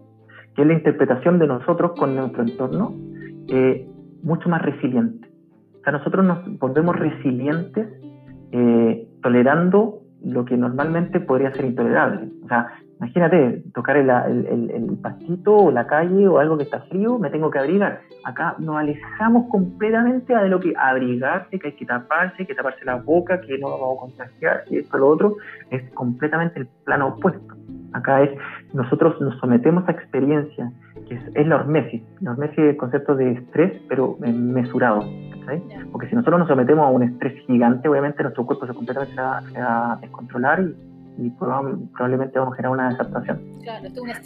que 0.56 0.64
es 0.64 0.68
la 0.68 0.74
interpretación 0.74 1.40
de 1.40 1.48
nosotros 1.48 1.94
con 1.98 2.16
nuestro 2.16 2.44
entorno, 2.44 2.94
eh, 3.48 3.88
mucho 4.24 4.50
más 4.50 4.62
resiliente. 4.62 5.30
O 5.80 5.84
sea, 5.84 5.94
nosotros 5.94 6.26
nos 6.26 6.60
volvemos 6.60 6.96
resilientes 6.96 7.88
eh, 8.52 9.08
tolerando 9.22 10.02
lo 10.24 10.46
que 10.46 10.58
normalmente 10.58 11.20
podría 11.20 11.54
ser 11.54 11.66
intolerable. 11.66 12.30
O 12.44 12.48
sea, 12.48 12.68
imagínate 13.02 13.64
tocar 13.74 13.98
el, 13.98 14.10
el, 14.10 14.70
el, 14.70 14.98
pastito 15.02 15.56
o 15.56 15.72
la 15.72 15.88
calle 15.88 16.28
o 16.28 16.38
algo 16.38 16.56
que 16.56 16.66
está 16.66 16.82
frío, 16.82 17.18
me 17.18 17.32
tengo 17.32 17.50
que 17.50 17.58
abrigar. 17.58 18.02
Acá 18.24 18.56
nos 18.60 18.78
alejamos 18.78 19.50
completamente 19.50 20.36
de 20.36 20.48
lo 20.48 20.60
que 20.60 20.74
abrigarse, 20.78 21.58
que 21.58 21.70
hay 21.70 21.74
que 21.74 21.86
taparse, 21.88 22.46
que 22.46 22.54
taparse 22.54 22.86
la 22.86 22.98
boca, 22.98 23.42
que 23.42 23.58
no 23.58 23.72
vamos 23.72 23.98
a 23.98 24.02
contagiar, 24.02 24.64
y 24.70 24.78
esto, 24.78 25.00
lo 25.00 25.08
otro, 25.08 25.38
es 25.72 25.82
completamente 25.94 26.60
el 26.60 26.68
plano 26.86 27.08
opuesto. 27.08 27.56
Acá 27.94 28.22
es, 28.22 28.30
nosotros 28.74 29.20
nos 29.20 29.38
sometemos 29.40 29.88
a 29.90 29.94
experiencias, 29.94 30.72
que 31.10 31.16
es, 31.16 31.48
la 31.48 31.56
hormesis. 31.56 32.04
La 32.22 32.32
hormesis 32.32 32.60
es 32.60 32.70
el 32.70 32.78
concepto 32.78 33.16
de 33.16 33.32
estrés, 33.32 33.82
pero 33.90 34.18
mesurado. 34.20 35.04
Porque 35.92 36.08
si 36.08 36.16
nosotros 36.16 36.40
nos 36.40 36.48
sometemos 36.48 36.86
a 36.86 36.90
un 36.90 37.04
estrés 37.04 37.34
gigante, 37.48 37.90
obviamente 37.90 38.22
nuestro 38.22 38.46
cuerpo 38.46 38.68
se 38.68 38.74
completamente 38.74 39.16
se 39.16 39.60
va, 39.60 39.92
a 39.92 39.98
descontrolar 39.98 40.62
y, 40.62 40.91
probablemente 41.38 42.40
vamos 42.40 42.54
a 42.54 42.56
generar 42.56 42.72
una 42.74 42.90
desadaptación. 42.90 43.40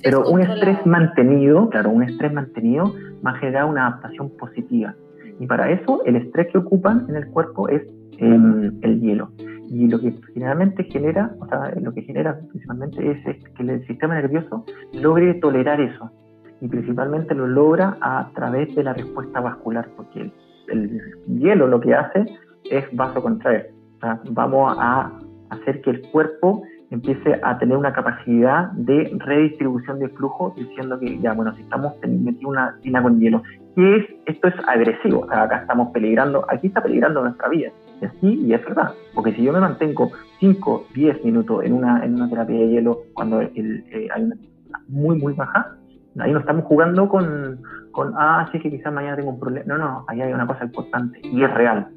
pero 0.04 0.28
un 0.30 0.41
estrés 0.41 0.86
mantenido, 0.86 1.69
claro, 1.69 1.89
un 1.89 2.04
estrés 2.04 2.32
mantenido 2.34 2.93
va 3.26 3.32
a 3.32 3.36
generar 3.36 3.65
una 3.65 3.88
adaptación 3.88 4.30
positiva. 4.38 4.95
Y 5.39 5.48
para 5.48 5.69
eso 5.71 6.02
el 6.06 6.15
estrés 6.15 6.48
que 6.52 6.58
ocupan 6.58 7.06
en 7.10 7.15
el 7.15 7.28
cuerpo 7.28 7.67
es 7.67 7.84
em, 8.17 8.71
el 8.82 9.02
hielo. 9.02 9.32
Y 9.67 9.88
lo 9.88 10.00
que 10.00 10.13
generalmente 10.34 10.84
genera, 10.86 11.32
o 11.39 11.48
sea, 11.48 11.74
lo 11.82 11.93
que 11.93 12.04
genera 12.04 12.38
principalmente 12.50 13.12
es, 13.12 13.43
que 13.56 13.63
el 13.63 13.86
sistema 13.88 14.15
nervioso 14.15 14.63
logre 14.93 15.34
tolerar 15.36 15.82
eso. 15.82 16.12
Y 16.62 16.67
principalmente 16.67 17.36
lo 17.36 17.48
logra 17.48 17.98
a 18.00 18.32
través 18.34 18.74
de 18.76 18.84
la 18.84 18.93
respuesta 18.93 19.41
vascular, 19.41 19.89
porque 19.98 20.32
el, 20.69 21.02
hielo 21.28 21.67
lo 21.67 21.82
que 21.82 21.93
hace 21.93 22.26
es 22.69 22.86
vasocontraer. 22.93 23.71
O 23.98 24.00
sea, 24.00 24.21
vamos 24.32 24.76
a 24.80 25.12
hacer 25.50 25.82
que 25.82 25.89
el 25.89 26.02
cuerpo 26.12 26.63
empiece 26.95 27.39
a 27.43 27.58
tener 27.58 27.77
una 27.77 27.93
capacidad 27.93 28.71
de 28.71 29.15
redistribución 29.19 29.99
de 29.99 30.10
flujo, 30.10 30.53
diciendo 30.55 30.99
que 30.99 31.19
ya, 31.19 31.34
bueno, 31.34 31.53
si 31.55 31.62
estamos 31.62 31.93
metiendo 32.01 32.49
una 32.49 32.77
tina 32.81 33.01
con 33.01 33.19
hielo, 33.19 33.43
¿qué 33.75 33.97
es? 33.97 34.05
Esto 34.25 34.47
es 34.47 34.55
agresivo, 34.67 35.21
o 35.21 35.27
sea, 35.27 35.43
acá 35.43 35.58
estamos 35.58 35.91
peligrando, 35.91 36.45
aquí 36.49 36.67
está 36.67 36.81
peligrando 36.81 37.21
nuestra 37.21 37.49
vida. 37.49 37.69
Y 38.01 38.05
así, 38.05 38.27
y 38.45 38.53
es 38.53 38.63
verdad, 38.65 38.91
porque 39.13 39.34
si 39.34 39.43
yo 39.43 39.53
me 39.53 39.60
mantengo 39.60 40.12
5, 40.39 40.88
10 40.93 41.23
minutos 41.23 41.63
en 41.63 41.73
una, 41.73 42.03
en 42.03 42.15
una 42.15 42.29
terapia 42.29 42.55
de 42.58 42.69
hielo 42.69 42.99
cuando 43.13 43.41
el, 43.41 43.86
eh, 43.91 44.08
hay 44.13 44.23
una 44.23 44.36
muy, 44.88 45.17
muy 45.17 45.34
baja, 45.34 45.75
ahí 46.19 46.31
no 46.31 46.39
estamos 46.39 46.65
jugando 46.65 47.08
con, 47.08 47.60
con, 47.91 48.13
ah, 48.17 48.47
sí, 48.51 48.60
que 48.60 48.69
quizás 48.69 48.93
mañana 48.93 49.15
tengo 49.15 49.29
un 49.29 49.39
problema. 49.39 49.65
No, 49.65 49.77
no, 49.77 50.05
ahí 50.08 50.21
hay 50.21 50.34
una 50.34 50.47
cosa 50.47 50.65
importante 50.65 51.19
y 51.23 51.43
es 51.43 51.53
real. 51.53 51.88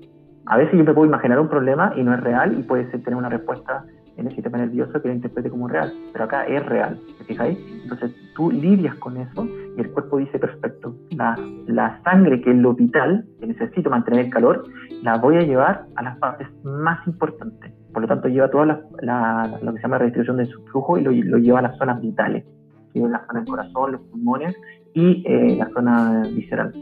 A 0.47 0.57
veces 0.57 0.79
yo 0.79 0.85
me 0.85 0.95
puedo 0.95 1.07
imaginar 1.07 1.39
un 1.41 1.49
problema 1.49 1.93
y 1.97 2.03
no 2.03 2.15
es 2.15 2.21
real 2.21 2.59
y 2.59 2.63
puede 2.63 2.91
ser 2.91 3.03
tener 3.03 3.17
una 3.17 3.29
respuesta 3.29 3.85
en 4.19 4.27
el 4.27 4.35
sistema 4.35 4.59
nervioso 4.59 5.01
que 5.01 5.09
lo 5.09 5.15
interprete 5.15 5.49
como 5.49 5.69
real, 5.69 5.93
pero 6.13 6.25
acá 6.25 6.45
es 6.45 6.65
real, 6.67 6.99
¿te 7.19 7.25
fijáis? 7.25 7.59
Entonces 7.83 8.13
tú 8.35 8.51
lidias 8.51 8.95
con 8.97 9.17
eso 9.17 9.47
y 9.77 9.81
el 9.81 9.91
cuerpo 9.93 10.19
dice, 10.19 10.39
perfecto, 10.39 10.95
la, 11.11 11.37
la 11.67 12.03
sangre 12.03 12.41
que 12.43 12.51
es 12.51 12.57
lo 12.57 12.75
vital, 12.75 13.25
que 13.41 13.47
necesito 13.47 13.89
mantener 13.91 14.27
el 14.27 14.31
calor, 14.31 14.65
la 15.03 15.19
voy 15.19 15.37
a 15.37 15.43
llevar 15.43 15.87
a 15.95 16.03
las 16.03 16.19
partes 16.19 16.49
más 16.65 17.07
importantes. 17.07 17.73
Por 17.93 18.03
lo 18.03 18.09
tanto, 18.09 18.29
lleva 18.29 18.51
toda 18.51 18.67
la, 19.01 19.59
lo 19.63 19.73
que 19.73 19.79
se 19.79 19.83
llama 19.83 19.99
redistribución 19.99 20.37
de 20.37 20.47
su 20.47 20.63
flujo 20.65 20.99
y 20.99 21.03
lo, 21.03 21.13
lo 21.13 21.39
lleva 21.39 21.61
a 21.61 21.63
las 21.63 21.79
zonas 21.79 22.01
vitales, 22.01 22.45
que 22.93 23.01
es 23.01 23.09
la 23.09 23.25
zona 23.27 23.41
del 23.41 23.49
corazón, 23.49 23.93
los 23.93 24.01
pulmones 24.03 24.55
y 24.95 25.23
eh, 25.27 25.57
la 25.57 25.69
zona 25.71 26.23
visceral 26.35 26.73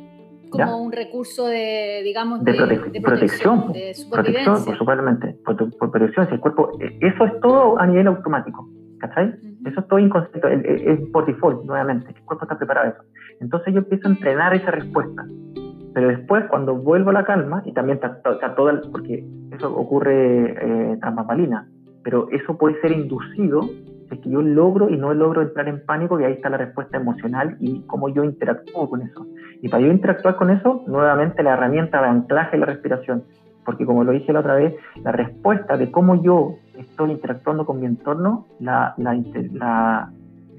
como 0.51 0.83
un 0.83 0.93
recurso 0.93 1.47
de, 1.47 2.03
digamos, 2.05 2.45
de, 2.45 2.55
protección, 2.55 2.93
de 2.93 3.03
protección, 4.11 4.65
por 5.45 5.57
por, 5.79 5.91
protección, 5.91 6.29
si 6.29 6.35
el 6.35 6.41
cuerpo, 6.41 6.71
eh, 6.81 6.99
eso 7.01 7.25
es 7.25 7.41
todo 7.41 7.79
a 7.79 7.87
nivel 7.87 8.07
automático, 8.07 8.69
¿cachai? 8.99 9.35
Eso 9.65 9.81
es 9.81 9.89
todo 9.89 9.99
inconsciente, 9.99 10.93
es 10.93 11.01
por 11.11 11.27
default, 11.27 11.65
nuevamente, 11.65 12.09
el 12.09 12.25
cuerpo 12.25 12.45
está 12.45 12.57
preparado 12.57 12.87
a 12.87 12.91
eso. 12.91 13.03
Entonces 13.41 13.75
yo 13.75 13.81
empiezo 13.81 14.09
a 14.09 14.13
entrenar 14.13 14.55
esa 14.55 14.71
respuesta, 14.71 15.25
pero 15.95 16.09
después 16.09 16.45
cuando 16.49 16.77
vuelvo 16.77 17.11
a 17.11 17.15
la 17.15 17.25
calma, 17.25 17.63
y 17.65 17.73
también 17.73 17.97
está, 17.97 18.21
está 18.31 18.55
toda, 18.55 18.81
porque 18.93 19.25
eso 19.53 19.75
ocurre 19.75 20.93
eh, 20.93 20.99
tras 21.01 21.15
pero 22.05 22.29
eso 22.31 22.57
puede 22.57 22.81
ser 22.81 22.93
inducido 22.93 23.69
es 24.15 24.21
que 24.21 24.31
yo 24.31 24.43
logro 24.43 24.89
y 24.89 24.97
no 24.97 25.13
logro 25.15 25.43
entrar 25.43 25.69
en 25.69 25.85
pánico, 25.85 26.21
y 26.21 26.25
ahí 26.25 26.35
está 26.35 26.49
la 26.49 26.59
respuesta 26.59 26.97
emocional 26.97 27.57
y 27.61 27.83
cómo 27.87 28.09
yo 28.09 28.25
interactúo 28.25 28.89
con 28.89 29.03
eso. 29.03 29.27
Y 29.63 29.69
para 29.69 29.83
yo 29.83 29.91
interactuar 29.91 30.37
con 30.37 30.51
eso, 30.51 30.85
nuevamente 30.87 31.43
la 31.43 31.55
herramienta 31.55 32.01
de 32.01 32.09
anclaje 32.09 32.57
y 32.57 32.61
la 32.61 32.67
respiración. 32.67 33.25
Porque 33.65 33.85
como 33.85 34.05
lo 34.05 34.13
dije 34.13 34.33
la 34.33 34.41
otra 34.41 34.55
vez, 34.55 34.75
la 35.03 35.13
respuesta 35.13 35.77
de 35.77 35.91
cómo 35.91 36.23
yo 36.23 36.55
estoy 36.79 37.11
interactuando 37.11 37.67
con 37.67 37.81
mi 37.81 37.87
entorno, 37.87 38.47
la, 38.61 38.95
la, 38.97 40.11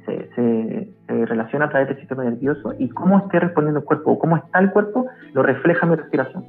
se, 0.06 0.90
relaciona 1.08 1.66
a 1.66 1.70
través 1.70 1.88
del 1.90 1.98
sistema 2.00 2.24
nervioso 2.24 2.74
y 2.78 2.90
cómo 2.90 3.18
esté 3.20 3.40
respondiendo 3.40 3.80
el 3.80 3.86
cuerpo 3.86 4.12
o 4.12 4.20
cómo 4.20 4.38
está 4.38 4.60
el 4.60 4.72
cuerpo 4.72 5.08
lo 5.34 5.44
refleja 5.44 5.86
mi 5.86 5.96
respiración. 5.96 6.46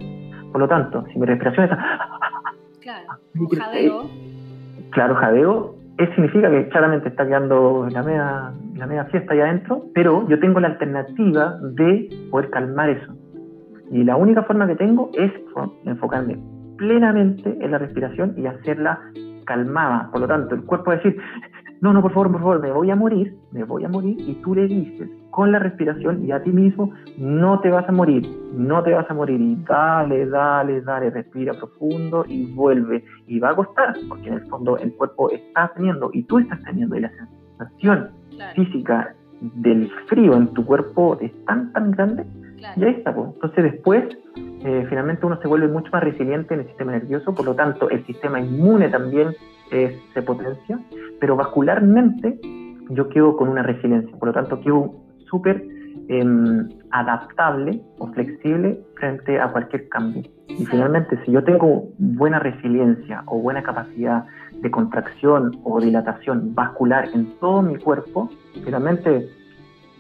Por 0.50 0.60
lo 0.60 0.68
tanto, 0.68 1.04
si 1.12 1.18
mi 1.18 1.26
respiración 1.26 1.64
está... 1.64 1.78
Claro, 2.80 3.06
jadeo. 3.56 4.02
Claro, 4.90 5.14
jadeo, 5.16 5.77
eso 5.98 6.12
significa 6.14 6.48
que 6.48 6.68
claramente 6.68 7.08
está 7.08 7.26
quedando 7.26 7.88
la 7.90 8.02
media, 8.02 8.52
la 8.76 8.86
media 8.86 9.04
fiesta 9.06 9.34
ahí 9.34 9.40
adentro, 9.40 9.82
pero 9.94 10.28
yo 10.28 10.38
tengo 10.38 10.60
la 10.60 10.68
alternativa 10.68 11.58
de 11.60 12.08
poder 12.30 12.50
calmar 12.50 12.90
eso. 12.90 13.14
Y 13.90 14.04
la 14.04 14.16
única 14.16 14.44
forma 14.44 14.66
que 14.68 14.76
tengo 14.76 15.10
es 15.14 15.32
enfocarme 15.84 16.38
plenamente 16.76 17.56
en 17.60 17.70
la 17.72 17.78
respiración 17.78 18.34
y 18.36 18.46
hacerla 18.46 19.00
calmada. 19.44 20.08
Por 20.12 20.20
lo 20.20 20.28
tanto, 20.28 20.54
el 20.54 20.62
cuerpo 20.64 20.90
va 20.90 20.94
a 20.94 20.96
decir, 20.98 21.16
no, 21.80 21.92
no, 21.92 22.00
por 22.00 22.12
favor, 22.12 22.30
por 22.30 22.40
favor, 22.40 22.60
me 22.60 22.70
voy 22.70 22.90
a 22.90 22.96
morir, 22.96 23.34
me 23.50 23.64
voy 23.64 23.84
a 23.84 23.88
morir, 23.88 24.16
y 24.20 24.34
tú 24.42 24.54
le 24.54 24.68
dices 24.68 25.10
con 25.30 25.52
la 25.52 25.58
respiración 25.58 26.24
y 26.24 26.32
a 26.32 26.42
ti 26.42 26.50
mismo, 26.50 26.92
no 27.16 27.60
te 27.60 27.70
vas 27.70 27.88
a 27.88 27.92
morir, 27.92 28.28
no 28.54 28.82
te 28.82 28.92
vas 28.92 29.08
a 29.10 29.14
morir, 29.14 29.40
y 29.40 29.56
dale, 29.68 30.26
dale, 30.26 30.80
dale, 30.80 31.10
respira 31.10 31.52
profundo 31.54 32.24
y 32.26 32.52
vuelve, 32.52 33.04
y 33.26 33.38
va 33.38 33.50
a 33.50 33.56
costar, 33.56 33.94
porque 34.08 34.28
en 34.28 34.34
el 34.34 34.46
fondo 34.48 34.78
el 34.78 34.92
cuerpo 34.94 35.30
está 35.30 35.70
teniendo, 35.74 36.10
y 36.12 36.22
tú 36.24 36.38
estás 36.38 36.62
teniendo, 36.64 36.96
y 36.96 37.00
la 37.00 37.10
sensación 37.58 38.10
física 38.54 39.14
del 39.40 39.90
frío 40.06 40.34
en 40.34 40.48
tu 40.48 40.64
cuerpo 40.64 41.18
es 41.20 41.32
tan, 41.44 41.72
tan 41.72 41.90
grande, 41.92 42.24
y 42.76 42.84
ahí 42.84 42.94
está, 42.94 43.14
pues. 43.14 43.28
entonces 43.34 43.64
después 43.72 44.04
eh, 44.36 44.86
finalmente 44.88 45.24
uno 45.24 45.40
se 45.40 45.46
vuelve 45.46 45.68
mucho 45.68 45.90
más 45.92 46.02
resiliente 46.02 46.54
en 46.54 46.60
el 46.60 46.66
sistema 46.66 46.92
nervioso, 46.92 47.34
por 47.34 47.44
lo 47.44 47.54
tanto 47.54 47.88
el 47.90 48.04
sistema 48.06 48.40
inmune 48.40 48.88
también 48.88 49.34
se 49.70 50.22
potencia, 50.22 50.78
pero 51.20 51.36
vascularmente 51.36 52.40
yo 52.90 53.08
quedo 53.10 53.36
con 53.36 53.48
una 53.48 53.62
resiliencia, 53.62 54.16
por 54.18 54.28
lo 54.28 54.34
tanto 54.34 54.60
quedo 54.60 54.94
súper 55.30 55.64
em, 56.08 56.68
adaptable 56.90 57.80
o 57.98 58.06
flexible 58.08 58.80
frente 58.96 59.38
a 59.40 59.50
cualquier 59.52 59.88
cambio. 59.88 60.22
Y 60.48 60.64
finalmente, 60.66 61.18
si 61.24 61.32
yo 61.32 61.44
tengo 61.44 61.88
buena 61.98 62.38
resiliencia 62.38 63.22
o 63.26 63.40
buena 63.40 63.62
capacidad 63.62 64.24
de 64.52 64.70
contracción 64.70 65.60
o 65.64 65.80
dilatación 65.80 66.54
vascular 66.54 67.08
en 67.12 67.38
todo 67.38 67.62
mi 67.62 67.76
cuerpo, 67.76 68.30
finalmente 68.64 69.28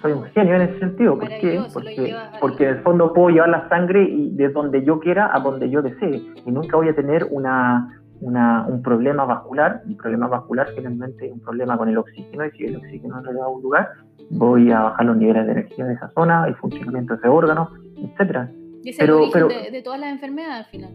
soy 0.00 0.12
un 0.12 0.24
genio 0.26 0.54
en 0.54 0.62
ese 0.62 0.78
sentido. 0.78 1.18
¿Por 1.18 1.28
qué? 1.28 1.60
Porque, 1.72 2.14
porque 2.40 2.64
en 2.64 2.70
el 2.76 2.82
fondo 2.82 3.12
puedo 3.12 3.30
llevar 3.30 3.48
la 3.48 3.68
sangre 3.68 4.04
y 4.04 4.30
de 4.30 4.48
donde 4.48 4.84
yo 4.84 5.00
quiera 5.00 5.34
a 5.34 5.40
donde 5.40 5.68
yo 5.70 5.82
desee. 5.82 6.22
Y 6.46 6.50
nunca 6.50 6.76
voy 6.76 6.88
a 6.88 6.94
tener 6.94 7.26
una, 7.30 7.97
un 8.20 8.82
problema 8.82 9.24
vascular. 9.24 9.82
Un 9.86 9.96
problema 9.96 10.28
vascular 10.28 10.68
finalmente 10.74 11.26
es 11.26 11.32
un 11.32 11.40
problema 11.40 11.76
con 11.76 11.88
el 11.88 11.98
oxígeno. 11.98 12.44
Y 12.46 12.50
si 12.52 12.64
el 12.64 12.76
oxígeno 12.76 13.20
no 13.20 13.32
le 13.32 13.38
da 13.38 13.44
a 13.44 13.48
un 13.48 13.62
lugar, 13.62 13.88
voy 14.30 14.70
a 14.70 14.80
bajar 14.80 15.06
los 15.06 15.16
niveles 15.16 15.46
de 15.46 15.52
energía 15.52 15.84
de 15.86 15.94
esa 15.94 16.08
zona, 16.10 16.46
el 16.46 16.54
funcionamiento 16.56 17.14
de 17.14 17.18
ese 17.18 17.28
órgano, 17.28 17.70
etc. 17.96 18.48
Y 18.82 18.90
ese 18.90 19.02
es 19.02 19.08
el 19.08 19.14
origen 19.14 19.48
de, 19.72 19.82
todas 19.82 20.00
las 20.00 20.10
enfermedades 20.10 20.66
al 20.66 20.70
final. 20.70 20.90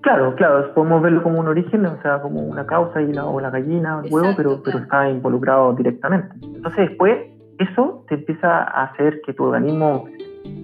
Claro, 0.00 0.34
claro, 0.36 0.72
podemos 0.74 1.02
verlo 1.02 1.22
como 1.22 1.40
un 1.40 1.48
origen, 1.48 1.84
o 1.84 2.00
sea, 2.02 2.22
como 2.22 2.40
una 2.40 2.64
causa 2.66 3.02
y 3.02 3.12
la, 3.12 3.26
o 3.26 3.40
la 3.40 3.50
gallina, 3.50 4.00
el 4.04 4.12
huevo, 4.12 4.28
pero, 4.36 4.62
pero 4.62 4.78
está 4.78 5.10
involucrado 5.10 5.74
directamente. 5.74 6.28
Entonces 6.42 6.88
después 6.88 7.18
eso 7.58 8.04
te 8.08 8.14
empieza 8.14 8.62
a 8.62 8.84
hacer 8.84 9.20
que 9.26 9.32
tu 9.32 9.44
organismo 9.44 10.06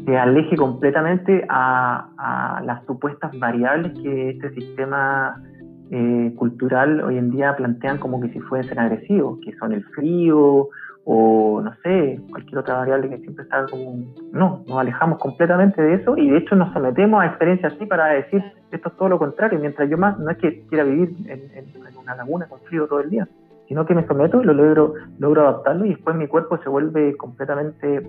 se 0.05 0.17
aleje 0.17 0.57
completamente 0.57 1.45
a, 1.49 2.61
las 2.65 2.85
supuestas 2.87 3.39
variables 3.39 3.93
que 4.01 4.31
este 4.31 4.51
sistema 4.51 5.43
eh, 5.91 6.33
cultural 6.37 7.01
hoy 7.03 7.19
en 7.19 7.31
día 7.31 7.55
plantean 7.57 7.99
como 7.99 8.21
que 8.21 8.29
si 8.31 8.41
fuesen 8.41 8.79
agresivos, 8.79 9.39
que 9.45 9.55
son 9.57 9.73
el 9.73 9.85
frío 9.85 10.69
o 11.07 11.61
no 11.63 11.75
sé, 11.83 12.19
cualquier 12.31 12.59
otra 12.59 12.77
variable 12.77 13.11
que 13.11 13.19
siempre 13.19 13.45
está 13.45 13.67
como... 13.71 14.05
No, 14.33 14.65
nos 14.67 14.79
alejamos 14.79 15.19
completamente 15.19 15.83
de 15.83 15.95
eso 15.95 16.17
y 16.17 16.31
de 16.31 16.39
hecho 16.39 16.57
nos 16.57 16.73
sometemos 16.73 17.23
a 17.23 17.27
experiencias 17.27 17.75
así 17.75 17.85
para 17.85 18.07
decir 18.07 18.43
esto 18.71 18.89
es 18.89 18.97
todo 18.97 19.09
lo 19.09 19.19
contrario, 19.19 19.59
mientras 19.61 19.89
yo 19.91 19.99
más 19.99 20.19
no 20.19 20.31
es 20.31 20.39
que 20.39 20.63
quiera 20.67 20.85
vivir 20.85 21.15
en, 21.27 21.41
en 21.55 21.97
una 21.97 22.17
laguna 22.17 22.47
con 22.47 22.61
frío 22.61 22.87
todo 22.87 23.01
el 23.01 23.11
día, 23.11 23.29
sino 23.69 23.87
que 23.87 23.95
me 23.95 24.07
someto 24.07 24.43
y 24.43 24.45
lo 24.45 24.53
logro, 24.53 24.95
logro 25.19 25.43
adaptarlo 25.43 25.85
y 25.87 25.91
después 25.91 26.17
mi 26.17 26.27
cuerpo 26.27 26.59
se 26.59 26.69
vuelve 26.69 27.17
completamente 27.17 28.07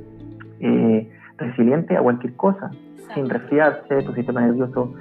eh, 0.60 1.10
resiliente 1.38 1.98
a 1.98 2.02
cualquier 2.02 2.36
cosa, 2.36 2.72
sin 3.14 3.30
resfriarse, 3.30 4.04
tu 4.04 4.14
sistema 4.14 4.42
nervioso 4.42 4.94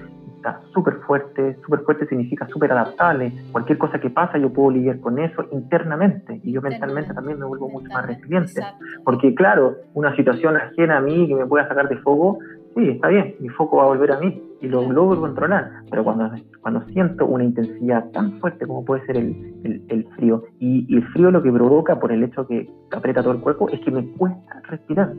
está 0.44 0.60
súper 0.74 0.94
fuerte, 1.06 1.56
súper 1.64 1.80
fuerte 1.80 2.06
significa 2.06 2.46
súper 2.48 2.70
adaptable, 2.72 3.32
cualquier 3.50 3.78
cosa 3.78 3.98
que 3.98 4.10
pasa 4.10 4.36
yo 4.36 4.52
puedo 4.52 4.72
lidiar 4.72 5.00
con 5.00 5.18
eso 5.18 5.46
internamente 5.52 6.40
y 6.42 6.52
yo 6.52 6.60
mentalmente 6.60 7.14
también 7.14 7.38
me 7.38 7.46
vuelvo 7.46 7.70
mucho 7.70 7.88
más 7.88 8.06
resiliente, 8.06 8.60
porque 9.04 9.34
claro, 9.34 9.76
una 9.94 10.14
situación 10.16 10.56
ajena 10.56 10.98
a 10.98 11.00
mí 11.00 11.26
que 11.28 11.34
me 11.34 11.46
pueda 11.46 11.66
sacar 11.66 11.88
de 11.88 11.96
foco, 11.96 12.38
sí, 12.76 12.90
está 12.90 13.08
bien, 13.08 13.36
mi 13.40 13.48
foco 13.48 13.78
va 13.78 13.84
a 13.84 13.86
volver 13.86 14.12
a 14.12 14.20
mí 14.20 14.42
y 14.60 14.68
lo 14.68 14.90
logro 14.90 15.20
controlar, 15.20 15.70
pero 15.90 16.04
cuando, 16.04 16.30
cuando 16.60 16.82
siento 16.88 17.26
una 17.26 17.44
intensidad 17.44 18.10
tan 18.10 18.38
fuerte 18.40 18.66
como 18.66 18.84
puede 18.84 19.04
ser 19.06 19.16
el, 19.16 19.82
el, 19.88 20.06
frío, 20.16 20.44
y, 20.58 20.94
el 20.94 21.06
frío 21.08 21.30
lo 21.30 21.42
que 21.42 21.52
provoca 21.52 21.98
por 21.98 22.12
el 22.12 22.22
hecho 22.22 22.46
que 22.46 22.70
aprieta 22.92 23.22
todo 23.22 23.32
el 23.32 23.40
cuerpo 23.40 23.70
es 23.70 23.80
que 23.80 23.90
me 23.90 24.06
cuesta 24.12 24.60
respirar, 24.68 25.12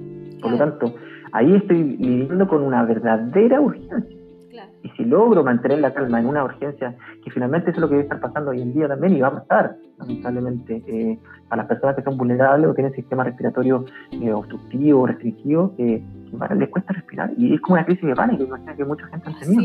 por 0.46 0.52
lo 0.52 0.58
tanto, 0.60 0.96
ahí 1.32 1.56
estoy 1.56 1.82
viviendo 1.82 2.48
con 2.48 2.62
una 2.62 2.84
verdadera 2.84 3.60
urgencia. 3.60 4.16
Y 4.84 4.89
si 4.89 5.04
logro 5.04 5.43
mantener 5.43 5.80
la 5.80 5.91
calma 5.91 6.20
en 6.20 6.28
una 6.28 6.43
urgencia, 6.43 6.96
que 7.24 7.32
finalmente 7.32 7.72
es 7.72 7.78
lo 7.78 7.88
que 7.88 7.96
debe 7.96 8.04
estar 8.04 8.20
pasando 8.20 8.52
hoy 8.52 8.62
en 8.62 8.74
día 8.74 8.88
también 8.88 9.16
y 9.16 9.22
va 9.22 9.30
a 9.30 9.41
pasar, 9.41 9.76
lamentablemente, 9.98 10.84
eh, 10.86 11.20
a 11.50 11.56
las 11.56 11.66
personas 11.66 11.96
que 11.96 12.04
son 12.04 12.18
vulnerables 12.18 12.70
o 12.70 12.76
tienen 12.76 12.93
sistema 12.93 13.24
respiratorio 13.24 13.86
eh, 14.12 14.32
obstructivo, 14.32 15.08
restringido, 15.08 15.74
eh, 15.80 16.04
les 16.56 16.70
cuesta 16.70 16.93
respirar 16.93 17.32
y 17.36 17.56
es 17.56 17.62
como 17.62 17.74
una 17.74 17.86
crisis 17.86 18.06
de 18.06 18.16
pánico 18.16 18.46
que 18.78 18.86
mucha 18.86 19.08
gente 19.08 19.30
ha 19.30 19.39
tenido. 19.39 19.64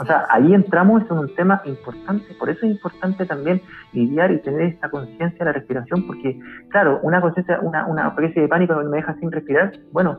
O 0.00 0.04
sea, 0.04 0.26
ahí 0.30 0.54
entramos 0.54 1.02
en 1.10 1.18
un 1.18 1.34
tema 1.34 1.60
importante, 1.64 2.32
por 2.38 2.48
eso 2.48 2.66
es 2.66 2.72
importante 2.72 3.26
también 3.26 3.60
lidiar 3.92 4.30
y 4.30 4.38
tener 4.38 4.62
esta 4.62 4.88
conciencia 4.90 5.38
de 5.40 5.44
la 5.46 5.52
respiración, 5.52 6.06
porque, 6.06 6.38
claro, 6.68 7.00
una 7.02 7.20
conciencia, 7.20 7.58
una, 7.60 7.84
una 7.86 8.14
crisis 8.14 8.36
de 8.36 8.48
pánico 8.48 8.76
me 8.76 8.98
deja 8.98 9.14
sin 9.16 9.32
respirar, 9.32 9.72
bueno, 9.90 10.18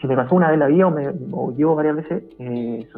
si 0.00 0.06
me 0.06 0.14
pasó 0.14 0.36
una 0.36 0.50
vez 0.50 0.58
la 0.58 0.68
vida 0.68 0.86
o, 0.86 0.90
me, 0.92 1.08
o 1.32 1.52
llevo 1.52 1.74
varias 1.74 1.96
veces, 1.96 2.22
eh, 2.38 2.88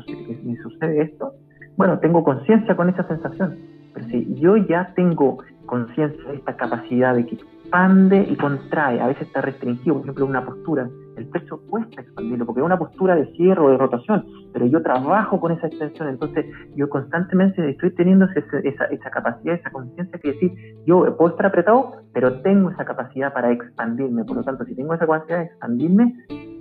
me 0.45 0.57
sucede 0.57 1.03
esto, 1.03 1.33
bueno, 1.77 1.99
tengo 1.99 2.23
conciencia 2.23 2.77
con 2.77 2.91
esa 2.91 3.05
sensación, 3.09 3.57
pero 3.95 4.07
si 4.09 4.35
yo 4.35 4.59
ya 4.59 4.93
tengo 4.95 5.39
conciencia 5.65 6.23
de 6.31 6.37
esta 6.37 6.55
capacidad 6.55 7.15
de 7.15 7.25
que 7.25 7.37
expande 7.37 8.27
y 8.29 8.37
contrae, 8.37 9.01
a 9.01 9.07
veces 9.07 9.27
está 9.27 9.41
restringido, 9.41 9.95
por 9.95 10.03
ejemplo, 10.03 10.27
una 10.27 10.45
postura, 10.45 10.89
el 11.17 11.27
pecho 11.29 11.61
cuesta 11.69 12.01
expandirlo, 12.01 12.47
porque 12.47 12.61
es 12.61 12.67
una 12.67 12.79
postura 12.79 13.15
de 13.15 13.27
cierre 13.33 13.61
o 13.61 13.71
de 13.71 13.79
rotación, 13.79 14.25
pero 14.53 14.67
yo 14.67 14.83
trabajo 14.83 15.41
con 15.41 15.53
esa 15.53 15.67
extensión, 15.67 16.09
entonces 16.09 16.47
yo 16.77 16.89
constantemente 16.89 17.69
estoy 17.69 17.95
teniendo 17.95 18.27
esa, 18.27 18.89
esa, 18.89 19.11
capacidad, 19.11 19.55
esa 19.55 19.71
conciencia 19.71 20.19
que 20.19 20.33
decir, 20.33 20.53
yo 20.87 21.17
puedo 21.17 21.31
estar 21.31 21.47
apretado, 21.47 21.93
pero 22.13 22.41
tengo 22.43 22.71
esa 22.71 22.85
capacidad 22.85 23.33
para 23.33 23.53
expandirme, 23.53 24.25
por 24.25 24.37
lo 24.37 24.43
tanto, 24.43 24.65
si 24.65 24.75
tengo 24.75 24.95
esa 24.95 25.07
capacidad 25.07 25.39
de 25.39 25.45
expandirme, 25.45 26.15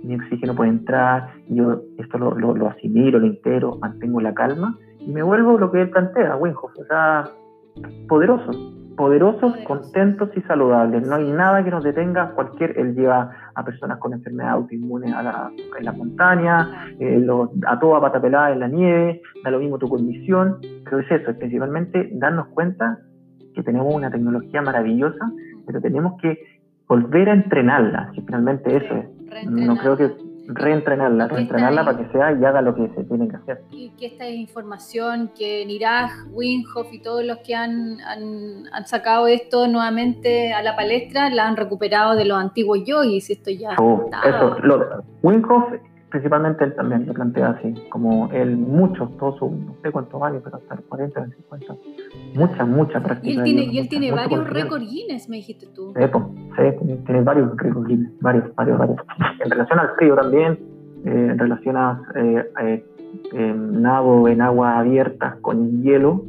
mi 0.04 0.16
oxígeno 0.16 0.54
puede 0.54 0.70
entrar, 0.70 1.30
yo 1.48 1.82
esto 1.98 2.18
lo, 2.18 2.34
lo, 2.34 2.54
lo 2.54 2.68
asimilo, 2.68 3.18
lo 3.18 3.26
integro, 3.26 3.76
mantengo 3.76 4.20
la 4.20 4.34
calma, 4.34 4.76
y 4.98 5.12
me 5.12 5.22
vuelvo 5.22 5.58
lo 5.58 5.70
que 5.70 5.82
él 5.82 5.90
plantea, 5.90 6.36
Winhoff, 6.36 6.72
o 6.78 6.84
sea, 6.86 7.24
poderoso, 8.08 8.50
poderosos, 8.96 9.56
contentos 9.66 10.30
y 10.36 10.40
saludables. 10.42 11.06
No 11.06 11.16
hay 11.16 11.30
nada 11.30 11.64
que 11.64 11.70
nos 11.70 11.84
detenga. 11.84 12.30
Cualquier, 12.30 12.78
él 12.78 12.94
lleva 12.94 13.30
a 13.54 13.64
personas 13.64 13.98
con 13.98 14.12
enfermedad 14.12 14.52
autoinmune 14.52 15.12
a 15.12 15.22
la, 15.22 15.50
en 15.78 15.84
la 15.84 15.92
montaña, 15.92 16.88
eh, 16.98 17.24
a 17.66 17.78
toda 17.78 18.00
pata 18.00 18.20
pelada 18.20 18.52
en 18.52 18.60
la 18.60 18.68
nieve, 18.68 19.22
da 19.42 19.50
lo 19.50 19.60
mismo 19.60 19.78
tu 19.78 19.88
condición. 19.88 20.58
Pero 20.84 21.00
es 21.00 21.10
eso, 21.10 21.30
es 21.30 21.36
principalmente 21.36 22.10
darnos 22.12 22.48
cuenta 22.48 22.98
que 23.54 23.62
tenemos 23.62 23.94
una 23.94 24.10
tecnología 24.10 24.62
maravillosa, 24.62 25.30
pero 25.66 25.80
tenemos 25.80 26.20
que 26.20 26.38
volver 26.88 27.28
a 27.30 27.34
entrenarla. 27.34 28.10
Si 28.14 28.22
finalmente 28.22 28.76
eso 28.76 28.94
es. 28.94 29.50
No 29.50 29.76
creo 29.76 29.96
que 29.96 30.12
reentrenarla, 30.46 31.28
reentrenarla 31.28 31.84
para 31.84 31.98
que 31.98 32.12
sea 32.12 32.32
y 32.32 32.44
haga 32.44 32.60
lo 32.60 32.74
que 32.74 32.88
se 32.94 33.04
tiene 33.04 33.28
que 33.28 33.36
hacer. 33.36 33.62
Y 33.70 33.90
que 33.90 34.06
esta 34.06 34.28
información 34.28 35.30
que 35.36 35.64
Niraj, 35.66 36.10
Winhoff 36.32 36.92
y 36.92 37.00
todos 37.00 37.24
los 37.24 37.38
que 37.38 37.54
han, 37.54 38.00
han, 38.00 38.86
sacado 38.86 39.26
esto 39.26 39.66
nuevamente 39.68 40.52
a 40.52 40.62
la 40.62 40.76
palestra 40.76 41.30
la 41.30 41.46
han 41.46 41.56
recuperado 41.56 42.14
de 42.16 42.24
los 42.24 42.38
antiguos 42.38 42.80
yogis, 42.84 43.30
esto 43.30 43.50
ya 43.50 43.74
oh, 43.78 44.10
Eso, 44.24 44.58
lo, 44.60 45.04
Winhoff 45.22 45.72
principalmente 46.14 46.62
él 46.62 46.74
también 46.76 47.06
lo 47.06 47.12
plantea 47.12 47.50
así, 47.50 47.74
como 47.90 48.30
él, 48.30 48.56
muchos, 48.56 49.16
todos 49.16 49.36
sus, 49.36 49.50
no 49.50 49.74
sé 49.82 49.90
cuántos 49.90 50.22
años, 50.22 50.42
pero 50.44 50.58
hasta 50.58 50.76
40, 50.76 51.26
50, 51.26 51.74
muchas, 52.36 52.68
muchas 52.68 53.02
prácticas. 53.02 53.34
Y 53.34 53.36
él 53.36 53.42
tiene, 53.42 53.62
y 53.64 53.78
él 53.80 53.88
tiene 53.88 54.12
varios 54.12 54.48
récords 54.48 54.88
Guinness, 54.88 55.28
me 55.28 55.38
dijiste 55.38 55.66
tú. 55.74 55.92
Sí, 55.96 56.02
sí 56.04 56.98
tiene, 57.04 57.22
varios 57.22 57.56
récords 57.56 57.88
Guinness, 57.88 58.12
varios, 58.20 58.54
varios, 58.54 58.78
varios. 58.78 58.98
En 59.44 59.50
relación 59.50 59.80
al 59.80 59.88
frío 59.96 60.14
también, 60.14 60.52
eh, 61.04 61.30
en 61.32 61.36
relación 61.36 61.76
a 61.76 62.00
eh, 62.14 62.84
eh, 63.32 63.54
nado 63.56 64.28
en 64.28 64.40
agua 64.40 64.78
abierta 64.78 65.38
con 65.40 65.82
hielo, 65.82 66.22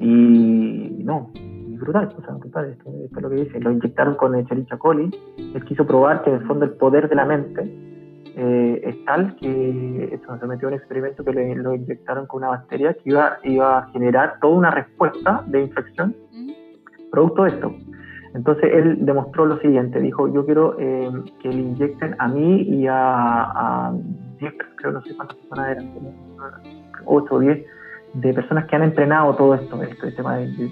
Y 0.00 0.96
no, 1.04 1.30
brutal, 1.78 2.08
o 2.18 2.22
sea, 2.22 2.34
brutal, 2.34 2.70
esto, 2.70 2.90
esto, 3.04 3.18
es 3.18 3.22
lo 3.22 3.30
que 3.30 3.36
dice. 3.36 3.60
Lo 3.60 3.70
inyectaron 3.70 4.16
con 4.16 4.34
el 4.34 4.44
Chericha 4.48 4.78
coli, 4.78 5.16
él 5.54 5.64
quiso 5.64 5.86
probar 5.86 6.24
que 6.24 6.30
en 6.30 6.36
el 6.38 6.46
fondo 6.48 6.64
el 6.64 6.72
poder 6.72 7.08
de 7.08 7.14
la 7.14 7.24
mente 7.24 7.91
eh, 8.36 8.80
es 8.84 9.04
tal 9.04 9.36
que 9.36 10.10
eso, 10.12 10.38
se 10.38 10.46
metió 10.46 10.68
un 10.68 10.74
experimento 10.74 11.24
que 11.24 11.32
le, 11.32 11.54
lo 11.56 11.74
inyectaron 11.74 12.26
con 12.26 12.38
una 12.38 12.48
bacteria 12.48 12.94
que 12.94 13.10
iba, 13.10 13.38
iba 13.44 13.78
a 13.78 13.86
generar 13.90 14.38
toda 14.40 14.56
una 14.56 14.70
respuesta 14.70 15.42
de 15.46 15.62
infección 15.62 16.14
producto 17.10 17.44
de 17.44 17.50
esto. 17.50 17.74
Entonces 18.34 18.70
él 18.72 19.04
demostró 19.04 19.44
lo 19.44 19.58
siguiente, 19.58 20.00
dijo, 20.00 20.32
yo 20.32 20.46
quiero 20.46 20.76
eh, 20.78 21.10
que 21.40 21.48
le 21.48 21.60
inyecten 21.60 22.16
a 22.18 22.28
mí 22.28 22.62
y 22.62 22.86
a, 22.86 23.42
a 23.88 23.94
10, 24.38 24.54
creo, 24.76 24.92
no 24.92 25.02
sé 25.02 25.14
cuántas 25.14 25.36
personas 25.36 25.70
eran, 25.70 25.92
8 27.04 27.34
o 27.34 27.38
10, 27.38 27.66
de 28.14 28.34
personas 28.34 28.66
que 28.66 28.76
han 28.76 28.82
entrenado 28.84 29.34
todo 29.36 29.54
esto, 29.54 29.80
el 29.82 30.16
tema 30.16 30.36
del 30.36 30.70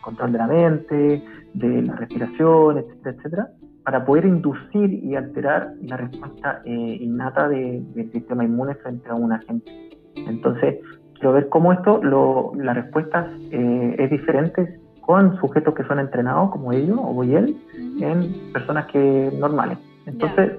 control 0.00 0.32
de 0.32 0.38
la 0.38 0.46
mente, 0.46 1.24
de 1.52 1.82
la 1.82 1.96
respiración, 1.96 2.78
etcétera, 2.78 3.10
etcétera, 3.16 3.48
para 3.90 4.04
poder 4.04 4.24
inducir 4.24 5.02
y 5.02 5.16
alterar 5.16 5.72
la 5.82 5.96
respuesta 5.96 6.62
eh, 6.64 6.98
innata 7.00 7.48
del 7.48 8.08
sistema 8.12 8.44
inmune 8.44 8.76
frente 8.76 9.08
a 9.08 9.16
un 9.16 9.32
agente. 9.32 9.68
Entonces, 10.14 10.76
quiero 11.14 11.32
ver 11.32 11.48
cómo 11.48 11.72
esto, 11.72 12.00
lo, 12.00 12.52
las 12.54 12.76
respuestas 12.76 13.26
eh, 13.50 13.96
es 13.98 14.08
diferente 14.08 14.78
con 15.00 15.36
sujetos 15.40 15.74
que 15.74 15.82
son 15.82 15.98
entrenados, 15.98 16.52
como 16.52 16.72
ellos 16.72 17.00
o 17.02 17.24
él, 17.24 17.56
en 18.00 18.52
personas 18.52 18.86
que 18.92 19.32
normales. 19.40 19.76
Entonces, 20.06 20.52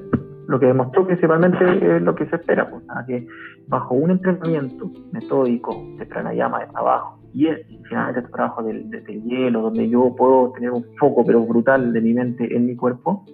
lo 0.49 0.59
que 0.59 0.65
demostró 0.65 1.07
principalmente 1.07 1.95
es 1.95 2.01
lo 2.01 2.13
que 2.15 2.25
se 2.25 2.36
espera, 2.36 2.69
pues, 2.69 2.84
que 3.07 3.25
bajo 3.69 3.95
un 3.95 4.11
entrenamiento 4.11 4.91
metódico 5.13 5.82
de 5.97 6.05
pranayama 6.05 6.59
de 6.59 6.67
trabajo 6.67 7.20
y 7.34 7.47
es 7.47 7.65
finalmente 7.88 8.19
este 8.19 8.32
trabajo 8.32 8.63
del, 8.63 8.89
hielo, 9.23 9.61
donde 9.61 9.89
yo 9.89 10.15
puedo 10.15 10.51
tener 10.53 10.71
un 10.71 10.86
foco 10.99 11.25
pero 11.25 11.41
brutal 11.45 11.93
de 11.93 12.01
mi 12.01 12.13
mente 12.13 12.55
en 12.55 12.65
mi 12.65 12.75
cuerpo, 12.75 13.25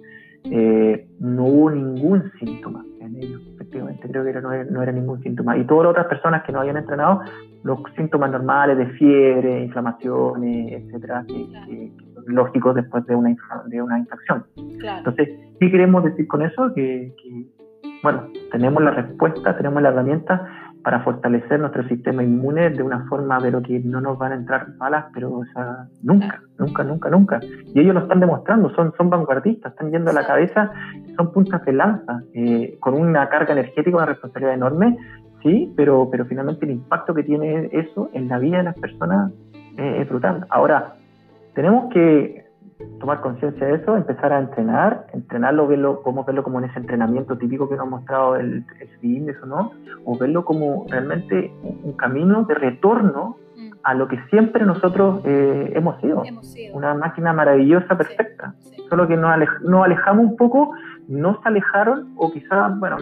eh, 0.44 1.08
no 1.18 1.44
hubo 1.46 1.70
ningún 1.70 2.30
síntoma 2.38 2.84
en 3.00 3.16
ellos, 3.16 3.42
efectivamente, 3.54 4.08
creo 4.08 4.24
que 4.24 4.40
no, 4.40 4.82
era, 4.82 4.92
ningún 4.92 5.22
síntoma. 5.22 5.56
Y 5.56 5.64
todas 5.64 5.84
las 5.84 5.90
otras 5.92 6.06
personas 6.06 6.42
que 6.44 6.52
no 6.52 6.60
habían 6.60 6.76
entrenado, 6.76 7.22
los 7.62 7.80
síntomas 7.96 8.30
normales 8.30 8.76
de 8.76 8.86
fiebre, 8.98 9.64
inflamaciones, 9.64 10.72
etcétera, 10.72 11.24
que, 11.26 11.92
son 12.14 12.34
lógicos 12.34 12.74
después 12.74 13.06
de 13.06 13.14
una, 13.14 13.34
de 13.66 13.82
una 13.82 13.98
infección. 13.98 14.44
Entonces, 14.56 15.28
¿qué 15.58 15.70
queremos 15.70 16.04
decir 16.04 16.26
con 16.28 16.42
eso? 16.42 16.72
Que, 16.74 17.14
que, 17.22 17.46
bueno, 18.02 18.28
tenemos 18.52 18.82
la 18.82 18.90
respuesta, 18.90 19.56
tenemos 19.56 19.82
la 19.82 19.88
herramienta 19.88 20.46
para 20.82 21.00
fortalecer 21.00 21.60
nuestro 21.60 21.86
sistema 21.88 22.22
inmune 22.22 22.70
de 22.70 22.82
una 22.82 23.06
forma 23.06 23.38
de 23.40 23.50
lo 23.50 23.62
que 23.62 23.80
no 23.80 24.00
nos 24.00 24.18
van 24.18 24.32
a 24.32 24.36
entrar 24.36 24.76
balas, 24.76 25.06
pero 25.12 25.30
o 25.30 25.44
sea, 25.52 25.86
nunca, 26.02 26.40
nunca, 26.58 26.84
nunca, 26.84 27.10
nunca. 27.10 27.40
Y 27.74 27.80
ellos 27.80 27.94
lo 27.94 28.00
están 28.02 28.20
demostrando, 28.20 28.74
son, 28.74 28.92
son 28.96 29.10
vanguardistas, 29.10 29.72
están 29.72 29.90
yendo 29.90 30.10
a 30.10 30.14
la 30.14 30.26
cabeza, 30.26 30.70
son 31.16 31.32
puntas 31.32 31.64
de 31.64 31.72
lanza, 31.72 32.22
eh, 32.34 32.76
con 32.80 32.94
una 32.94 33.28
carga 33.28 33.52
energética, 33.52 33.96
una 33.96 34.06
responsabilidad 34.06 34.54
enorme, 34.54 34.96
sí, 35.42 35.72
pero, 35.76 36.08
pero 36.10 36.24
finalmente 36.26 36.64
el 36.64 36.72
impacto 36.72 37.14
que 37.14 37.22
tiene 37.22 37.68
eso 37.72 38.10
en 38.12 38.28
la 38.28 38.38
vida 38.38 38.58
de 38.58 38.64
las 38.64 38.78
personas 38.78 39.32
eh, 39.76 39.98
es 40.00 40.08
brutal. 40.08 40.46
Ahora, 40.50 40.94
tenemos 41.54 41.92
que 41.92 42.47
tomar 43.00 43.20
conciencia 43.20 43.66
de 43.66 43.74
eso, 43.74 43.96
empezar 43.96 44.32
a 44.32 44.38
entrenar, 44.38 45.06
entrenarlo, 45.12 45.66
verlo, 45.66 46.00
podemos 46.02 46.26
verlo 46.26 46.42
como 46.44 46.58
en 46.58 46.66
ese 46.66 46.78
entrenamiento 46.78 47.36
típico 47.36 47.68
que 47.68 47.76
nos 47.76 47.86
ha 47.86 47.90
mostrado 47.90 48.36
el, 48.36 48.64
el 48.80 49.28
eso 49.28 49.46
no, 49.46 49.72
o 50.04 50.16
verlo 50.16 50.44
como 50.44 50.86
realmente 50.88 51.52
un, 51.62 51.92
camino 51.94 52.44
de 52.44 52.54
retorno 52.54 53.36
mm. 53.56 53.70
a 53.82 53.94
lo 53.94 54.06
que 54.06 54.18
siempre 54.30 54.64
nosotros 54.64 55.22
eh, 55.24 55.72
hemos, 55.74 56.00
sido. 56.00 56.22
una 56.72 56.94
máquina 56.94 57.32
maravillosa, 57.32 57.96
perfecta, 57.96 58.54
solo 58.88 59.08
que 59.08 59.16
nos, 59.16 59.30
alejamos 59.30 60.24
un 60.24 60.36
poco, 60.36 60.72
nos 61.08 61.44
alejaron 61.44 62.12
o 62.16 62.30
quizás, 62.30 62.78
bueno, 62.78 62.96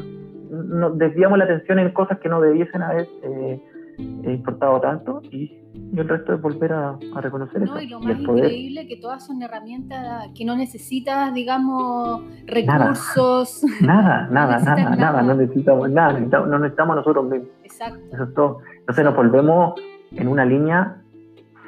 nos 0.50 0.96
desviamos 0.96 1.38
la 1.38 1.44
atención 1.44 1.78
en 1.78 1.90
cosas 1.92 2.18
que 2.18 2.28
no 2.28 2.40
debiesen 2.40 2.82
haber 2.82 3.06
eh, 3.22 3.60
importado 3.98 4.80
tanto 4.80 5.22
y 5.30 5.66
y 5.92 6.00
el 6.00 6.08
resto 6.08 6.34
es 6.34 6.40
volver 6.40 6.72
a, 6.72 6.98
reconocer 7.20 7.62
eso. 7.62 7.80
Y 7.80 7.88
lo 7.88 8.00
más 8.00 8.18
increíble 8.18 8.86
que 8.88 8.96
todas 8.96 9.26
son 9.26 9.42
herramientas 9.42 10.28
que 10.34 10.44
no 10.44 10.56
necesitas, 10.56 11.32
digamos, 11.32 12.22
recursos. 12.46 13.64
Nada, 13.80 14.28
nada, 14.30 14.58
nada, 14.58 14.96
nada, 14.96 15.22
no 15.22 15.34
necesitamos 15.34 15.90
nada, 15.90 16.18
no 16.18 16.58
necesitamos 16.58 16.96
nosotros 16.96 17.24
mismos. 17.26 17.48
Exacto. 17.62 18.00
Eso 18.12 18.24
es 18.24 18.34
todo. 18.34 18.58
Entonces 18.80 19.04
nos 19.04 19.16
volvemos 19.16 19.74
en 20.12 20.28
una 20.28 20.44
línea 20.44 20.96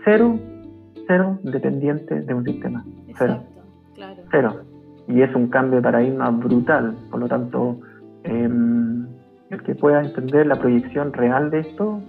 cero, 0.05 0.39
cero 1.07 1.39
dependiente 1.43 2.21
de 2.21 2.35
un 2.35 2.45
sistema. 2.45 2.85
Cero. 3.17 3.43
claro. 3.95 4.23
Cero. 4.31 4.61
Y 5.07 5.23
es 5.23 5.35
un 5.35 5.49
cambio 5.49 5.77
de 5.77 5.83
paradigma 5.83 6.31
brutal. 6.31 6.97
Por 7.11 7.21
lo 7.21 7.29
tanto, 7.29 7.81
em, 8.25 9.07
el 9.49 9.63
que 9.63 9.75
pueda 9.75 10.03
entender 10.03 10.47
la 10.47 10.57
proyección 10.57 11.13
real 11.13 11.51
de 11.51 11.61
esto 11.61 12.03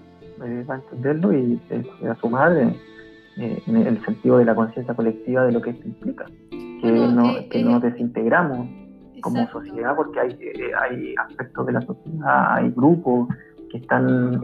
eh, 0.44 0.66
va 0.70 0.76
a 0.76 0.78
entenderlo 0.78 1.34
y 1.34 1.60
a 2.08 2.16
su 2.16 2.30
madre 2.30 2.76
eh, 3.38 3.62
en 3.68 3.76
el 3.76 4.04
sentido 4.06 4.38
de 4.38 4.46
la 4.46 4.56
conciencia 4.56 4.94
colectiva 4.94 5.46
de 5.46 5.52
lo 5.52 5.62
que 5.62 5.72
esto 5.72 5.88
implica. 5.88 6.26
Que, 6.50 6.92
no, 6.92 7.38
eh, 7.38 7.48
que 7.50 7.64
nos 7.64 7.82
desintegramos 7.82 8.68
como 9.22 9.46
sociedad 9.50 9.96
porque 9.98 10.20
hay, 10.20 10.38
hay 10.82 11.16
aspectos 11.16 11.66
de 11.66 11.74
la 11.74 11.82
sociedad, 11.82 12.54
hay 12.54 12.72
grupos 12.72 13.28
que 13.70 13.78
están 13.80 14.42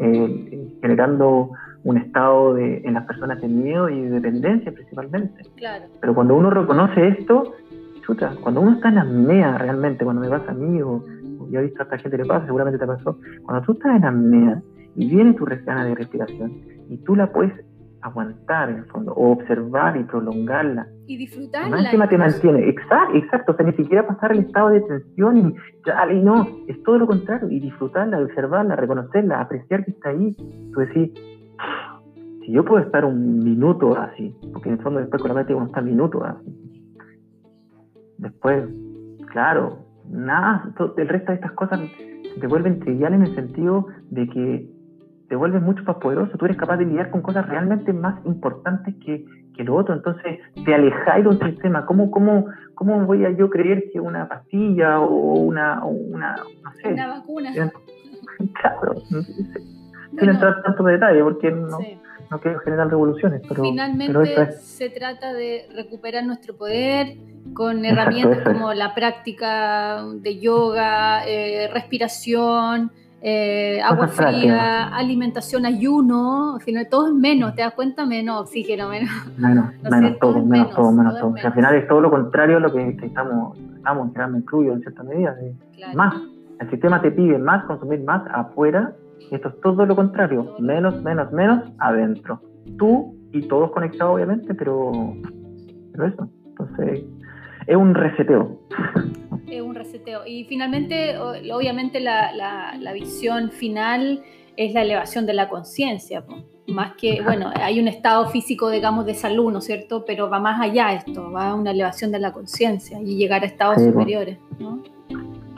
generando 0.81 1.51
un 1.85 1.97
estado 1.97 2.55
de, 2.55 2.81
en 2.83 2.93
las 2.93 3.05
personas 3.05 3.39
de 3.41 3.47
miedo 3.47 3.89
y 3.89 4.01
de 4.01 4.09
dependencia 4.09 4.71
principalmente. 4.71 5.43
Claro. 5.55 5.85
Pero 6.01 6.13
cuando 6.13 6.35
uno 6.35 6.49
reconoce 6.49 7.07
esto, 7.07 7.53
chuta, 8.05 8.33
cuando 8.41 8.61
uno 8.61 8.73
está 8.73 8.89
en 8.89 8.97
apnea 8.97 9.57
realmente, 9.57 10.03
cuando 10.03 10.21
me 10.21 10.29
pasa 10.29 10.51
a 10.51 10.55
mí 10.55 10.81
o, 10.81 11.03
yo 11.49 11.59
he 11.59 11.63
visto 11.63 11.81
a 11.81 11.83
esta 11.83 11.97
gente 11.97 12.17
le 12.17 12.25
pasa, 12.25 12.45
seguramente 12.45 12.79
te 12.79 12.87
pasó, 12.87 13.17
cuando 13.43 13.65
tú 13.65 13.73
estás 13.73 13.95
en 13.95 14.05
apnea, 14.05 14.61
y 14.95 15.09
viene 15.09 15.33
tu 15.33 15.45
gana 15.45 15.85
de 15.85 15.95
respiración 15.95 16.51
y 16.89 16.97
tú 16.97 17.15
la 17.15 17.31
puedes 17.31 17.53
aguantar 18.05 18.69
en 18.69 18.77
el 18.77 18.85
fondo 18.85 19.13
o 19.13 19.31
observar 19.31 19.97
y 19.97 20.03
prolongarla. 20.03 20.87
Y 21.07 21.17
disfrutarla. 21.17 21.89
te 21.89 22.17
mantiene, 22.17 22.69
exacto, 22.69 23.15
exacto, 23.15 23.51
o 23.51 23.55
sea, 23.55 23.65
ni 23.65 23.73
siquiera 23.73 24.05
pasar 24.05 24.31
el 24.31 24.39
estado 24.39 24.69
de 24.69 24.81
tensión 24.81 25.37
y, 25.37 25.55
y 26.13 26.21
no, 26.21 26.47
es 26.67 26.81
todo 26.83 26.99
lo 26.99 27.07
contrario, 27.07 27.49
y 27.49 27.59
disfrutarla, 27.59 28.19
observarla, 28.19 28.75
reconocerla, 28.75 29.41
apreciar 29.41 29.83
que 29.85 29.91
está 29.91 30.09
ahí. 30.09 30.35
Tú 30.71 30.81
decís, 30.81 31.13
si 32.45 32.51
yo 32.51 32.63
puedo 32.63 32.83
estar 32.83 33.05
un 33.05 33.43
minuto 33.43 33.97
así, 33.97 34.35
porque 34.53 34.69
en 34.69 34.75
el 34.75 34.81
fondo 34.83 34.99
después 34.99 35.21
con 35.21 35.29
la 35.29 35.35
mente 35.35 35.55
uno 35.55 35.65
está 35.65 35.81
minutos 35.81 36.21
así. 36.23 36.81
Después, 38.19 38.69
claro, 39.31 39.79
nada, 40.07 40.71
el 40.97 41.07
resto 41.07 41.31
de 41.31 41.35
estas 41.35 41.51
cosas 41.53 41.79
te 42.39 42.47
vuelven 42.47 42.79
triviales 42.81 43.19
en 43.19 43.25
el 43.25 43.35
sentido 43.35 43.87
de 44.11 44.27
que 44.27 44.74
te 45.27 45.35
vuelves 45.35 45.61
mucho 45.61 45.83
más 45.83 45.97
poderoso, 45.97 46.37
tú 46.37 46.45
eres 46.45 46.57
capaz 46.57 46.77
de 46.77 46.85
lidiar 46.85 47.09
con 47.09 47.21
cosas 47.21 47.47
realmente 47.47 47.93
más 47.93 48.23
importantes 48.25 48.93
que, 49.03 49.25
que 49.55 49.63
lo 49.63 49.75
otro, 49.75 49.95
entonces 49.95 50.39
te 50.63 50.73
alejáis 50.73 51.23
de 51.23 51.29
un 51.29 51.39
sistema, 51.39 51.85
¿Cómo, 51.85 52.11
cómo, 52.11 52.47
¿cómo 52.75 53.05
voy 53.05 53.25
a 53.25 53.31
yo 53.31 53.49
creer 53.49 53.85
que 53.91 53.99
una 53.99 54.27
pastilla 54.27 54.99
o 54.99 55.39
una, 55.39 55.83
una 55.83 56.35
no 56.63 56.71
sé, 56.73 56.93
una 56.93 57.07
vacuna? 57.07 57.51
Claro, 58.61 58.95
no 59.11 59.21
sé, 59.21 59.33
sin 59.33 60.29
entrar 60.29 60.61
tanto 60.61 60.83
detalle 60.83 61.23
porque 61.23 61.51
no, 61.51 61.77
no 62.29 62.39
quiero 62.41 62.59
generar 62.59 62.89
revoluciones, 62.89 63.41
pero 63.47 63.63
finalmente 63.63 64.51
se 64.51 64.89
trata 64.89 65.31
de 65.31 65.67
recuperar 65.73 66.25
nuestro 66.25 66.57
poder 66.57 67.15
con 67.53 67.85
herramientas 67.85 68.39
como 68.43 68.73
la 68.73 68.93
práctica 68.93 70.03
de 70.15 70.39
yoga, 70.39 71.25
eh, 71.27 71.69
respiración, 71.73 72.91
eh, 73.21 73.81
agua 73.81 74.07
fría, 74.07 74.95
alimentación, 74.95 75.65
ayuno, 75.65 76.55
al 76.55 76.61
final 76.61 76.87
todo 76.89 77.07
es 77.07 77.13
menos, 77.13 77.55
¿te 77.55 77.61
das 77.61 77.73
cuenta? 77.73 78.05
Menos 78.05 78.41
oxígeno, 78.41 78.89
menos. 78.89 79.09
Menos, 79.37 79.73
menos 79.89 80.19
todo, 80.19 80.45
menos, 80.45 80.75
todo, 80.75 80.91
menos 80.91 81.19
todo. 81.19 81.33
al 81.43 81.53
final 81.53 81.75
es 81.75 81.87
todo 81.87 82.01
lo 82.01 82.11
contrario 82.11 82.57
a 82.57 82.59
lo 82.59 82.71
que, 82.71 82.89
estamos, 83.01 83.57
estamos, 83.75 84.13
ya 84.15 84.27
me 84.27 84.39
incluyo 84.39 84.73
en 84.73 84.81
cierta 84.81 85.03
medida, 85.03 85.35
más. 85.93 86.15
El 86.59 86.69
sistema 86.69 87.01
te 87.01 87.11
pide 87.11 87.37
más, 87.37 87.65
consumir 87.65 88.01
más 88.01 88.23
afuera, 88.31 88.93
y 89.31 89.35
esto 89.35 89.49
es 89.49 89.59
todo 89.61 89.85
lo 89.85 89.95
contrario, 89.95 90.55
menos, 90.59 91.01
menos, 91.01 91.31
menos 91.31 91.63
adentro. 91.79 92.41
Tú 92.77 93.15
y 93.31 93.41
todos 93.47 93.71
conectados, 93.71 94.15
obviamente, 94.15 94.53
pero, 94.53 94.91
pero 95.91 96.07
eso. 96.07 96.29
Entonces, 96.45 97.03
es 97.67 97.75
un 97.75 97.95
reseteo. 97.95 98.59
Es 99.49 99.61
un 99.61 99.75
reseteo. 99.75 100.25
Y 100.25 100.45
finalmente, 100.45 101.17
obviamente, 101.17 101.99
la, 101.99 102.31
la, 102.33 102.93
visión 102.93 103.51
final 103.51 104.21
es 104.57 104.73
la 104.73 104.81
elevación 104.81 105.25
de 105.25 105.33
la 105.33 105.49
conciencia. 105.49 106.23
Más 106.67 106.93
que, 106.95 107.21
bueno, 107.21 107.51
hay 107.55 107.79
un 107.79 107.87
estado 107.87 108.27
físico, 108.27 108.69
digamos, 108.69 109.05
de 109.05 109.13
salud, 109.13 109.51
¿no 109.51 109.59
es 109.59 109.65
cierto? 109.65 110.03
Pero 110.05 110.29
va 110.29 110.39
más 110.39 110.59
allá 110.59 110.93
esto, 110.93 111.31
va 111.31 111.49
a 111.49 111.55
una 111.55 111.71
elevación 111.71 112.11
de 112.11 112.19
la 112.19 112.31
conciencia 112.31 112.99
y 113.01 113.17
llegar 113.17 113.43
a 113.43 113.45
estados 113.45 113.81
superiores, 113.81 114.39
¿no? 114.59 114.81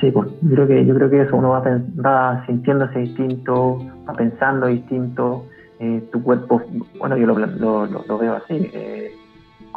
Sí, 0.02 0.12
pues 0.12 0.30
yo 0.42 0.50
creo 0.50 0.68
que, 0.68 0.86
yo 0.86 0.94
creo 0.94 1.10
que 1.10 1.22
eso 1.22 1.36
uno 1.38 1.50
va, 1.50 1.64
va 2.06 2.46
sintiéndose 2.46 3.00
distinto, 3.00 3.80
va 4.08 4.14
pensando 4.14 4.68
distinto, 4.68 5.46
eh, 5.80 6.04
tu 6.12 6.22
cuerpo, 6.22 6.62
bueno, 7.00 7.18
yo 7.18 7.26
lo, 7.26 7.86
lo, 7.86 8.18
veo 8.18 8.36
así, 8.36 8.70
eh, 8.74 9.12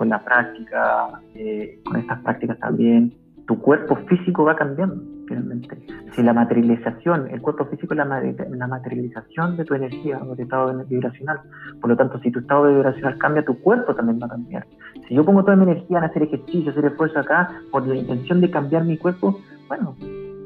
con 0.01 0.09
la 0.09 0.25
práctica, 0.25 1.21
eh, 1.35 1.79
con 1.85 1.97
estas 1.99 2.21
prácticas 2.21 2.59
también, 2.59 3.13
tu 3.47 3.61
cuerpo 3.61 3.97
físico 4.09 4.45
va 4.45 4.57
cambiando 4.57 4.97
finalmente. 5.29 5.77
Si 6.13 6.23
la 6.23 6.33
materialización, 6.33 7.29
el 7.31 7.43
cuerpo 7.43 7.67
físico 7.67 7.93
es 7.93 7.99
la, 7.99 8.07
la 8.07 8.67
materialización 8.67 9.59
de 9.59 9.65
tu 9.67 9.75
energía 9.75 10.17
de 10.17 10.37
tu 10.37 10.43
estado 10.43 10.83
vibracional. 10.87 11.41
Por 11.83 11.91
lo 11.91 11.99
tanto, 11.99 12.19
si 12.21 12.31
tu 12.31 12.39
estado 12.39 12.69
vibracional 12.69 13.19
cambia, 13.19 13.45
tu 13.45 13.61
cuerpo 13.61 13.95
también 13.95 14.19
va 14.23 14.25
a 14.25 14.31
cambiar. 14.31 14.67
Si 15.07 15.15
yo 15.15 15.23
pongo 15.23 15.45
toda 15.45 15.57
mi 15.57 15.65
energía 15.65 15.99
en 15.99 16.05
hacer 16.05 16.23
ejercicio, 16.23 16.71
hacer 16.71 16.87
esfuerzo 16.87 17.19
acá, 17.19 17.51
por 17.71 17.87
la 17.87 17.95
intención 17.95 18.41
de 18.41 18.51
cambiar 18.51 18.87
mi 18.87 18.97
cuerpo, 18.97 19.39
bueno, 19.69 19.97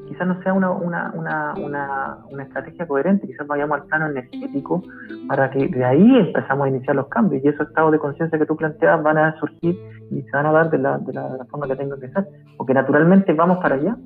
quizás 0.06 0.26
no 0.26 0.42
sea 0.42 0.52
una, 0.52 0.70
una, 0.70 1.12
una, 1.14 1.54
una, 1.54 2.18
una 2.30 2.42
estrategia 2.42 2.86
coherente, 2.86 3.26
quizás 3.26 3.46
vayamos 3.46 3.80
al 3.80 3.86
plano 3.86 4.06
energético 4.06 4.82
para 5.28 5.50
que 5.50 5.68
de 5.68 5.84
ahí 5.84 6.16
empezamos 6.18 6.66
a 6.66 6.68
iniciar 6.68 6.96
los 6.96 7.08
cambios. 7.08 7.44
Y 7.44 7.48
esos 7.48 7.68
estados 7.68 7.92
de 7.92 7.98
conciencia 7.98 8.38
que 8.38 8.46
tú 8.46 8.56
planteas 8.56 9.02
van 9.02 9.18
a 9.18 9.38
surgir 9.38 9.76
y 10.10 10.22
se 10.22 10.30
van 10.32 10.46
a 10.46 10.52
dar 10.52 10.70
de 10.70 10.78
la, 10.78 10.98
de 10.98 11.12
la, 11.12 11.44
forma 11.50 11.66
que 11.66 11.76
tengo 11.76 11.98
que 11.98 12.08
ser, 12.10 12.26
porque 12.56 12.74
naturalmente 12.74 13.32
vamos 13.32 13.58
para 13.58 13.76
allá. 13.76 13.96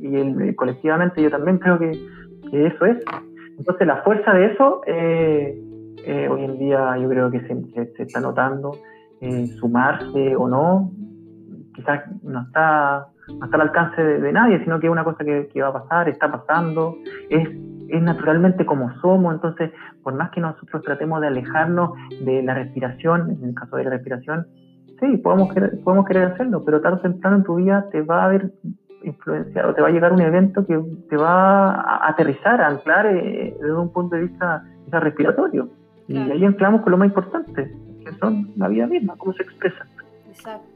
Y 0.00 0.16
el, 0.16 0.56
colectivamente 0.56 1.22
yo 1.22 1.30
también 1.30 1.58
creo 1.58 1.78
que, 1.78 1.92
que, 2.50 2.66
eso 2.66 2.86
es. 2.86 2.98
Entonces 3.58 3.86
la 3.86 4.02
fuerza 4.02 4.32
de 4.32 4.46
eso 4.46 4.80
eh, 4.86 5.60
eh, 6.04 6.28
hoy 6.28 6.44
en 6.44 6.58
día 6.58 6.96
yo 6.98 7.08
creo 7.08 7.30
que 7.30 7.40
se, 7.40 7.92
se 7.96 8.02
está 8.02 8.20
notando, 8.20 8.72
eh, 9.20 9.46
sumarse 9.58 10.36
o 10.36 10.48
no, 10.48 10.90
quizás 11.74 12.02
no 12.22 12.42
está 12.42 13.06
no 13.28 13.44
está 13.44 13.56
al 13.56 13.62
alcance 13.62 14.02
de, 14.02 14.32
nadie, 14.32 14.62
sino 14.64 14.80
que 14.80 14.86
es 14.86 14.92
una 14.92 15.04
cosa 15.04 15.24
que, 15.24 15.62
va 15.62 15.68
a 15.68 15.72
pasar, 15.72 16.08
está 16.08 16.30
pasando, 16.30 16.96
es, 17.30 17.48
es 17.88 18.02
naturalmente 18.02 18.66
como 18.66 18.92
somos, 19.00 19.34
entonces 19.34 19.70
por 20.02 20.14
más 20.14 20.30
que 20.30 20.40
nosotros 20.40 20.82
tratemos 20.82 21.20
de 21.20 21.28
alejarnos 21.28 21.90
de 22.24 22.42
la 22.42 22.54
respiración, 22.54 23.30
en 23.30 23.48
el 23.48 23.54
caso 23.54 23.76
de 23.76 23.84
la 23.84 23.90
respiración, 23.90 24.46
sí, 25.00 25.16
podemos 25.18 25.52
querer, 25.52 25.80
podemos 25.82 26.06
querer 26.06 26.32
hacerlo, 26.32 26.64
pero 26.64 26.80
tarde 26.80 26.98
o 26.98 27.00
temprano 27.00 27.36
en 27.36 27.44
tu 27.44 27.56
vida 27.56 27.88
te 27.90 28.02
va 28.02 28.22
a 28.22 28.24
haber 28.26 28.52
influenciado, 29.02 29.74
te 29.74 29.82
va 29.82 29.88
a 29.88 29.90
llegar 29.90 30.12
un 30.12 30.20
evento 30.20 30.66
que 30.66 30.80
te 31.08 31.16
va 31.16 31.74
a 31.74 32.08
aterrizar, 32.08 32.60
a 32.60 32.68
anclar 32.68 33.06
eh, 33.06 33.56
desde 33.60 33.74
un 33.74 33.92
punto 33.92 34.16
de 34.16 34.22
vista 34.22 34.64
respiratorio. 35.00 35.68
Y 36.06 36.18
ahí 36.18 36.44
anclamos 36.44 36.82
con 36.82 36.92
lo 36.92 36.98
más 36.98 37.08
importante, 37.08 37.72
que 38.04 38.12
son 38.20 38.52
la 38.56 38.68
vida 38.68 38.86
misma, 38.86 39.16
cómo 39.16 39.32
se 39.32 39.42
expresa. 39.42 39.86
Exacto. 40.28 40.73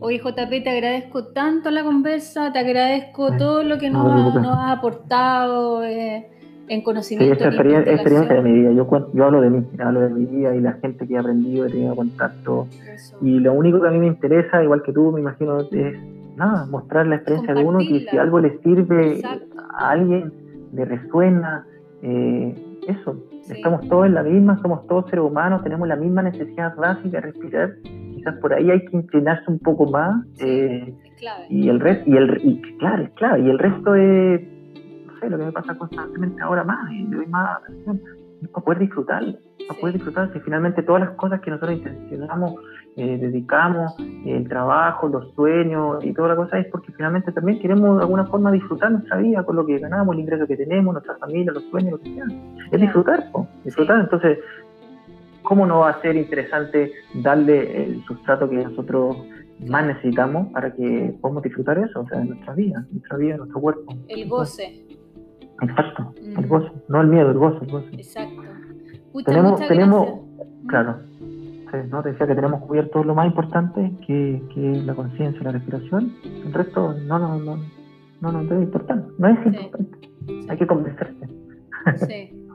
Oye, 0.00 0.18
JP, 0.18 0.62
te 0.62 0.70
agradezco 0.70 1.28
tanto 1.28 1.70
la 1.70 1.82
conversa, 1.82 2.52
te 2.52 2.58
agradezco 2.58 3.36
todo 3.36 3.62
lo 3.62 3.78
que 3.78 3.90
nos, 3.90 4.36
ha, 4.36 4.70
has 4.70 4.78
aportado 4.78 5.84
eh, 5.84 6.26
en 6.68 6.82
conocimiento. 6.82 7.34
Sí, 7.34 7.42
esta 7.42 7.54
experiencia, 7.54 8.34
de 8.34 8.42
mi 8.42 8.52
vida. 8.52 8.72
Yo, 8.72 8.86
yo 9.12 9.24
hablo 9.24 9.40
de 9.40 9.50
mí, 9.50 9.64
hablo 9.78 10.00
de 10.00 10.10
mi 10.10 10.26
vida 10.26 10.54
y 10.54 10.60
la 10.60 10.74
gente 10.74 11.06
que 11.06 11.14
he 11.14 11.18
aprendido, 11.18 11.66
he 11.66 11.70
tenido 11.70 11.96
contacto. 11.96 12.66
Y 13.22 13.40
lo 13.40 13.52
único 13.52 13.80
que 13.80 13.88
a 13.88 13.90
mí 13.90 13.98
me 13.98 14.08
interesa, 14.08 14.62
igual 14.62 14.82
que 14.82 14.92
tú, 14.92 15.12
me 15.12 15.20
imagino, 15.20 15.60
es 15.60 15.96
nada, 16.36 16.66
mostrar 16.66 17.06
la 17.06 17.16
experiencia 17.16 17.54
de 17.54 17.64
uno 17.64 17.80
y 17.80 18.06
si 18.06 18.18
algo 18.18 18.40
le 18.40 18.58
sirve 18.58 19.22
a 19.24 19.90
alguien, 19.90 20.32
le 20.72 20.84
resuena, 20.84 21.66
eh, 22.02 22.54
eso. 22.88 23.16
Estamos 23.48 23.88
todos 23.88 24.06
en 24.06 24.14
la 24.14 24.22
misma, 24.22 24.60
somos 24.60 24.86
todos 24.86 25.08
seres 25.10 25.24
humanos, 25.24 25.62
tenemos 25.62 25.86
la 25.86 25.96
misma 25.96 26.22
necesidad 26.22 26.74
básica 26.76 27.18
de 27.18 27.20
respirar 27.20 27.74
por 28.40 28.54
ahí 28.54 28.70
hay 28.70 28.84
que 28.86 28.96
inclinarse 28.96 29.50
un 29.50 29.58
poco 29.58 29.90
más. 29.90 30.24
Eh, 30.40 30.94
y 31.48 31.68
el 31.68 31.80
resto, 31.80 32.10
y 32.10 32.16
el, 32.16 32.40
y, 32.42 32.60
claro, 32.78 33.04
es 33.04 33.10
clave, 33.10 33.40
y 33.40 33.50
el 33.50 33.58
resto 33.58 33.94
es, 33.94 34.42
no 35.06 35.18
sé, 35.18 35.30
lo 35.30 35.38
que 35.38 35.44
me 35.44 35.52
pasa 35.52 35.76
constantemente 35.76 36.42
ahora 36.42 36.64
más, 36.64 36.90
y 36.92 37.04
le 37.04 37.16
doy 37.16 37.26
más 37.26 37.62
atención, 37.62 38.00
para 38.52 38.64
poder 38.64 38.78
disfrutar, 38.80 39.22
para 39.68 39.80
poder 39.80 39.94
disfrutar, 39.94 40.32
si 40.32 40.40
finalmente 40.40 40.82
todas 40.82 41.02
las 41.02 41.10
cosas 41.12 41.40
que 41.40 41.50
nosotros 41.50 41.78
intencionamos, 41.78 42.54
eh, 42.96 43.18
dedicamos, 43.18 43.96
el 44.24 44.48
trabajo, 44.48 45.08
los 45.08 45.32
sueños 45.34 46.04
y 46.04 46.12
toda 46.12 46.28
la 46.28 46.36
cosa 46.36 46.58
es 46.58 46.66
porque 46.66 46.92
finalmente 46.92 47.32
también 47.32 47.58
queremos 47.58 47.96
de 47.96 48.02
alguna 48.04 48.24
forma 48.26 48.52
disfrutar 48.52 48.92
nuestra 48.92 49.16
vida 49.16 49.42
con 49.44 49.56
lo 49.56 49.66
que 49.66 49.78
ganamos, 49.78 50.14
el 50.14 50.20
ingreso 50.20 50.46
que 50.46 50.56
tenemos, 50.56 50.92
nuestra 50.92 51.16
familia, 51.16 51.52
los 51.52 51.64
sueños, 51.70 51.92
lo 51.92 51.98
que 51.98 52.14
sea. 52.14 52.24
Es 52.70 52.80
disfrutar, 52.80 53.24
disfrutar. 53.64 54.00
Entonces, 54.00 54.38
¿cómo 55.44 55.66
no 55.66 55.80
va 55.80 55.90
a 55.90 56.00
ser 56.00 56.16
interesante 56.16 56.92
darle 57.22 57.84
el 57.84 58.04
sustrato 58.04 58.48
que 58.48 58.56
nosotros 58.56 59.16
más 59.68 59.86
necesitamos 59.86 60.52
para 60.52 60.74
que 60.74 61.14
podamos 61.20 61.44
disfrutar 61.44 61.78
eso, 61.78 62.00
o 62.00 62.08
sea, 62.08 62.18
de 62.18 62.24
nuestra 62.26 62.54
vida, 62.54 62.84
nuestra 62.90 63.16
vida, 63.16 63.36
nuestro 63.36 63.60
cuerpo? 63.60 63.94
El 64.08 64.28
goce. 64.28 64.84
Exacto, 65.62 66.12
el 66.18 66.46
goce, 66.48 66.72
no 66.88 67.00
el 67.00 67.08
miedo, 67.08 67.30
el 67.30 67.38
goce, 67.38 67.64
el 67.64 67.70
goce. 67.70 67.88
Exacto. 67.92 68.42
tenemos, 69.24 69.60
tenemos, 69.68 70.20
claro, 70.66 70.96
¿no? 71.90 72.02
te 72.02 72.10
decía 72.10 72.26
que 72.26 72.34
tenemos 72.34 72.62
cubierto 72.62 73.04
lo 73.04 73.14
más 73.14 73.26
importante, 73.26 73.92
que, 74.06 74.42
que 74.52 74.72
es 74.72 74.84
la 74.84 74.94
conciencia, 74.94 75.42
la 75.42 75.52
respiración. 75.52 76.14
El 76.24 76.52
resto 76.52 76.94
no, 76.94 77.18
no, 77.18 77.38
no, 77.38 77.56
no, 78.20 78.32
no, 78.32 78.42
no 78.42 78.56
es 78.56 78.62
importante, 78.62 79.08
no 79.18 79.28
es 79.28 79.46
importante. 79.46 79.98
Hay 80.48 80.56
que 80.56 80.66
convencerse. 80.66 81.28
Sí. 82.08 82.46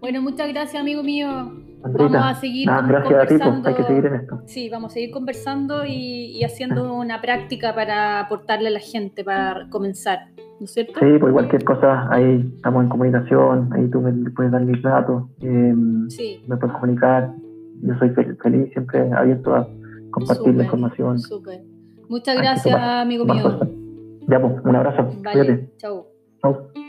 Bueno, 0.00 0.20
muchas 0.22 0.48
gracias, 0.48 0.80
amigo 0.80 1.02
mío. 1.02 1.52
Vamos 1.82 2.14
a 2.16 2.34
seguir 2.34 2.68
gracias 2.68 3.22
a 3.22 3.26
ti, 3.26 3.34
pues, 3.38 3.66
hay 3.66 3.74
que 3.74 3.82
seguir 3.84 4.06
en 4.06 4.14
esto. 4.14 4.42
Sí, 4.46 4.68
vamos 4.68 4.92
a 4.92 4.94
seguir 4.94 5.10
conversando 5.10 5.84
y, 5.86 6.42
haciendo 6.44 6.94
una 6.94 7.20
práctica 7.20 7.74
para 7.74 8.20
aportarle 8.20 8.68
a 8.68 8.72
la 8.72 8.80
gente, 8.80 9.24
para 9.24 9.68
comenzar, 9.70 10.28
¿no 10.58 10.64
es 10.64 10.72
cierto? 10.72 10.94
Sí, 10.98 11.06
pues 11.18 11.32
cualquier 11.32 11.64
cosa, 11.64 12.08
ahí 12.10 12.52
estamos 12.56 12.84
en 12.84 12.88
comunicación, 12.88 13.70
ahí 13.72 13.88
tú 13.90 14.00
me 14.00 14.30
puedes 14.30 14.52
dar 14.52 14.62
mis 14.62 14.82
datos, 14.82 15.24
em, 15.40 16.08
sí. 16.08 16.42
me 16.46 16.56
puedes 16.56 16.74
comunicar. 16.76 17.32
Yo 17.82 17.98
soy 17.98 18.10
feliz, 18.10 18.72
siempre 18.72 19.10
abierto 19.12 19.54
a 19.54 19.68
compartir 20.10 20.54
la 20.54 20.64
información. 20.64 21.18
Súper. 21.18 21.62
Muchas 22.08 22.36
gracias, 22.36 22.76
amigo 22.76 23.24
mío. 23.24 23.58
Ya, 24.28 24.40
pues, 24.40 24.54
un 24.64 24.76
abrazo. 24.76 25.10
Vale, 25.22 25.70
chao. 25.78 26.06
Chao. 26.40 26.81